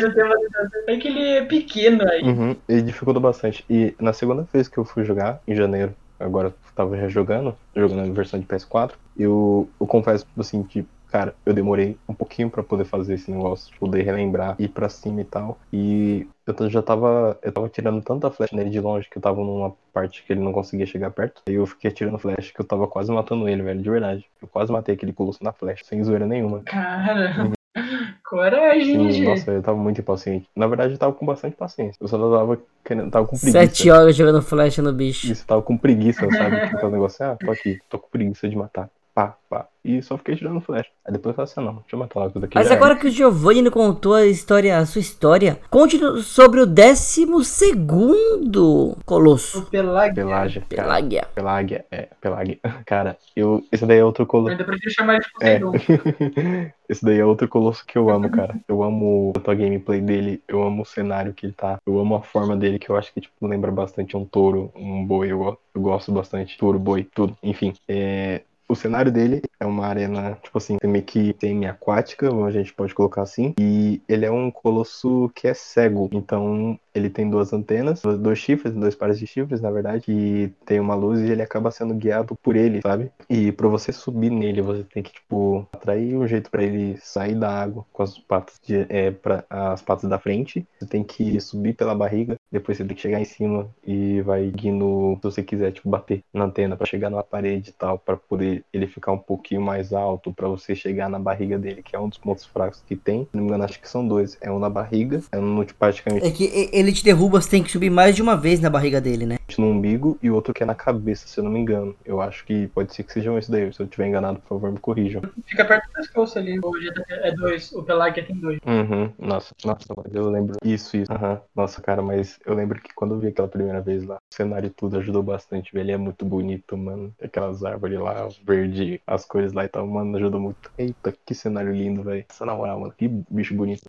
[0.87, 2.23] É que ele é pequeno aí.
[2.23, 3.65] Uhum, ele dificulta bastante.
[3.69, 7.57] E na segunda vez que eu fui jogar, em janeiro, agora eu tava já jogando,
[7.75, 12.49] jogando na versão de PS4, eu, eu confesso, assim, que, cara, eu demorei um pouquinho
[12.49, 15.59] pra poder fazer esse negócio, de poder relembrar, ir pra cima e tal.
[15.71, 19.37] E eu já tava, eu tava tirando tanta flecha nele de longe que eu tava
[19.45, 21.43] numa parte que ele não conseguia chegar perto.
[21.47, 24.25] Aí eu fiquei atirando flecha que eu tava quase matando ele, velho, de verdade.
[24.41, 26.61] Eu quase matei aquele colosso na flecha, sem zoeira nenhuma.
[26.61, 27.53] Cara,
[28.25, 29.25] coragem, E, gente.
[29.29, 30.49] nossa, eu tava muito impaciente.
[30.57, 31.99] Na verdade, eu tava com bastante paciência.
[32.01, 33.59] Eu só tava querendo, tava com preguiça.
[33.59, 35.31] Sete horas jogando flecha no bicho.
[35.31, 36.57] Isso, tava com preguiça, sabe?
[36.57, 38.89] Aquele negócio, ah, tô aqui, tô com preguiça de matar.
[39.15, 39.69] Pá, pá.
[39.85, 40.87] E só fiquei tirando flash.
[41.05, 42.55] Aí depois eu falei assim, não, deixa eu matar logo tudo aqui.
[42.55, 46.67] Mas agora que o Giovanni não contou a história, a sua história, conte sobre o
[46.67, 49.59] décimo segundo Colosso.
[49.59, 50.15] O Pelag.
[50.15, 50.83] Pelágia, cara.
[50.83, 51.29] Pelágia.
[51.35, 52.59] Pelágia, é, Pelágia.
[52.87, 53.63] Cara, eu.
[53.73, 54.53] Esse daí é outro colosso.
[54.53, 55.59] Ainda prefiro chamar ele de É.
[55.59, 56.73] Poseidon.
[56.89, 58.55] Esse daí é outro colosso que eu amo, cara.
[58.69, 62.23] Eu amo a gameplay dele, eu amo o cenário que ele tá, eu amo a
[62.23, 65.81] forma dele, que eu acho que, tipo, lembra bastante um touro, um boi, eu, eu
[65.81, 66.59] gosto bastante.
[66.59, 67.35] Touro, boi, tudo.
[67.43, 68.43] Enfim, é.
[68.73, 73.21] O cenário dele é uma arena, tipo assim, meio que semi-aquática, a gente pode colocar
[73.21, 73.53] assim.
[73.61, 76.09] E ele é um colosso que é cego.
[76.11, 80.81] Então, ele tem duas antenas, dois chifres, dois pares de chifres, na verdade, e tem
[80.81, 83.11] uma luz e ele acaba sendo guiado por ele, sabe?
[83.29, 87.35] E para você subir nele, você tem que, tipo, atrair um jeito para ele sair
[87.35, 90.67] da água com as patas, de, é, pra, as patas da frente.
[90.79, 94.51] Você tem que subir pela barriga, depois você tem que chegar em cima e vai
[94.51, 98.17] guindo, se você quiser, tipo, bater na antena para chegar na parede e tal, para
[98.17, 101.99] poder ele ficar um pouquinho mais alto, para você chegar na barriga dele, que é
[101.99, 103.23] um dos pontos fracos que tem.
[103.25, 104.37] Se não me engano, acho que são dois.
[104.41, 106.27] É um na barriga, é um no, praticamente.
[106.27, 109.01] É que ele te derruba, você tem que subir mais de uma vez na barriga
[109.01, 109.39] dele, né?
[109.59, 111.95] No umbigo e outro que é na cabeça, se eu não me engano.
[112.05, 113.73] Eu acho que pode ser que sejam esses daí.
[113.73, 115.23] Se eu estiver enganado, por favor, me corrijam.
[115.47, 116.59] Fica perto do pescoço ali.
[116.59, 116.73] O
[117.11, 117.73] é dois.
[117.73, 118.59] O Pelagia tem dois.
[118.67, 119.13] Uhum.
[119.19, 120.57] Nossa, nossa, eu lembro.
[120.65, 121.13] Isso, isso.
[121.13, 121.39] Uhum.
[121.55, 124.67] Nossa, cara, mas eu lembro que quando eu vi aquela primeira vez lá, o cenário
[124.67, 125.85] e tudo ajudou bastante, velho.
[125.85, 127.15] Ele é muito bonito, mano.
[127.23, 130.71] Aquelas árvores lá, verde, as cores lá e tal, mano, ajudou muito.
[130.79, 132.25] Eita, que cenário lindo, velho.
[132.29, 133.83] Essa na moral, mano, que bicho bonito.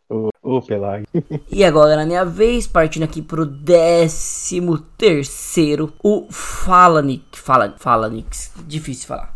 [0.44, 1.06] Ô, ô Pelag.
[1.50, 7.24] e agora, na minha vez, partindo aqui pro décimo terceiro, o Falanix.
[7.32, 9.34] Fala, Falanix, difícil falar.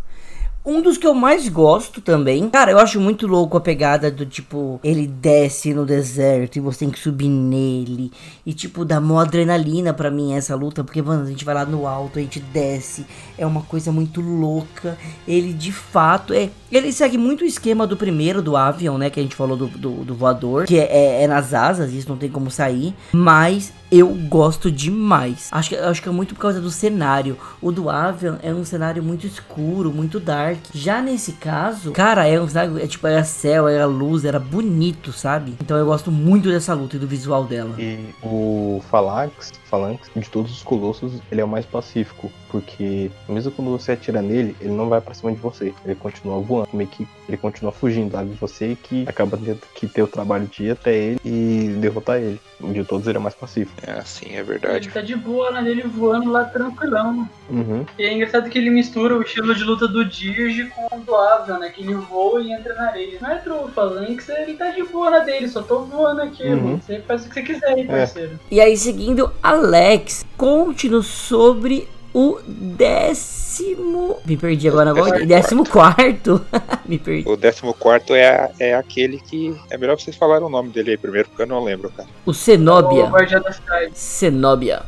[0.70, 2.50] Um dos que eu mais gosto também.
[2.50, 6.80] Cara, eu acho muito louco a pegada do tipo, ele desce no deserto e você
[6.80, 8.12] tem que subir nele.
[8.44, 10.84] E tipo, dá mó adrenalina pra mim essa luta.
[10.84, 13.06] Porque, mano, a gente vai lá no alto, a gente desce.
[13.38, 14.98] É uma coisa muito louca.
[15.26, 16.50] Ele de fato é.
[16.70, 19.10] Ele segue muito o esquema do primeiro, do Avion, né?
[19.10, 20.66] Que a gente falou do, do, do voador.
[20.66, 22.94] Que é, é, é nas asas, isso não tem como sair.
[23.12, 25.48] Mas eu gosto demais.
[25.50, 27.38] Acho que, acho que é muito por causa do cenário.
[27.60, 30.58] O do Avian é um cenário muito escuro, muito dark.
[30.74, 35.12] Já nesse caso, cara, é um cenário, é tipo, era céu, era luz, era bonito,
[35.12, 35.54] sabe?
[35.60, 37.74] Então eu gosto muito dessa luta e do visual dela.
[37.78, 43.52] E o Phalanx, Phalanx, de todos os colossos, ele é o mais pacífico, porque mesmo
[43.52, 45.72] quando você atira nele, ele não vai para cima de você.
[45.84, 48.30] Ele continua voando, meio que ele continua fugindo, sabe?
[48.40, 52.40] Você que acaba tendo que ter o trabalho de ir até ele e derrotar ele.
[52.60, 53.80] De todos ele é mais pacífico.
[53.86, 54.86] É assim, é verdade.
[54.86, 57.28] Ele tá de boa lá nele voando lá tranquilão.
[57.48, 57.86] Uhum.
[57.96, 61.14] E é engraçado que ele mistura o estilo de luta do Dirge com o do
[61.14, 61.70] Avion, né?
[61.70, 63.18] Que ele voa e entra na areia.
[63.20, 66.56] Não é true, Phalanx, ele tá de boa na dele, só tô voando aqui, uhum.
[66.56, 66.82] mano.
[66.82, 67.84] Você faz o que você quiser aí, é.
[67.84, 68.32] parceiro.
[68.34, 68.54] É.
[68.54, 71.88] E aí, seguindo Alex, conte-nos sobre
[72.18, 74.18] o décimo.
[74.26, 75.24] Me perdi agora, agora.
[75.24, 76.44] Décimo quarto.
[76.84, 77.28] Me perdi.
[77.28, 79.56] O décimo quarto é, é aquele que.
[79.70, 82.08] É melhor vocês falarem o nome dele aí primeiro, porque eu não lembro, cara.
[82.26, 83.04] O Cenobia.
[83.04, 83.96] O Guardião da Cidade.
[83.96, 84.82] Cenobia.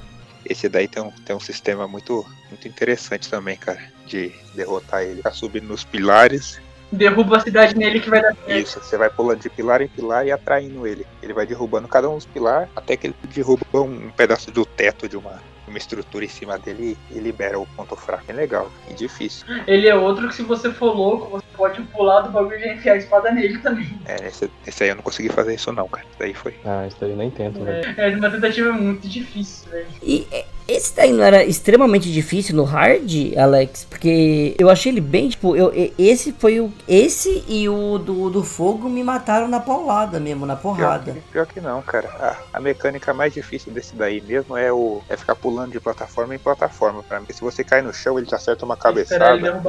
[0.44, 3.80] Esse daí tem um, tem um sistema muito, muito interessante também, cara.
[4.08, 5.22] De derrotar ele.
[5.22, 6.60] Tá subindo nos pilares
[6.92, 8.50] derruba a cidade nele que vai dar certo.
[8.50, 11.06] Isso, você vai pulando de pilar em pilar e atraindo ele.
[11.22, 15.08] Ele vai derrubando cada um dos pilares até que ele derruba um pedaço do teto
[15.08, 15.40] de uma,
[15.70, 18.24] uma estrutura em cima dele e libera o ponto fraco.
[18.28, 19.46] É legal e difícil.
[19.66, 22.94] Ele é outro que se você for louco, você pode pular do bagulho e enfiar
[22.94, 23.88] a espada nele também.
[24.06, 26.06] É, esse, esse aí eu não consegui fazer isso não, cara.
[26.08, 26.54] Isso daí foi.
[26.64, 27.94] Ah, isso aí eu nem tento, velho.
[27.96, 29.86] É, é uma tentativa muito difícil, velho.
[30.02, 33.84] E é, esse daí não era extremamente difícil no hard, Alex?
[33.84, 36.72] Porque eu achei ele bem, tipo, eu, esse foi o.
[36.86, 41.12] Esse e o do, do fogo me mataram na paulada mesmo, na porrada.
[41.12, 42.08] Pior que, pior que não, cara.
[42.52, 46.34] A, a, mecânica mais difícil desse daí mesmo é o é ficar pulando de plataforma
[46.34, 47.02] em plataforma.
[47.02, 47.26] Pra mim.
[47.26, 49.62] Porque se você cai no chão, ele te acerta uma cabeçada.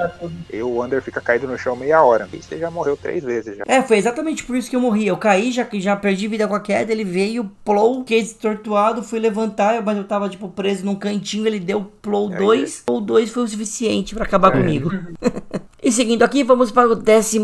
[0.52, 2.28] E o Wander fica caído no chão meia hora.
[2.32, 3.64] E você já morreu três vezes já.
[3.68, 5.08] É, foi exatamente por isso que eu morri.
[5.08, 9.20] Eu caí, já, já perdi vida com a queda, ele veio, pulou, case tortuado, fui
[9.20, 13.30] levantar, mas eu tava, tipo, preso no num cantinho, ele deu plow 2, ou 2
[13.32, 14.60] foi o suficiente para acabar é.
[14.60, 14.92] comigo.
[15.82, 17.40] e seguindo aqui, vamos para o 15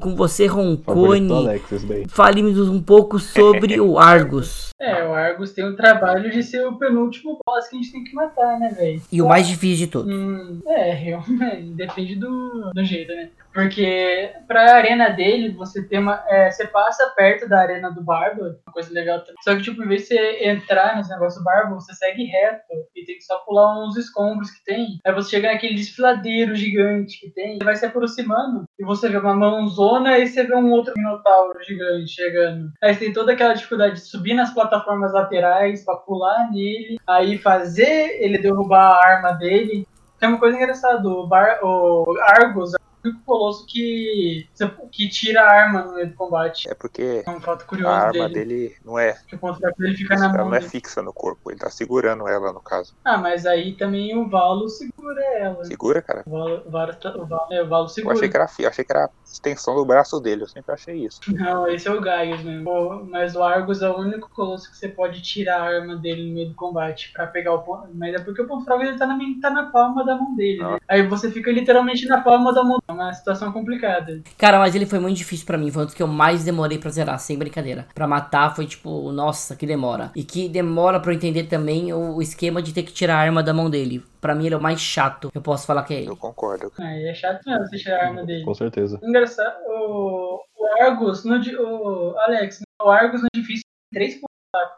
[0.00, 1.60] com você, Roncone.
[2.08, 4.70] Fale-nos um pouco sobre o Argus.
[4.80, 8.04] É, o Argus tem o trabalho de ser o penúltimo boss que a gente tem
[8.04, 9.02] que matar, né, velho?
[9.10, 10.14] E o mais difícil de todos.
[10.14, 13.30] Hum, é, realmente, depende do, do jeito, né?
[13.54, 16.24] Porque pra arena dele, você tem uma.
[16.26, 19.36] É, você passa perto da arena do Barba, uma coisa legal também.
[19.44, 22.64] Só que, tipo, em vez de você entrar nesse negócio do Barba, você segue reto
[22.96, 24.98] e tem que só pular uns escombros que tem.
[25.06, 29.18] Aí você chega naquele desfiladeiro gigante que tem, você vai se aproximando e você vê
[29.18, 32.72] uma mãozona e você vê um outro minotauro gigante chegando.
[32.82, 37.38] Aí você tem toda aquela dificuldade de subir nas plataformas laterais pra pular nele, aí
[37.38, 39.86] fazer ele derrubar a arma dele.
[40.18, 42.72] Tem uma coisa engraçada, o, Bar, o Argus
[43.04, 44.48] único colosso que,
[44.90, 46.68] que tira a arma no meio do combate.
[46.68, 49.16] É porque é um fato curioso a arma dele, dele não é.
[49.26, 50.48] Que o ponto dele fica na ela mão.
[50.50, 52.94] não é fixa no corpo, ele tá segurando ela no caso.
[53.04, 55.64] Ah, mas aí também o Valo segura ela.
[55.64, 56.22] Segura, cara?
[56.26, 58.14] O Valo, o Valo, o Valo, é, o Valo segura.
[58.14, 60.72] Eu achei que era, eu achei que era a extensão do braço dele, eu sempre
[60.72, 61.20] achei isso.
[61.28, 63.04] Não, esse é o Gaius mesmo.
[63.10, 66.34] Mas o Argus é o único colosso que você pode tirar a arma dele no
[66.34, 67.88] meio do combate pra pegar o ponto.
[67.94, 70.62] Mas é porque o ponto fraco ele tá na, tá na palma da mão dele,
[70.62, 70.78] né?
[70.88, 72.80] Aí você fica literalmente na palma da mão.
[73.00, 74.22] É uma situação complicada.
[74.38, 75.70] Cara, mas ele foi muito difícil pra mim.
[75.70, 77.86] Foi um dos que eu mais demorei pra zerar, sem brincadeira.
[77.94, 80.10] Pra matar foi tipo, nossa, que demora.
[80.14, 83.42] E que demora pra eu entender também o esquema de ter que tirar a arma
[83.42, 84.04] da mão dele.
[84.20, 85.30] Pra mim ele é o mais chato.
[85.34, 86.08] Eu posso falar que é ele.
[86.10, 86.72] Eu concordo.
[86.78, 88.44] Aí é chato mesmo você tirar a arma dele.
[88.44, 88.98] Com certeza.
[89.02, 94.28] Engraçado, o, o Argus, no, o Alex, o Argus no difícil tem três pontos.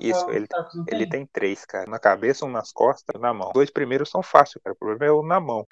[0.01, 0.47] Isso, ele-
[0.89, 1.85] Ele tem três, cara.
[1.89, 3.49] Na cabeça, um nas costas um na mão.
[3.49, 4.73] Os dois primeiros são fáceis, cara.
[4.75, 5.67] O problema é o na mão.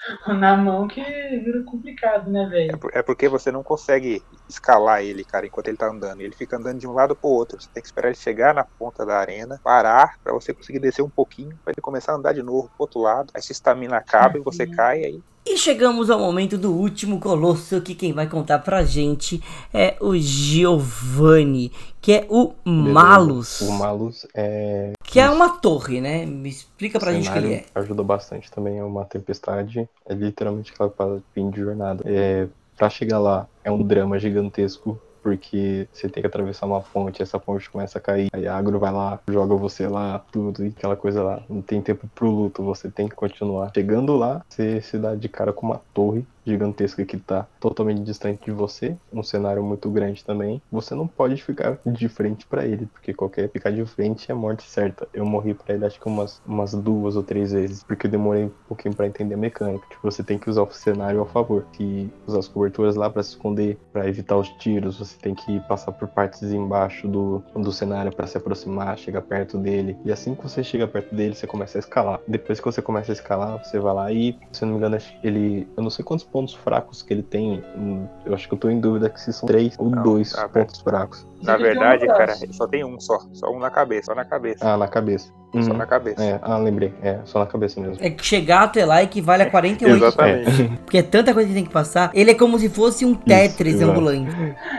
[0.40, 2.76] Na mão que vira complicado, né, É, velho?
[2.76, 6.20] por- é porque você não consegue escalar ele, cara, enquanto ele tá andando.
[6.20, 7.60] Ele fica andando de um lado pro outro.
[7.60, 11.02] Você tem que esperar ele chegar na ponta da arena, parar, pra você conseguir descer
[11.02, 13.30] um pouquinho, pra ele começar a andar de novo pro outro lado.
[13.34, 17.80] Aí se estamina acaba e você cai, aí E chegamos ao momento do último colosso
[17.80, 19.42] que quem vai contar pra gente
[19.72, 23.62] é o Giovanni, que é o Malus.
[23.62, 24.92] O Malus é.
[25.02, 26.26] Que é uma torre, né?
[26.26, 27.64] Me explica pra gente o que ele é.
[27.74, 28.78] ajuda bastante também.
[28.78, 29.88] É uma tempestade.
[30.06, 32.04] É literalmente aquela fim de jornada.
[32.06, 32.46] É,
[32.76, 35.00] pra chegar lá, é um drama gigantesco.
[35.22, 38.78] Porque você tem que atravessar uma ponte, essa ponte começa a cair, aí a agro
[38.78, 41.42] vai lá, joga você lá, tudo, e aquela coisa lá.
[41.48, 43.70] Não tem tempo pro luto, você tem que continuar.
[43.74, 48.44] Chegando lá, você se dá de cara com uma torre gigantesca que tá totalmente distante
[48.44, 50.62] de você, um cenário muito grande também.
[50.70, 54.62] Você não pode ficar de frente pra ele, porque qualquer ficar de frente é morte
[54.68, 55.08] certa.
[55.12, 58.44] Eu morri pra ele acho que umas, umas duas ou três vezes, porque eu demorei
[58.44, 59.86] um pouquinho pra entender a mecânica.
[59.88, 63.22] Tipo, você tem que usar o cenário ao favor, que usar as coberturas lá pra
[63.22, 67.72] se esconder, pra evitar os tiros, você tem que passar por partes embaixo do, do
[67.72, 69.96] cenário pra se aproximar, chegar perto dele.
[70.04, 72.20] E assim que você chega perto dele, você começa a escalar.
[72.26, 75.68] Depois que você começa a escalar, você vai lá e, se não me engano, ele.
[75.76, 77.62] Eu não sei quantos pontos fracos que ele tem.
[78.24, 80.48] Eu acho que eu tô em dúvida que se são três ou Não, dois tá
[80.48, 81.26] pontos fracos.
[81.42, 83.18] Na um verdade, cara, só tem um só.
[83.32, 84.06] Só um na cabeça.
[84.06, 84.58] Só na cabeça.
[84.72, 85.32] Ah, na cabeça.
[85.52, 85.76] Só Uhum.
[85.78, 86.22] na cabeça.
[86.22, 86.94] É, ah, lembrei.
[87.02, 87.96] É, só na cabeça mesmo.
[87.98, 89.96] É que chegar até lá equivale a 48.
[89.96, 90.78] Exatamente.
[90.84, 92.10] Porque é tanta coisa que tem que passar.
[92.14, 93.90] Ele é como se fosse um Tetris exato.
[93.90, 94.30] ambulante.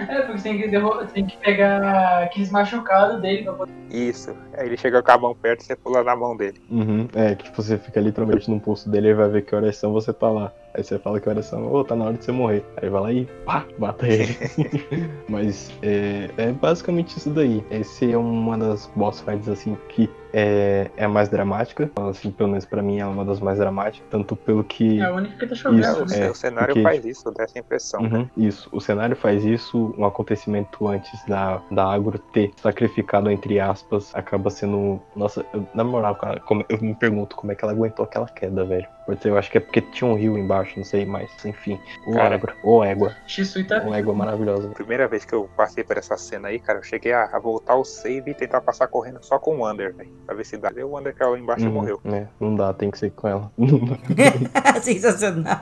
[0.08, 3.74] É, porque tem que, derru- tem que pegar aqueles machucados dele pra poder.
[3.90, 4.36] Isso.
[4.54, 6.62] Aí ele chega com a mão perto e você pula na mão dele.
[6.70, 7.08] Uhum.
[7.14, 9.92] É, que tipo, você fica literalmente no pulso dele e vai ver que horas são,
[9.94, 10.52] você tá lá.
[10.74, 12.66] Aí você fala que horas são, ô, tá na hora de você morrer.
[12.82, 14.36] Aí vai lá e pá, mata ele.
[15.28, 17.64] Mas é, é basicamente isso daí.
[17.70, 21.90] Esse é uma das boss fights assim que é, é a mais dramática.
[22.10, 24.08] Assim, pelo menos pra mim é uma das mais dramáticas.
[24.10, 25.00] Tanto pelo que.
[25.00, 26.02] É a única que tá É, chovendo.
[26.04, 26.20] o, né?
[26.20, 28.02] é, o cenário porque- faz isso, dá essa impressão.
[28.02, 33.60] Uhum, isso, o cenário faz isso, um acontecimento antes da, da Agro ter sacrificado, entre
[33.60, 35.00] aspas, acaba sendo.
[35.16, 38.28] Nossa, eu- na moral, cara, como- eu me pergunto como é que ela aguentou aquela
[38.28, 38.88] queda, velho.
[39.06, 41.80] Porque eu acho que é porque tinha um rio embaixo, não sei, mas enfim.
[42.06, 42.36] O Cara.
[42.36, 44.70] Agro, o égua, É Shisui tá uma égua maravilhosa.
[44.70, 47.76] Primeira vez que eu passei por essa cena aí, cara, eu cheguei a, a voltar
[47.76, 50.10] o save e tentar passar correndo só com o Under, velho.
[50.26, 50.72] Pra ver se dá.
[50.76, 52.00] E o Under caiu lá embaixo e Uhum, morreu.
[52.06, 53.52] é, não dá, tem que ser com ela.
[53.58, 54.80] Não dá.
[54.82, 55.58] Sensacional.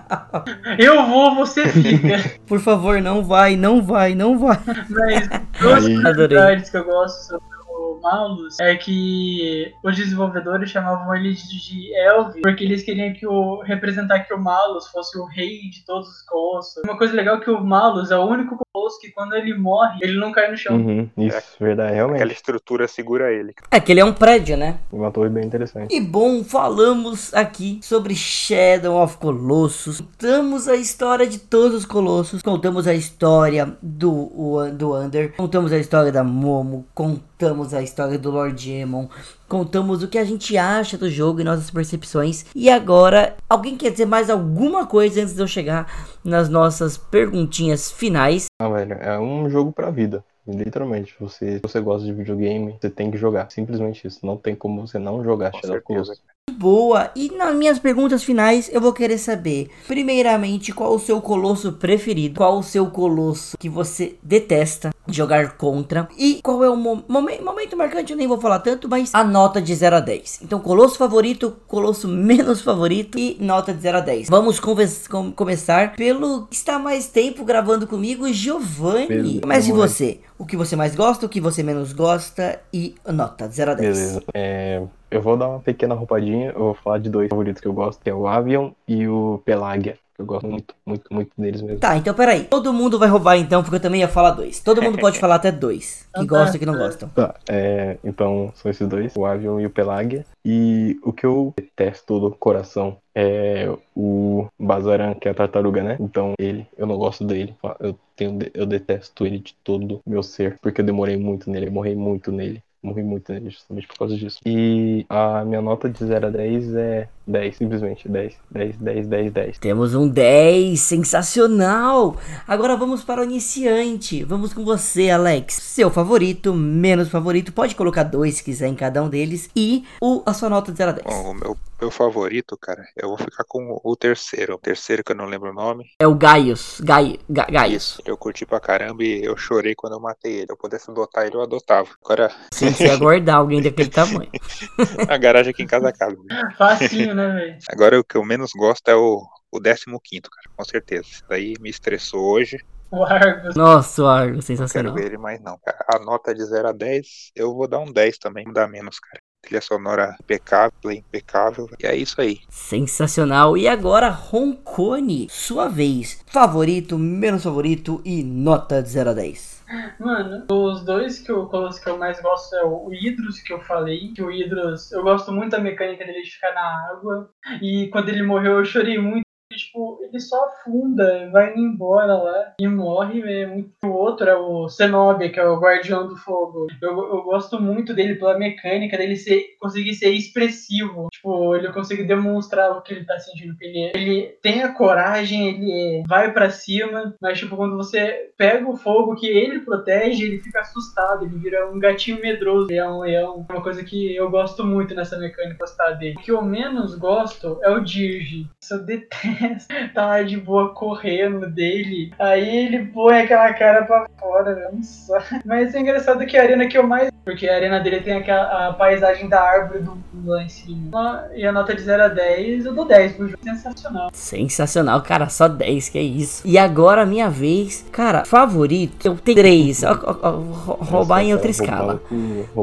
[0.78, 2.18] Eu vou, você fica.
[2.46, 4.58] Por favor, não vai, não vai, não vai.
[4.90, 5.30] Mas
[5.60, 7.59] duas curiosidades que eu gosto sobre
[8.02, 14.20] Malus é que os desenvolvedores chamavam ele de, Elvi porque eles queriam que o representar
[14.22, 16.84] que o Malus fosse o rei de todos os colossos.
[16.84, 20.00] Uma coisa legal é que o Malus é o único colosso que quando ele morre,
[20.02, 20.76] ele não cai no chão.
[20.78, 22.34] Uhum, isso, verdade, Aquela realmente.
[22.34, 23.54] estrutura segura ele.
[23.72, 24.80] É que ele é um prédio, né?
[24.92, 25.94] Uma torre bem interessante.
[25.94, 30.02] E bom, falamos aqui sobre Shadow of Colossus.
[30.02, 32.42] Contamos a história de todos os colossos.
[32.42, 35.36] Contamos a história do, do Under.
[35.36, 36.86] Contamos a história da Momo.
[36.94, 39.08] Contamos a história do Lord Emon.
[39.50, 42.46] Contamos o que a gente acha do jogo e nossas percepções.
[42.54, 45.92] E agora, alguém quer dizer mais alguma coisa antes de eu chegar
[46.24, 48.46] nas nossas perguntinhas finais?
[48.62, 50.24] Ah, velho, é um jogo pra vida.
[50.48, 53.50] Literalmente, você, se você gosta de videogame, você tem que jogar.
[53.50, 54.24] Simplesmente isso.
[54.24, 55.84] Não tem como você não jogar Com Shadow certeza.
[56.04, 56.22] Colossus.
[56.50, 57.12] Boa!
[57.16, 62.38] E nas minhas perguntas finais eu vou querer saber, primeiramente, qual o seu colosso preferido,
[62.38, 67.42] qual o seu colosso que você detesta jogar contra e qual é o mo- momen-
[67.42, 70.40] momento marcante, eu nem vou falar tanto, mas a nota de 0 a 10.
[70.44, 74.30] Então, colosso favorito, colosso menos favorito e nota de 0 a 10.
[74.30, 79.40] Vamos com- começar pelo que está mais tempo gravando comigo, Giovanni.
[79.42, 80.20] Comece você.
[80.38, 83.74] O que você mais gosta, o que você menos gosta e nota de 0 a
[83.74, 83.98] 10.
[83.98, 84.24] Beleza.
[84.34, 84.82] É,
[85.12, 86.52] eu vou dar uma pequena roupadinha.
[86.52, 89.42] Eu vou falar de dois favoritos que eu gosto, que é o Avion e o
[89.46, 89.98] Pelagia.
[90.20, 91.80] Eu gosto muito, muito, muito deles mesmo.
[91.80, 92.44] Tá, então peraí.
[92.44, 94.60] Todo mundo vai roubar então, porque eu também ia falar dois.
[94.60, 96.10] Todo mundo pode falar até dois.
[96.14, 96.40] Que Então tá.
[96.40, 97.08] gostam e que não gostam.
[97.10, 100.26] Tá, é, então são esses dois, o Avion e o Pelagia.
[100.44, 105.96] E o que eu detesto do coração é o Bazaran, que é a tartaruga, né?
[106.02, 107.56] Então ele, eu não gosto dele.
[107.80, 111.72] Eu, tenho, eu detesto ele de todo meu ser, porque eu demorei muito nele, eu
[111.72, 112.62] morri muito nele.
[112.82, 114.40] Morri muito nele justamente por causa disso.
[114.46, 119.32] E a minha nota de 0 a 10 é 10, simplesmente 10, 10, 10, 10,
[119.32, 119.58] 10.
[119.60, 122.18] Temos um 10, sensacional!
[122.48, 124.24] Agora vamos para o iniciante.
[124.24, 125.54] Vamos com você, Alex.
[125.54, 129.50] Seu favorito, menos favorito, pode colocar dois se quiser em cada um deles.
[129.56, 131.06] E o, a sua nota de 0 a 10.
[131.06, 134.56] Bom, o meu, meu favorito, cara, eu vou ficar com o terceiro.
[134.56, 135.86] O terceiro que eu não lembro o nome.
[136.02, 136.82] É o Gaius.
[136.82, 138.02] Gai, Ga, Gaius.
[138.06, 140.48] Eu curti pra caramba e eu chorei quando eu matei ele.
[140.50, 141.90] Eu pudesse adotar ele, eu adotava.
[142.04, 144.30] Agora, Sem se aguardar alguém daquele tamanho.
[145.08, 146.18] a garagem aqui em casa cabe.
[146.58, 147.58] Facinho, né, velho?
[147.70, 149.22] Agora o que eu menos gosto é o,
[149.52, 151.08] o 15, cara, com certeza.
[151.08, 152.58] Isso daí me estressou hoje.
[152.92, 153.56] O Argus.
[153.56, 154.94] Nossa, o Argo, Não quero sensacional.
[154.94, 155.58] ver ele mais, não.
[155.60, 155.78] cara.
[155.94, 159.00] A nota de 0 a 10, eu vou dar um 10 também, não dá menos,
[159.00, 159.22] cara.
[159.42, 161.68] Trilha sonora impecável, impecável.
[161.80, 162.40] E é isso aí.
[162.50, 163.56] Sensacional.
[163.58, 166.20] E agora, Roncone, sua vez.
[166.28, 169.59] Favorito, menos favorito e nota de 0 a 10.
[170.00, 174.12] Mano, os dois que eu, que eu mais gosto é o Hidros, que eu falei.
[174.14, 177.30] Que o Hidros, eu gosto muito da mecânica dele de ficar na água.
[177.62, 179.29] E quando ele morreu, eu chorei muito.
[179.56, 183.22] Tipo, ele só afunda, vai embora lá e morre.
[183.22, 183.48] É.
[183.84, 186.68] O outro é o Zenobia, que é o Guardião do Fogo.
[186.82, 191.08] Eu, eu gosto muito dele pela mecânica dele ser, conseguir ser expressivo.
[191.12, 193.56] Tipo, ele consegue demonstrar o que ele tá sentindo.
[193.60, 198.78] Ele, ele tem a coragem, ele vai pra cima, mas tipo, quando você pega o
[198.78, 203.00] fogo que ele protege, ele fica assustado, ele vira um gatinho medroso, ele é um
[203.00, 203.46] leão.
[203.50, 206.16] É uma coisa que eu gosto muito nessa mecânica gostar dele.
[206.18, 208.48] O que eu menos gosto é o Dirge.
[208.62, 209.39] Isso eu detesto.
[209.94, 212.12] Tá lá de boa correndo dele.
[212.20, 214.70] Aí ele põe aquela cara pra fora, velho.
[214.74, 215.18] não só.
[215.46, 217.10] Mas é engraçado que a arena que eu mais.
[217.24, 221.28] Porque a arena dele tem aquela a paisagem da árvore do lá em cima.
[221.34, 223.44] E a nota de 0 a 10, eu dou 10 pro jogo.
[223.44, 224.10] Sensacional.
[224.14, 226.48] Sensacional, cara, só 10, que é isso.
[226.48, 227.86] E agora, minha vez.
[227.92, 229.82] Cara, favorito, eu tenho 3.
[229.84, 232.02] Roubar em outra escala.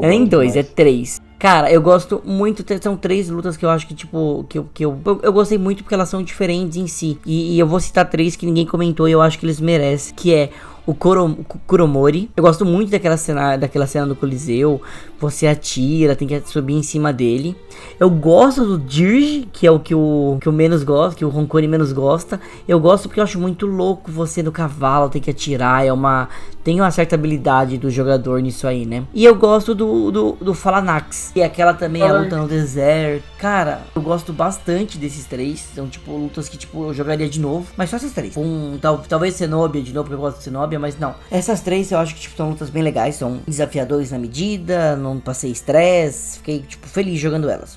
[0.01, 1.21] É nem dois, é três.
[1.39, 2.65] Cara, eu gosto muito.
[2.81, 5.57] São três lutas que eu acho que, tipo, que, eu, que eu, eu, eu gostei
[5.57, 7.19] muito porque elas são diferentes em si.
[7.25, 10.15] E, e eu vou citar três que ninguém comentou e eu acho que eles merecem.
[10.15, 10.49] Que é
[10.85, 12.31] o Kuro, Kuromori.
[12.35, 14.81] Eu gosto muito daquela cena, daquela cena do Coliseu.
[15.19, 17.55] Você atira, tem que subir em cima dele.
[17.99, 21.29] Eu gosto do Dirge, que é o que o, que eu menos gosto, que o
[21.29, 22.39] Roncone menos gosta.
[22.67, 25.85] Eu gosto porque eu acho muito louco você no cavalo, tem que atirar.
[25.85, 26.29] É uma.
[26.63, 29.05] Tem uma certa habilidade do jogador nisso aí, né?
[29.13, 31.31] E eu gosto do, do, do Falanax.
[31.33, 33.23] E aquela também, a luta no deserto.
[33.37, 35.65] Cara, eu gosto bastante desses três.
[35.73, 37.67] São, tipo, lutas que, tipo, eu jogaria de novo.
[37.77, 38.35] Mas só essas três.
[38.35, 41.15] Um, tal, talvez Zenobia de novo, porque eu gosto de Zenobia, mas não.
[41.31, 43.15] Essas três eu acho que, tipo, são lutas bem legais.
[43.15, 44.95] São desafiadores na medida.
[44.97, 46.37] Não passei estresse.
[46.39, 47.76] Fiquei, tipo, feliz jogando elas.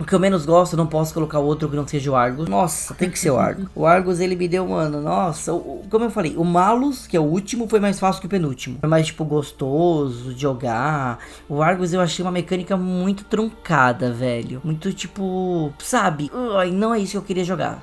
[0.00, 2.48] O que eu menos gosto, não posso colocar outro que não seja o Argus.
[2.48, 3.66] Nossa, tem que ser o Argus.
[3.74, 5.52] O Argus, ele me deu, mano, nossa.
[5.52, 8.30] o- como eu falei, o Malus, que é o último, foi mais fácil que o
[8.30, 8.78] penúltimo.
[8.80, 11.18] Foi mais, tipo, gostoso de jogar.
[11.48, 14.60] O Argus eu achei uma mecânica muito truncada, velho.
[14.64, 16.30] Muito, tipo, sabe?
[16.56, 17.78] Ai, não é isso que eu queria jogar.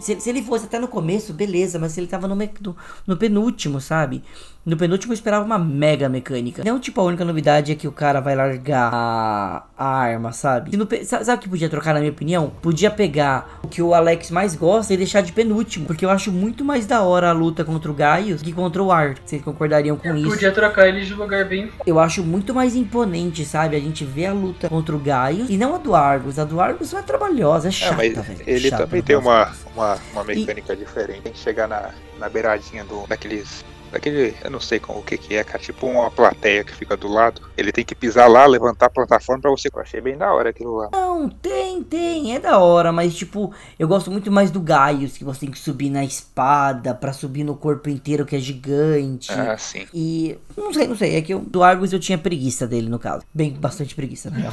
[0.00, 1.78] Se, se ele fosse até no começo, beleza.
[1.78, 2.76] Mas se ele tava no, no,
[3.06, 4.22] no penúltimo, sabe?
[4.64, 6.62] No penúltimo eu esperava uma mega mecânica.
[6.64, 10.70] Não, tipo, a única novidade é que o cara vai largar a, a arma, sabe?
[10.70, 10.86] Se no
[11.24, 12.52] sabe o que podia trocar, na minha opinião?
[12.62, 15.86] Podia pegar o que o Alex mais gosta e deixar de penúltimo.
[15.86, 18.92] Porque eu acho muito mais da hora a luta contra o Gaius que contra o
[18.92, 19.16] Ar.
[19.24, 20.28] Vocês concordariam com isso?
[20.30, 21.70] Podia trocar ele de lugar bem.
[21.84, 23.76] Eu acho muito mais imponente, sabe?
[23.76, 26.38] A gente vê a luta contra o Gaius e não a do Argus.
[26.38, 28.42] A do Argus é trabalhosa, é É, chata, mas velho.
[28.46, 31.22] ele Chata, também tem uma, uma, uma mecânica diferente.
[31.22, 31.90] Tem que chegar na,
[32.20, 33.64] na beiradinha do, daqueles.
[33.90, 34.34] Daquele.
[34.42, 35.58] Eu não sei como, o que que é, cara.
[35.58, 37.42] Tipo uma plateia que fica do lado.
[37.56, 39.68] Ele tem que pisar lá, levantar a plataforma pra você.
[39.72, 40.88] Eu achei bem da hora aquilo lá.
[40.92, 45.24] Não, tem, tem, é da hora, mas tipo, eu gosto muito mais do Gaius, que
[45.24, 49.32] você tem que subir na espada pra subir no corpo inteiro, que é gigante.
[49.32, 49.86] Ah, sim.
[49.92, 52.98] E não sei, não sei, é que eu, do Argus eu tinha preguiça dele, no
[52.98, 53.24] caso.
[53.32, 54.52] Bem, bastante preguiça, na real.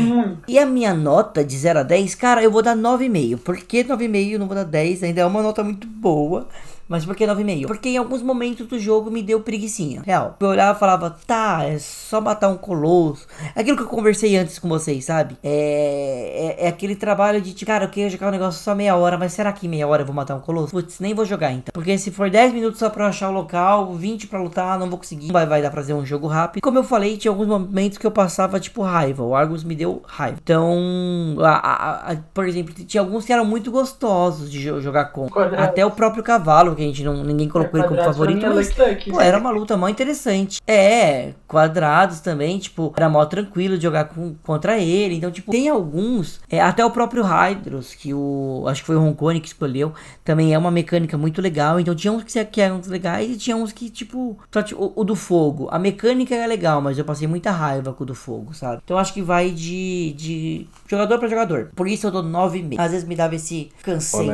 [0.00, 0.38] Muito.
[0.48, 3.38] E a minha nota de 0 a 10, cara, eu vou dar 9,5.
[3.38, 4.32] Por que 9,5?
[4.32, 6.48] Eu não vou dar 10, ainda é uma nota muito boa.
[6.88, 7.66] Mas por que 9,5?
[7.66, 10.02] Porque em alguns momentos do jogo me deu preguicinha.
[10.04, 10.36] Real.
[10.40, 13.26] Eu olhava e falava, tá, é só matar um colosso.
[13.54, 15.36] É Aquilo que eu conversei antes com vocês, sabe?
[15.42, 18.96] É, é, é aquele trabalho de tipo, cara, eu queria jogar um negócio só meia
[18.96, 20.70] hora, mas será que meia hora eu vou matar um colosso?
[20.72, 21.70] Putz, nem vou jogar então.
[21.74, 24.98] Porque se for 10 minutos só pra achar o local, 20 pra lutar, não vou
[24.98, 25.30] conseguir.
[25.30, 26.62] Vai, vai dar pra fazer um jogo rápido.
[26.62, 29.22] Como eu falei, tinha alguns momentos que eu passava tipo raiva.
[29.22, 30.38] O Argus me deu raiva.
[30.42, 35.06] Então, a- a- a- por exemplo, tinha alguns que eram muito gostosos de jo- jogar
[35.06, 35.28] com.
[35.28, 35.66] Quadrados.
[35.68, 37.22] Até o próprio cavalo, que a gente não.
[37.22, 38.72] Ninguém colocou É, ele como pra favorito, é mas.
[39.10, 40.60] Pô, era uma luta mó interessante.
[40.66, 45.16] É, quadrados também, tipo, era mó tranquilo de jogar com- contra ele.
[45.16, 48.64] Então, tipo, tem alguns, é, até o próprio Hydros, que o.
[48.66, 49.92] Acho que foi o Roncone que escolheu,
[50.24, 51.78] também é uma mecânica muito legal.
[51.80, 54.38] Então, tinha uns que, que eram legais e tinha uns que, tipo.
[54.52, 55.68] só, tipo, o, o do fogo.
[55.70, 58.80] A mecânica é legal, mas eu passei muita raiva com o do fogo, sabe?
[58.84, 61.70] Então, acho que vai de, de jogador pra jogador.
[61.74, 62.78] Por isso eu dou 9,5.
[62.78, 64.32] Às vezes me dava esse cansei um.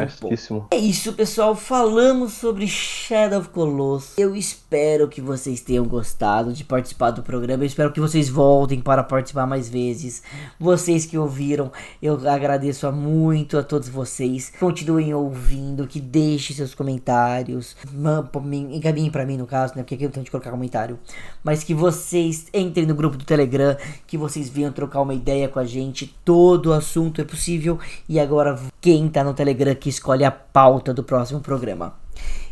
[0.71, 1.55] É isso, pessoal.
[1.55, 4.19] Falamos sobre Shadow of Colossus.
[4.19, 7.63] Eu espero que vocês tenham gostado de participar do programa.
[7.63, 10.23] Eu espero que vocês voltem para participar mais vezes.
[10.59, 11.71] Vocês que ouviram,
[12.03, 14.53] eu agradeço muito a todos vocês.
[14.59, 17.77] Continuem ouvindo, que deixem seus comentários.
[18.71, 19.83] Encaminhem para mim, no caso, né?
[19.83, 20.99] Porque aqui eu tenho de colocar comentário.
[21.43, 25.61] Mas que vocês entrem no grupo do Telegram, que vocês venham trocar uma ideia com
[25.61, 26.15] a gente.
[26.25, 27.79] Todo assunto é possível.
[28.09, 32.04] E agora, quem tá no Telegram que escolhe a pauta do próximo programa.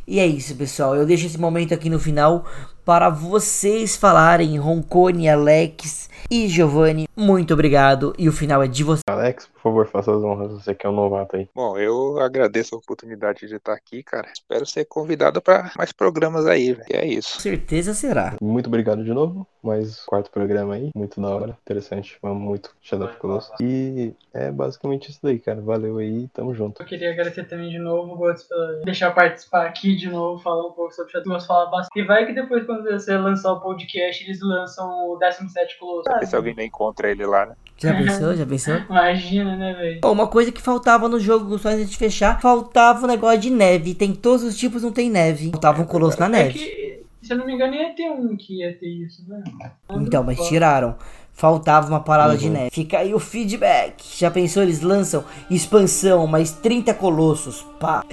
[0.07, 0.97] E é isso, pessoal.
[0.97, 2.45] Eu deixo esse momento aqui no final
[2.85, 7.09] para vocês falarem, Roncone, Alex e Giovanni.
[7.17, 8.13] Muito obrigado.
[8.19, 9.03] E o final é de vocês.
[9.09, 10.53] Alex, por favor, faça as honras.
[10.53, 11.49] Você que é um novato aí.
[11.55, 14.29] Bom, eu agradeço a oportunidade de estar aqui, cara.
[14.33, 16.87] Espero ser convidado para mais programas aí, velho.
[16.91, 17.35] E é isso.
[17.35, 18.37] Com certeza será.
[18.41, 19.47] Muito obrigado de novo.
[19.63, 20.91] Mais quarto programa aí.
[20.95, 21.59] Muito da hora.
[21.63, 22.19] Interessante.
[22.23, 23.55] Amo muito Shadow of Colossus.
[23.61, 25.61] E é basicamente isso daí, cara.
[25.61, 26.29] Valeu aí.
[26.29, 26.83] Tamo junto.
[26.83, 30.67] Eu queria agradecer também de novo o Gotos por deixar participar aqui de novo, falar
[30.67, 31.99] um pouco sobre Shadow falar bastante.
[31.99, 36.11] E vai que depois, quando você lançar o podcast, eles lançam o 17 Colosso.
[36.21, 37.53] Ver se alguém não encontra ele lá, né?
[37.79, 38.37] Já pensou?
[38.37, 38.75] Já pensou?
[38.89, 40.01] Imagina, né, velho?
[40.01, 43.51] Bom, uma coisa que faltava no jogo, só antes de fechar, faltava o negócio de
[43.51, 43.95] neve.
[43.95, 45.51] Tem todos os tipos, não tem neve.
[45.51, 46.59] Faltava um colosso na É neve.
[46.59, 49.43] que, se eu não me engano, ia ter um que ia ter isso, né?
[49.91, 50.95] Então, mas tiraram.
[51.35, 52.53] Faltava uma parada de Uhum.
[52.53, 52.71] neve.
[52.71, 54.05] Fica aí o feedback.
[54.17, 54.63] Já pensou?
[54.63, 57.67] Eles lançam expansão, mais 30 colossos.
[57.81, 58.05] Pá.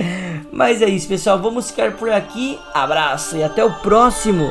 [0.52, 1.38] Mas é isso, pessoal.
[1.38, 2.58] Vamos ficar por aqui.
[2.74, 4.50] Abraço e até o próximo.